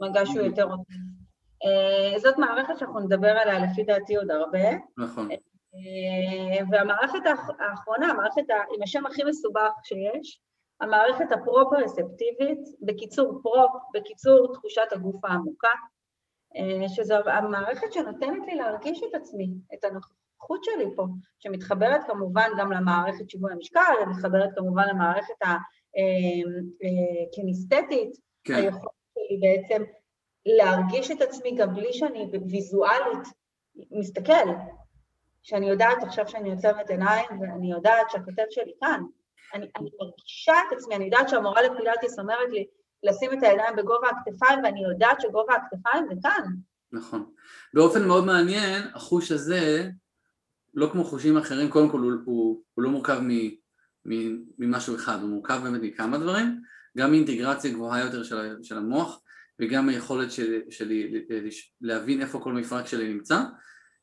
מגע 0.00 0.26
שהוא 0.26 0.46
יותר 0.46 0.66
זאת 2.18 2.38
מערכת 2.38 2.78
שאנחנו 2.78 3.00
נדבר 3.00 3.30
עליה 3.30 3.58
לפי 3.58 3.82
דעתי 3.82 4.16
עוד 4.16 4.30
הרבה. 4.30 4.68
נכון. 4.98 5.28
והמערכת 6.70 7.18
האחרונה, 7.58 8.06
המערכת 8.06 8.42
עם 8.76 8.82
השם 8.82 9.06
הכי 9.06 9.24
מסובך 9.24 9.70
שיש, 9.84 10.40
המערכת 10.80 11.32
הפרופר-רספטיבית, 11.32 12.60
בקיצור 12.82 13.40
פרופ, 13.42 13.70
בקיצור 13.94 14.54
תחושת 14.54 14.92
הגוף 14.92 15.24
העמוקה, 15.24 15.68
שזו 16.88 17.14
המערכת 17.14 17.92
שנותנת 17.92 18.46
לי 18.46 18.54
להרגיש 18.54 19.02
את 19.02 19.14
עצמי, 19.14 19.50
את 19.74 19.84
הנוכחות 19.84 20.64
שלי 20.64 20.84
פה, 20.96 21.06
שמתחברת 21.38 22.00
כמובן 22.06 22.50
גם 22.58 22.72
למערכת 22.72 23.30
שיווי 23.30 23.52
המשקל, 23.52 23.80
ומתחברת 24.02 24.50
כמובן 24.56 24.88
למערכת 24.88 25.42
הכניסתטית, 27.32 28.16
כן. 28.44 28.54
היכולת 28.54 28.92
שלי 29.14 29.38
בעצם 29.40 29.82
להרגיש 30.46 31.10
את 31.10 31.20
עצמי 31.20 31.56
גם 31.56 31.74
בלי 31.74 31.92
שאני 31.92 32.30
ויזואלית 32.50 33.28
מסתכל, 33.90 34.48
שאני 35.42 35.68
יודעת 35.68 36.02
עכשיו 36.02 36.28
שאני 36.28 36.50
עוצמת 36.50 36.90
עיניים 36.90 37.26
ואני 37.40 37.72
יודעת 37.72 38.10
שהכתב 38.10 38.44
שלי 38.50 38.72
כאן. 38.80 39.02
אני, 39.54 39.66
אני 39.78 39.90
מרגישה 40.00 40.52
את 40.68 40.76
עצמי, 40.76 40.96
אני 40.96 41.04
יודעת 41.04 41.28
שהמורה 41.28 41.62
לפילאטיס 41.62 42.18
אומרת 42.18 42.50
לי 42.50 42.66
לשים 43.02 43.32
את 43.32 43.42
הידיים 43.42 43.76
בגובה 43.76 44.08
הכתפיים 44.08 44.64
ואני 44.64 44.82
יודעת 44.82 45.20
שגובה 45.20 45.54
הכתפיים 45.54 46.06
זה 46.08 46.14
כאן. 46.22 46.44
נכון. 46.92 47.32
באופן 47.74 48.06
מאוד 48.06 48.24
מעניין, 48.24 48.82
החוש 48.94 49.32
הזה, 49.32 49.88
לא 50.74 50.88
כמו 50.92 51.04
חושים 51.04 51.36
אחרים, 51.36 51.70
קודם 51.70 51.88
כל 51.88 52.00
הוא, 52.00 52.12
הוא, 52.24 52.62
הוא 52.74 52.84
לא 52.84 52.90
מורכב 52.90 53.18
מ, 53.22 53.30
מ, 54.04 54.42
ממשהו 54.58 54.96
אחד, 54.96 55.18
הוא 55.20 55.30
מורכב 55.30 55.60
באמת 55.62 55.80
מכמה 55.82 56.18
דברים, 56.18 56.62
גם 56.98 57.10
מאינטגרציה 57.10 57.72
גבוהה 57.72 58.00
יותר 58.00 58.22
של, 58.22 58.62
של 58.62 58.76
המוח 58.76 59.22
וגם 59.60 59.88
היכולת 59.88 60.32
שלי, 60.32 60.60
שלי 60.70 61.24
להבין 61.80 62.20
איפה 62.20 62.40
כל 62.40 62.52
מפרק 62.52 62.86
שלי 62.86 63.14
נמצא. 63.14 63.42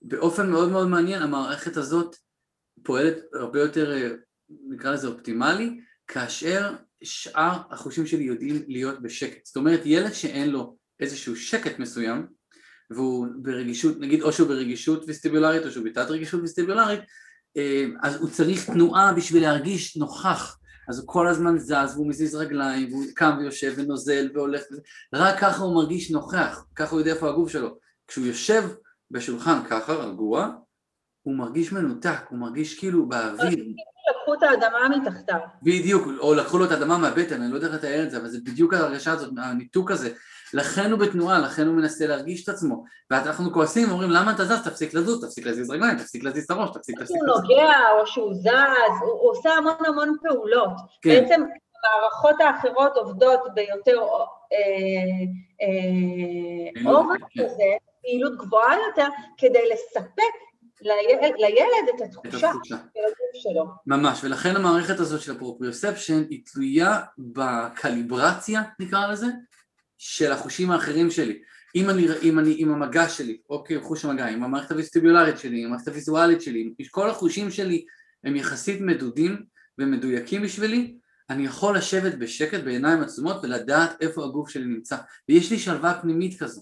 באופן 0.02 0.50
מאוד 0.50 0.70
מאוד 0.72 0.88
מעניין 0.88 1.22
המערכת 1.22 1.78
הזאת 1.78 2.16
פועלת 2.84 3.18
הרבה 3.34 3.60
יותר, 3.60 4.14
נקרא 4.70 4.92
לזה 4.94 5.08
אופטימלי, 5.08 5.80
כאשר 6.08 6.74
שאר 7.04 7.62
החושים 7.70 8.06
שלי 8.06 8.24
יודעים 8.24 8.64
להיות 8.68 9.02
בשקט. 9.02 9.46
זאת 9.46 9.56
אומרת 9.56 9.82
ילד 9.86 10.14
שאין 10.14 10.50
לו 10.50 10.78
איזשהו 11.00 11.36
שקט 11.36 11.80
מסוים 11.80 12.28
והוא 12.90 13.28
ברגישות, 13.42 14.00
נגיד 14.00 14.22
או 14.22 14.34
שהוא 14.34 14.48
ברגישות 14.48 15.04
וסטיבולרית 15.08 15.66
או 15.66 15.72
שהוא 15.72 15.86
בתת 15.86 16.10
רגישות 16.10 16.42
וסטיבולרית 16.44 17.00
אה, 17.58 17.86
אז 18.04 18.16
הוא 18.16 18.30
צריך 18.30 18.66
תנועה 18.66 19.14
בשביל 19.14 19.42
להרגיש 19.42 19.98
נוכח 19.98 20.58
אז 20.90 21.00
הוא 21.00 21.08
כל 21.08 21.28
הזמן 21.28 21.58
זז 21.58 21.94
והוא 21.96 22.08
מזיז 22.08 22.36
רגליים 22.36 22.94
והוא 22.94 23.06
קם 23.16 23.36
ויושב 23.40 23.74
ונוזל 23.76 24.30
והולך 24.34 24.62
רק 25.14 25.40
ככה 25.40 25.64
הוא 25.64 25.76
מרגיש 25.76 26.12
נוכח, 26.12 26.66
ככה 26.76 26.92
הוא 26.92 27.00
יודע 27.00 27.14
איפה 27.14 27.30
הגוף 27.30 27.50
שלו 27.50 27.78
כשהוא 28.08 28.26
יושב 28.26 28.64
בשולחן 29.12 29.60
ככה 29.70 29.94
רגוע 29.94 30.50
הוא 31.22 31.36
מרגיש 31.36 31.72
מנותק, 31.72 32.20
הוא 32.30 32.40
מרגיש 32.40 32.80
כאילו 32.80 33.10
באוויר 33.10 33.66
לקחו 34.10 34.34
את 34.34 34.44
האדמה 34.44 34.98
מתחתיו. 34.98 35.40
בדיוק, 35.64 36.08
או 36.20 36.34
לקחו 36.34 36.58
לו 36.58 36.66
את 36.66 36.72
האדמה 36.72 36.98
מהבטן, 36.98 37.42
אני 37.42 37.52
לא 37.52 37.56
יודע 37.56 37.68
איך 37.68 37.76
לתאר 37.76 38.04
את 38.04 38.12
זה, 38.12 38.18
אבל 38.18 38.28
זה 38.28 38.38
בדיוק 38.44 38.74
ההרגשה 38.74 39.12
הזאת, 39.12 39.34
הניתוק 39.38 39.92
הזה. 39.92 40.10
לכן 40.54 40.92
הוא 40.92 41.00
בתנועה, 41.00 41.40
לכן 41.40 41.68
הוא 41.68 41.76
מנסה 41.76 42.08
להרגיש 42.08 42.44
את 42.44 42.50
עצמו. 42.50 42.84
ואנחנו 43.12 43.54
כועסים, 43.54 43.92
אומרים 43.92 44.10
למה 44.10 44.32
אתה 44.32 44.46
זז, 44.46 44.64
תפסיק 44.64 44.94
לזוז, 44.94 45.26
תפסיק 45.26 45.46
להזיז 45.46 45.70
רגליים, 45.70 45.98
תפסיק 45.98 46.24
להזיז 46.24 46.44
את 46.44 46.52
הראש, 46.52 46.70
תפסיק 46.74 47.00
להזיז... 47.00 47.16
הוא 47.16 47.28
נוגע, 47.28 47.74
או 48.00 48.08
שהוא 48.08 48.34
זז, 48.34 48.96
הוא, 49.02 49.32
עושה 49.32 49.50
המון 49.54 49.74
המון 49.88 50.16
פעולות. 50.22 50.74
כן. 51.02 51.10
בעצם 51.10 51.44
המערכות 51.84 52.42
האחרות 52.42 52.98
עובדות 52.98 53.40
ביותר 53.54 54.00
אה, 54.54 54.58
אה, 56.86 57.44
כזה, 57.44 57.64
פעילות 58.02 58.38
גבוהה 58.38 58.76
יותר, 58.90 59.08
כדי 59.38 59.70
לספק 59.74 60.34
לילד, 60.82 61.34
לילד 61.38 61.96
את 61.96 62.02
התחושה 62.02 62.52
של 62.64 62.76
הגוף 62.76 63.34
שלו. 63.34 63.66
ממש, 63.88 64.24
ולכן 64.24 64.56
המערכת 64.56 65.00
הזאת 65.00 65.22
של 65.22 65.32
הפרופריוספשן 65.32 66.24
היא 66.30 66.42
תלויה 66.46 67.00
בקליברציה, 67.18 68.62
נקרא 68.80 69.08
לזה, 69.08 69.28
של 70.06 70.32
החושים 70.32 70.72
האחרים 70.72 71.12
שלי. 71.12 71.42
אם 71.76 71.90
אני, 71.90 72.08
אם 72.22 72.40
אני, 72.40 72.56
עם 72.58 72.74
המגע 72.74 73.10
שלי, 73.10 73.38
אוקיי, 73.50 73.82
חוש 73.82 74.06
המגע, 74.06 74.28
עם 74.28 74.44
המערכת 74.44 74.72
הוויסטיבולרית 74.72 75.40
שלי, 75.40 75.60
עם 75.60 75.68
המערכת 75.68 75.88
הוויזואלית 75.88 76.42
שלי, 76.42 76.74
כל 76.92 77.10
החושים 77.10 77.52
שלי 77.52 77.86
הם 78.24 78.36
יחסית 78.36 78.82
מדודים 78.82 79.46
ומדויקים 79.78 80.42
בשבילי, 80.42 80.96
אני 81.30 81.46
יכול 81.46 81.78
לשבת 81.78 82.14
בשקט 82.14 82.60
בעיניים 82.64 83.02
עצומות 83.02 83.44
ולדעת 83.44 84.02
איפה 84.02 84.26
הגוף 84.26 84.50
שלי 84.50 84.66
נמצא. 84.66 84.98
ויש 85.30 85.52
לי 85.52 85.60
שלווה 85.60 86.00
פנימית 86.02 86.40
כזו. 86.40 86.62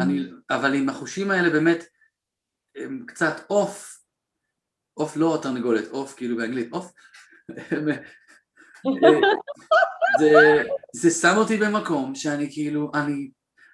אני, 0.00 0.26
אבל 0.50 0.74
עם 0.74 0.88
החושים 0.88 1.30
האלה 1.30 1.50
באמת 1.50 1.84
הם 2.76 3.04
קצת 3.06 3.44
עוף, 3.46 3.98
עוף 4.94 5.16
לא 5.16 5.38
תרנגולת, 5.42 5.88
עוף 5.88 6.14
כאילו 6.16 6.36
באנגלית, 6.36 6.72
עוף, 6.72 6.92
זה, 10.18 10.62
זה 10.92 11.10
שם 11.10 11.36
אותי 11.36 11.56
במקום 11.56 12.14
שאני 12.14 12.48
כאילו, 12.52 12.90
אני, 12.94 13.30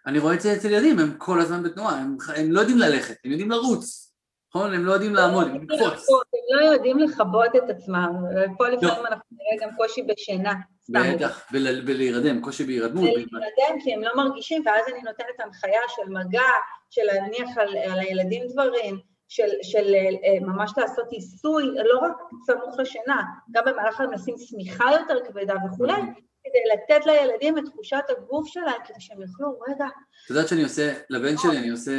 אני 0.06 0.18
רואה 0.18 0.34
את 0.34 0.40
זה 0.40 0.52
אצל 0.52 0.70
ילדים, 0.70 0.98
הם 0.98 1.14
כל 1.18 1.40
הזמן 1.40 1.62
בתנועה, 1.62 1.98
הם, 1.98 2.16
הם 2.36 2.52
לא 2.52 2.60
יודעים 2.60 2.78
ללכת, 2.78 3.14
הם 3.24 3.30
יודעים 3.30 3.50
לרוץ, 3.50 4.12
נכון? 4.54 4.74
הם 4.74 4.84
לא 4.84 4.92
יודעים 4.92 5.14
לעמוד, 5.14 5.46
הם 5.46 5.62
לקפוץ. 5.62 6.08
הם 6.10 6.60
לא 6.60 6.72
יודעים 6.72 6.98
לכבות 6.98 7.56
את 7.56 7.70
עצמם, 7.70 8.12
ופה 8.30 8.68
לפעמים 8.68 9.06
אנחנו 9.06 9.24
נראה 9.32 9.66
גם 9.66 9.76
קושי 9.76 10.02
בשינה. 10.02 10.54
בטח, 10.88 11.46
בלהירדם, 11.84 12.40
קושי 12.40 12.64
בהירדמות. 12.64 13.04
בלהירדם, 13.04 13.80
כי 13.84 13.94
הם 13.94 14.02
לא 14.02 14.10
מרגישים, 14.16 14.62
ואז 14.66 14.84
אני 14.88 15.02
נותנת 15.02 15.40
הנחיה 15.44 15.80
של 15.88 16.08
מגע, 16.08 16.50
של 16.90 17.02
להניח 17.02 17.58
על, 17.58 17.76
על 17.76 17.98
הילדים 17.98 18.42
דברים, 18.48 19.11
של, 19.34 19.48
של 19.62 19.94
אה, 19.94 20.40
ממש 20.40 20.72
לעשות 20.76 21.06
עיסוי, 21.10 21.64
לא 21.64 21.98
רק 21.98 22.12
סמוך 22.46 22.78
לשינה, 22.78 23.22
גם 23.50 23.64
במהלך 23.66 24.00
הם 24.00 24.12
לשים 24.12 24.34
שמיכה 24.38 24.84
יותר 24.92 25.24
כבדה 25.26 25.54
וכולי, 25.66 26.00
כדי 26.44 26.58
לתת 26.72 27.06
לילדים 27.06 27.58
את 27.58 27.64
תחושת 27.64 28.02
הגוף 28.08 28.48
שלהם, 28.48 28.80
כדי 28.84 29.00
שהם 29.00 29.22
יוכלו, 29.22 29.60
רגע. 29.68 29.86
את 30.24 30.30
יודעת 30.30 30.48
שאני 30.48 30.62
עושה, 30.62 30.94
לבן 31.10 31.36
שלי 31.36 31.58
אני 31.58 31.68
עושה, 31.68 31.92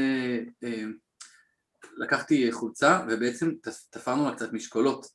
אה, 0.64 0.84
לקחתי 1.98 2.52
חולצה 2.52 3.02
ובעצם 3.10 3.52
תפרנו 3.90 4.26
לה 4.26 4.36
קצת 4.36 4.54
משקולות, 4.54 5.06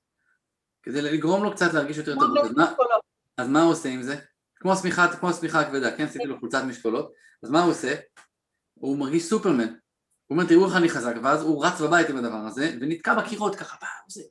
כדי 0.82 1.02
לגרום 1.02 1.44
לו 1.44 1.52
קצת 1.52 1.74
להרגיש 1.74 1.96
יותר 1.96 2.14
טוב. 2.14 2.36
אז 3.36 3.48
מה 3.48 3.62
הוא 3.62 3.72
עושה 3.72 3.88
עם 3.88 4.02
זה? 4.02 4.16
כמו 4.56 4.72
השמיכה, 4.72 5.16
כמו 5.16 5.30
השמיכה 5.30 5.60
הכבדה, 5.60 5.96
כן? 5.96 6.04
עשיתי 6.04 6.24
לו 6.24 6.38
חולצת 6.40 6.62
משקולות, 6.66 7.12
אז 7.42 7.50
מה 7.50 7.62
הוא 7.62 7.70
עושה? 7.70 7.94
הוא 8.74 8.98
מרגיש 8.98 9.24
סופרמן. 9.24 9.74
הוא 10.28 10.36
אומר, 10.36 10.48
תראו 10.48 10.66
איך 10.66 10.76
אני 10.76 10.88
חזק, 10.88 11.14
ואז 11.22 11.42
הוא 11.42 11.64
רץ 11.66 11.80
בבית 11.80 12.10
עם 12.10 12.16
הדבר 12.16 12.36
הזה, 12.46 12.70
ונתקע 12.80 13.14
בקירות 13.14 13.54
ככה, 13.54 13.76
פעם, 13.76 13.88
זה... 14.08 14.22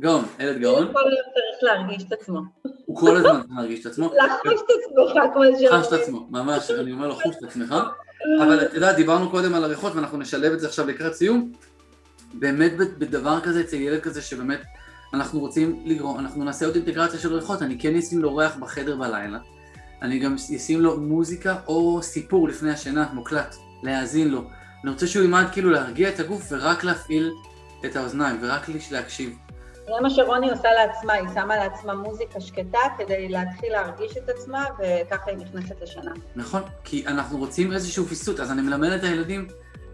גאון, 0.00 0.24
ילד 0.38 0.60
גאון. 0.60 0.86
הוא 0.86 0.92
כל 0.92 1.00
הזמן 1.00 1.22
צריך 1.34 1.62
להרגיש 1.62 2.02
את 2.02 2.12
עצמו. 2.12 2.40
הוא 2.86 2.96
כל 2.96 3.16
הזמן 3.16 3.40
צריך 3.40 3.52
להרגיש 3.56 3.80
את 3.80 3.86
עצמו. 3.86 4.10
לחוש 4.16 4.60
את 4.60 4.70
עצמך, 4.70 5.22
כמו 5.32 5.42
שאומרים. 5.44 5.82
חש 5.82 5.86
את 5.86 5.92
עצמו, 5.92 6.26
ממש, 6.30 6.70
אני 6.70 6.92
אומר 6.92 7.08
לו, 7.08 7.14
חוש 7.14 7.36
את 7.38 7.42
עצמך. 7.42 7.74
אבל 8.42 8.66
את 8.66 8.74
יודעת, 8.74 8.96
דיברנו 8.96 9.30
קודם 9.30 9.54
על 9.54 9.64
הריחות, 9.64 9.94
ואנחנו 9.94 10.18
נשלב 10.18 10.52
את 10.52 10.60
זה 10.60 10.66
עכשיו 10.66 10.86
לקראת 10.86 11.14
סיום. 11.14 11.52
באמת 12.34 12.76
בדבר 12.76 13.40
כזה, 13.40 13.60
אצל 13.60 13.76
ילד 13.76 14.00
כזה, 14.00 14.22
שבאמת 14.22 14.60
אנחנו 15.14 15.40
רוצים 15.40 15.82
לגרום, 15.84 16.18
אנחנו 16.18 16.44
נעשה 16.44 16.66
עוד 16.66 16.74
אינטגרציה 16.74 17.20
של 17.20 17.34
ריחות, 17.34 17.62
אני 17.62 17.78
כן 17.78 17.96
אשים 17.96 18.22
לו 18.22 18.36
ריח 18.36 18.56
בחדר 18.56 18.96
בלילה. 18.96 19.38
אני 20.02 20.18
גם 20.18 20.34
אשים 20.56 20.80
לו 20.80 21.00
מוזיקה 21.00 21.56
או 21.66 22.02
סיפור 22.02 22.48
לפני 22.48 22.70
השינה, 22.70 23.08
מוקלט, 23.12 23.54
להאזין 23.82 24.28
לו. 24.28 24.42
אני 24.84 24.92
רוצה 24.92 25.06
שהוא 25.06 25.24
ילמד 25.24 25.44
כאילו 25.52 25.70
להרגיע 25.70 26.08
את 26.08 26.20
הגוף 26.20 26.46
ורק 26.50 26.84
להפעיל 26.84 27.32
את 27.84 27.96
האוזניים 27.96 28.38
ורק 28.42 28.68
להקשיב. 28.90 29.36
זה 29.86 29.92
מה 30.02 30.10
שרוני 30.10 30.50
עושה 30.50 30.68
לעצמה, 30.72 31.12
היא 31.12 31.28
שמה 31.34 31.56
לעצמה 31.56 31.94
מוזיקה 31.94 32.40
שקטה 32.40 32.78
כדי 32.98 33.28
להתחיל 33.28 33.72
להרגיש 33.72 34.16
את 34.16 34.28
עצמה 34.28 34.64
וככה 34.78 35.30
היא 35.30 35.38
נכנסת 35.38 35.82
לשנה. 35.82 36.12
נכון, 36.36 36.62
כי 36.84 37.06
אנחנו 37.06 37.38
רוצים 37.38 37.72
איזשהו 37.72 38.06
ויסות, 38.06 38.40
אז 38.40 38.50
אני 38.50 38.62
מלמד 38.62 38.90
את 38.90 39.04
הילדים 39.04 39.48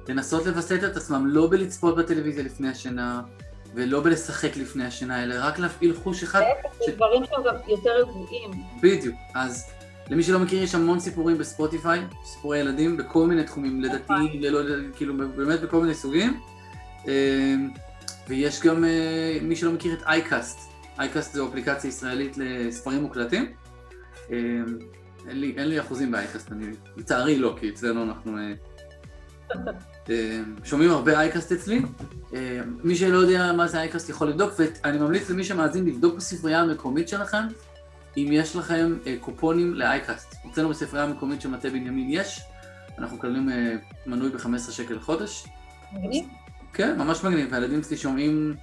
לנסות 0.09 0.47
לווסת 0.47 0.85
את 0.85 0.97
עצמם 0.97 1.27
לא 1.27 1.47
בלצפות 1.51 1.97
בטלוויזיה 1.97 2.45
לפני 2.45 2.69
השינה 2.69 3.21
ולא 3.75 4.01
בלשחק 4.01 4.57
לפני 4.57 4.85
השינה, 4.85 5.23
אלא 5.23 5.35
רק 5.39 5.59
להפעיל 5.59 5.95
חוש 6.03 6.23
אחד. 6.23 6.41
זה 6.79 6.85
ש... 6.87 6.89
דברים 6.89 7.25
שהם 7.25 7.43
גם 7.43 7.55
יותר 7.69 7.91
רגועים. 7.91 8.51
בדיוק, 8.83 9.15
אז 9.35 9.71
למי 10.13 10.23
שלא 10.23 10.39
מכיר, 10.39 10.63
יש 10.63 10.75
המון 10.75 11.01
סיפורים 11.01 11.39
בספוטיפיי, 11.39 12.01
סיפורי 12.25 12.59
ילדים, 12.59 12.97
בכל 12.97 13.27
מיני 13.27 13.45
תחומים, 13.45 13.81
לדתיים, 13.81 14.43
ללא, 14.43 14.61
כאילו 14.97 15.15
באמת 15.37 15.61
בכל 15.61 15.81
מיני 15.81 15.95
סוגים. 15.95 16.41
אה, 17.09 17.55
ויש 18.29 18.61
גם, 18.63 18.85
אה, 18.85 19.39
מי 19.43 19.57
שלא 19.57 19.73
מכיר, 19.73 19.95
את 19.95 20.03
אייקאסט. 20.07 20.59
אייקאסט 20.99 21.35
זו 21.35 21.49
אפליקציה 21.49 21.89
ישראלית 21.89 22.37
לספרים 22.37 23.03
מוקלטים. 23.03 23.53
אה, 24.31 24.37
אין 25.29 25.41
לי, 25.41 25.55
אין 25.57 25.69
לי 25.69 25.81
אחוזים 25.81 26.11
באייקאסט, 26.11 26.53
אני 26.53 26.67
לצערי 26.97 27.39
לא, 27.39 27.57
כי 27.61 27.69
אצלנו 27.69 28.03
אנחנו 28.03 28.37
שומעים 30.65 30.91
הרבה 30.91 31.21
אייקאסט 31.21 31.53
אצלי. 31.53 31.83
מי 32.85 32.97
שלא 32.97 33.19
יודע 33.19 33.53
מה 33.53 33.69
זה 33.69 33.81
אייקאסט 33.81 34.09
יכול 34.09 34.29
לבדוק, 34.29 34.53
ואני 34.59 34.99
ממליץ 34.99 35.31
למי 35.31 35.45
שמאזין 35.45 35.85
לבדוק 35.85 36.17
בספרייה 36.17 36.61
המקומית 36.61 37.09
שלכם 37.09 37.43
אם 38.17 38.29
יש 38.33 38.57
לכם 38.57 38.97
אה, 39.07 39.17
קופונים 39.21 39.75
לאייקאסט. 39.75 40.35
אצלנו 40.51 40.69
בספרייה 40.69 41.05
המקומית 41.05 41.41
של 41.41 41.49
מטה 41.49 41.71
בנימין 41.71 42.07
יש, 42.11 42.41
אנחנו 42.99 43.17
מקבלים 43.17 43.51
אה, 43.51 43.75
מנוי 44.07 44.31
ב-15 44.31 44.71
שקל 44.71 44.95
לחודש. 44.95 45.47
מגניב. 45.93 46.25
כן, 46.73 46.99
ממש 46.99 47.25
מגניב, 47.25 47.49
והילדים 47.51 47.83
שלי 47.83 47.97
שומעים 47.97 48.55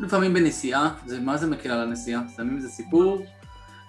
לפעמים 0.00 0.34
בנסיעה, 0.34 0.94
זה 1.06 1.20
מה 1.20 1.36
זה 1.36 1.46
מקל 1.46 1.70
על 1.70 1.88
הנסיעה, 1.88 2.22
שמים 2.36 2.56
איזה 2.56 2.68
סיפור, 2.68 3.22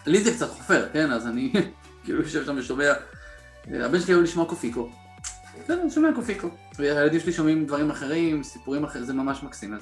לי 0.06 0.24
זה 0.24 0.32
קצת 0.34 0.49
חופר, 0.49 0.89
כן, 0.93 1.12
אז 1.12 1.28
אני 1.28 1.54
כאילו 2.04 2.22
יושב 2.22 2.45
שם 2.45 2.56
ושומע, 2.58 2.93
הבן 3.68 3.99
שלי 3.99 4.14
אוהב 4.14 4.24
לשמוע 4.24 4.45
קופיקו, 4.45 4.89
בסדר, 5.64 5.82
אני 5.82 5.91
שומע 5.91 6.10
קופיקו, 6.16 6.47
והילדים 6.76 7.20
שלי 7.20 7.34
שומעים 7.34 7.66
דברים 7.66 7.89
אחרים, 7.89 8.43
סיפורים 8.43 8.84
אחרים, 8.84 9.06
זה 9.06 9.14
ממש 9.14 9.43
מקסים, 9.43 9.74
אז 9.74 9.82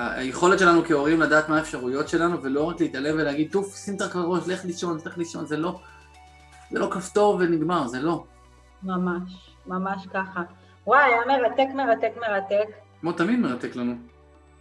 היכולת 0.00 0.58
שלנו 0.58 0.84
כהורים 0.84 1.20
לדעת 1.20 1.48
מה 1.48 1.58
האפשרויות 1.58 2.08
שלנו, 2.08 2.42
ולא 2.42 2.64
רק 2.64 2.80
להתעלם 2.80 3.14
ולהגיד, 3.18 3.52
טוף, 3.52 3.76
שים 3.76 3.96
את 3.96 4.00
הראש, 4.14 4.48
לך 4.48 4.64
לישון, 4.64 4.98
לך 5.06 5.18
לישון, 5.18 5.46
זה 5.46 5.56
לא, 5.56 5.80
זה 6.70 6.78
לא 6.78 6.88
כפתור 6.90 7.36
ונגמר, 7.40 7.86
זה 7.86 8.00
לא. 8.00 8.24
ממש, 8.82 9.50
ממש 9.66 10.06
ככה. 10.14 10.42
וואי, 10.86 11.02
היה 11.02 11.20
מרתק, 11.26 11.66
מרתק, 11.74 12.12
מרתק. 12.20 12.66
כמו 13.00 13.12
תמיד 13.12 13.38
מרתק 13.38 13.76
לנו. 13.76 13.94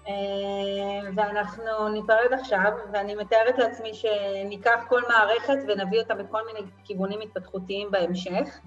אה, 0.08 1.10
ואנחנו 1.16 1.90
ניפרד 1.90 2.34
עכשיו, 2.40 2.72
ואני 2.94 3.16
מתארת 3.16 3.58
לעצמי 3.58 3.94
שניקח 3.94 4.80
כל 4.88 5.02
מערכת 5.10 5.58
ונביא 5.68 6.00
אותה 6.00 6.16
בכל 6.16 6.42
מיני 6.46 6.68
כיוונים 6.84 7.20
התפתחותיים 7.22 7.92
בהמשך, 7.92 8.60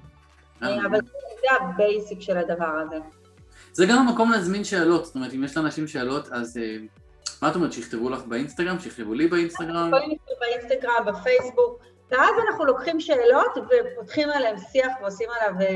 אה, 0.62 0.86
אבל 0.86 1.00
זה 1.40 1.56
ה 1.60 1.70
basic 1.70 2.20
של 2.20 2.38
הדבר 2.38 2.82
הזה. 2.86 2.96
זה 3.72 3.86
גם 3.86 4.08
המקום 4.08 4.32
להזמין 4.32 4.64
שאלות, 4.64 5.04
זאת 5.04 5.14
אומרת, 5.14 5.32
אם 5.34 5.44
יש 5.44 5.56
לאנשים 5.56 5.88
שאלות, 5.88 6.28
אז 6.32 6.56
אה, 6.56 6.76
מה 7.42 7.50
את 7.50 7.54
אומרת, 7.54 7.72
שיכתבו 7.72 8.10
לך 8.10 8.24
באינסטגרם, 8.24 8.78
שיכתבו 8.78 9.14
לי 9.14 9.26
באינסטגרם? 9.26 9.90
באינסטגרם, 10.40 11.04
בפייסבוק, 11.06 11.82
ואז 12.10 12.30
אנחנו 12.48 12.64
לוקחים 12.64 13.00
שאלות 13.00 13.50
ופותחים 13.56 14.30
עליהן 14.30 14.56
שיח 14.72 14.92
ועושים 15.02 15.28
עליו 15.40 15.66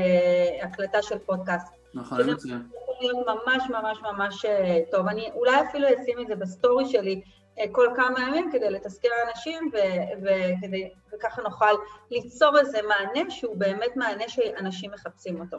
הקלטה 0.61 1.01
של 1.01 1.19
פודקאסט. 1.19 1.67
נכון, 1.93 2.23
זה 2.23 2.31
מצוין. 2.31 2.67
להיות 3.01 3.27
ממש 3.27 3.63
ממש 3.69 3.97
ממש 4.01 4.45
אה, 4.45 4.79
טוב. 4.91 5.07
אני 5.07 5.29
אולי 5.33 5.61
אפילו 5.69 5.87
אשים 5.87 6.19
את 6.21 6.27
זה 6.27 6.35
ב 6.35 6.43
story 6.43 6.85
שלי 6.85 7.21
אה, 7.59 7.65
כל 7.71 7.87
כמה 7.95 8.21
ימים 8.21 8.51
כדי 8.51 8.69
לתזכר 8.69 9.09
אנשים, 9.29 9.71
וכדי, 10.17 10.89
וככה 11.13 11.41
נוכל 11.41 11.73
ליצור 12.11 12.59
איזה 12.59 12.79
מענה 12.81 13.31
שהוא 13.31 13.57
באמת 13.57 13.95
מענה 13.95 14.29
שאנשים 14.29 14.91
מחפשים 14.91 15.41
אותו. 15.41 15.57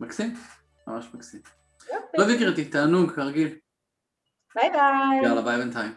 מקסים, 0.00 0.34
ממש 0.86 1.08
מקסים. 1.14 1.40
טוב 2.16 2.30
יקירתי, 2.30 2.64
תענוג, 2.64 3.10
כרגיל. 3.14 3.58
ביי 4.54 4.70
ביי. 4.70 5.20
יאללה, 5.22 5.42
ביי 5.42 5.58
בינתיים. 5.58 5.92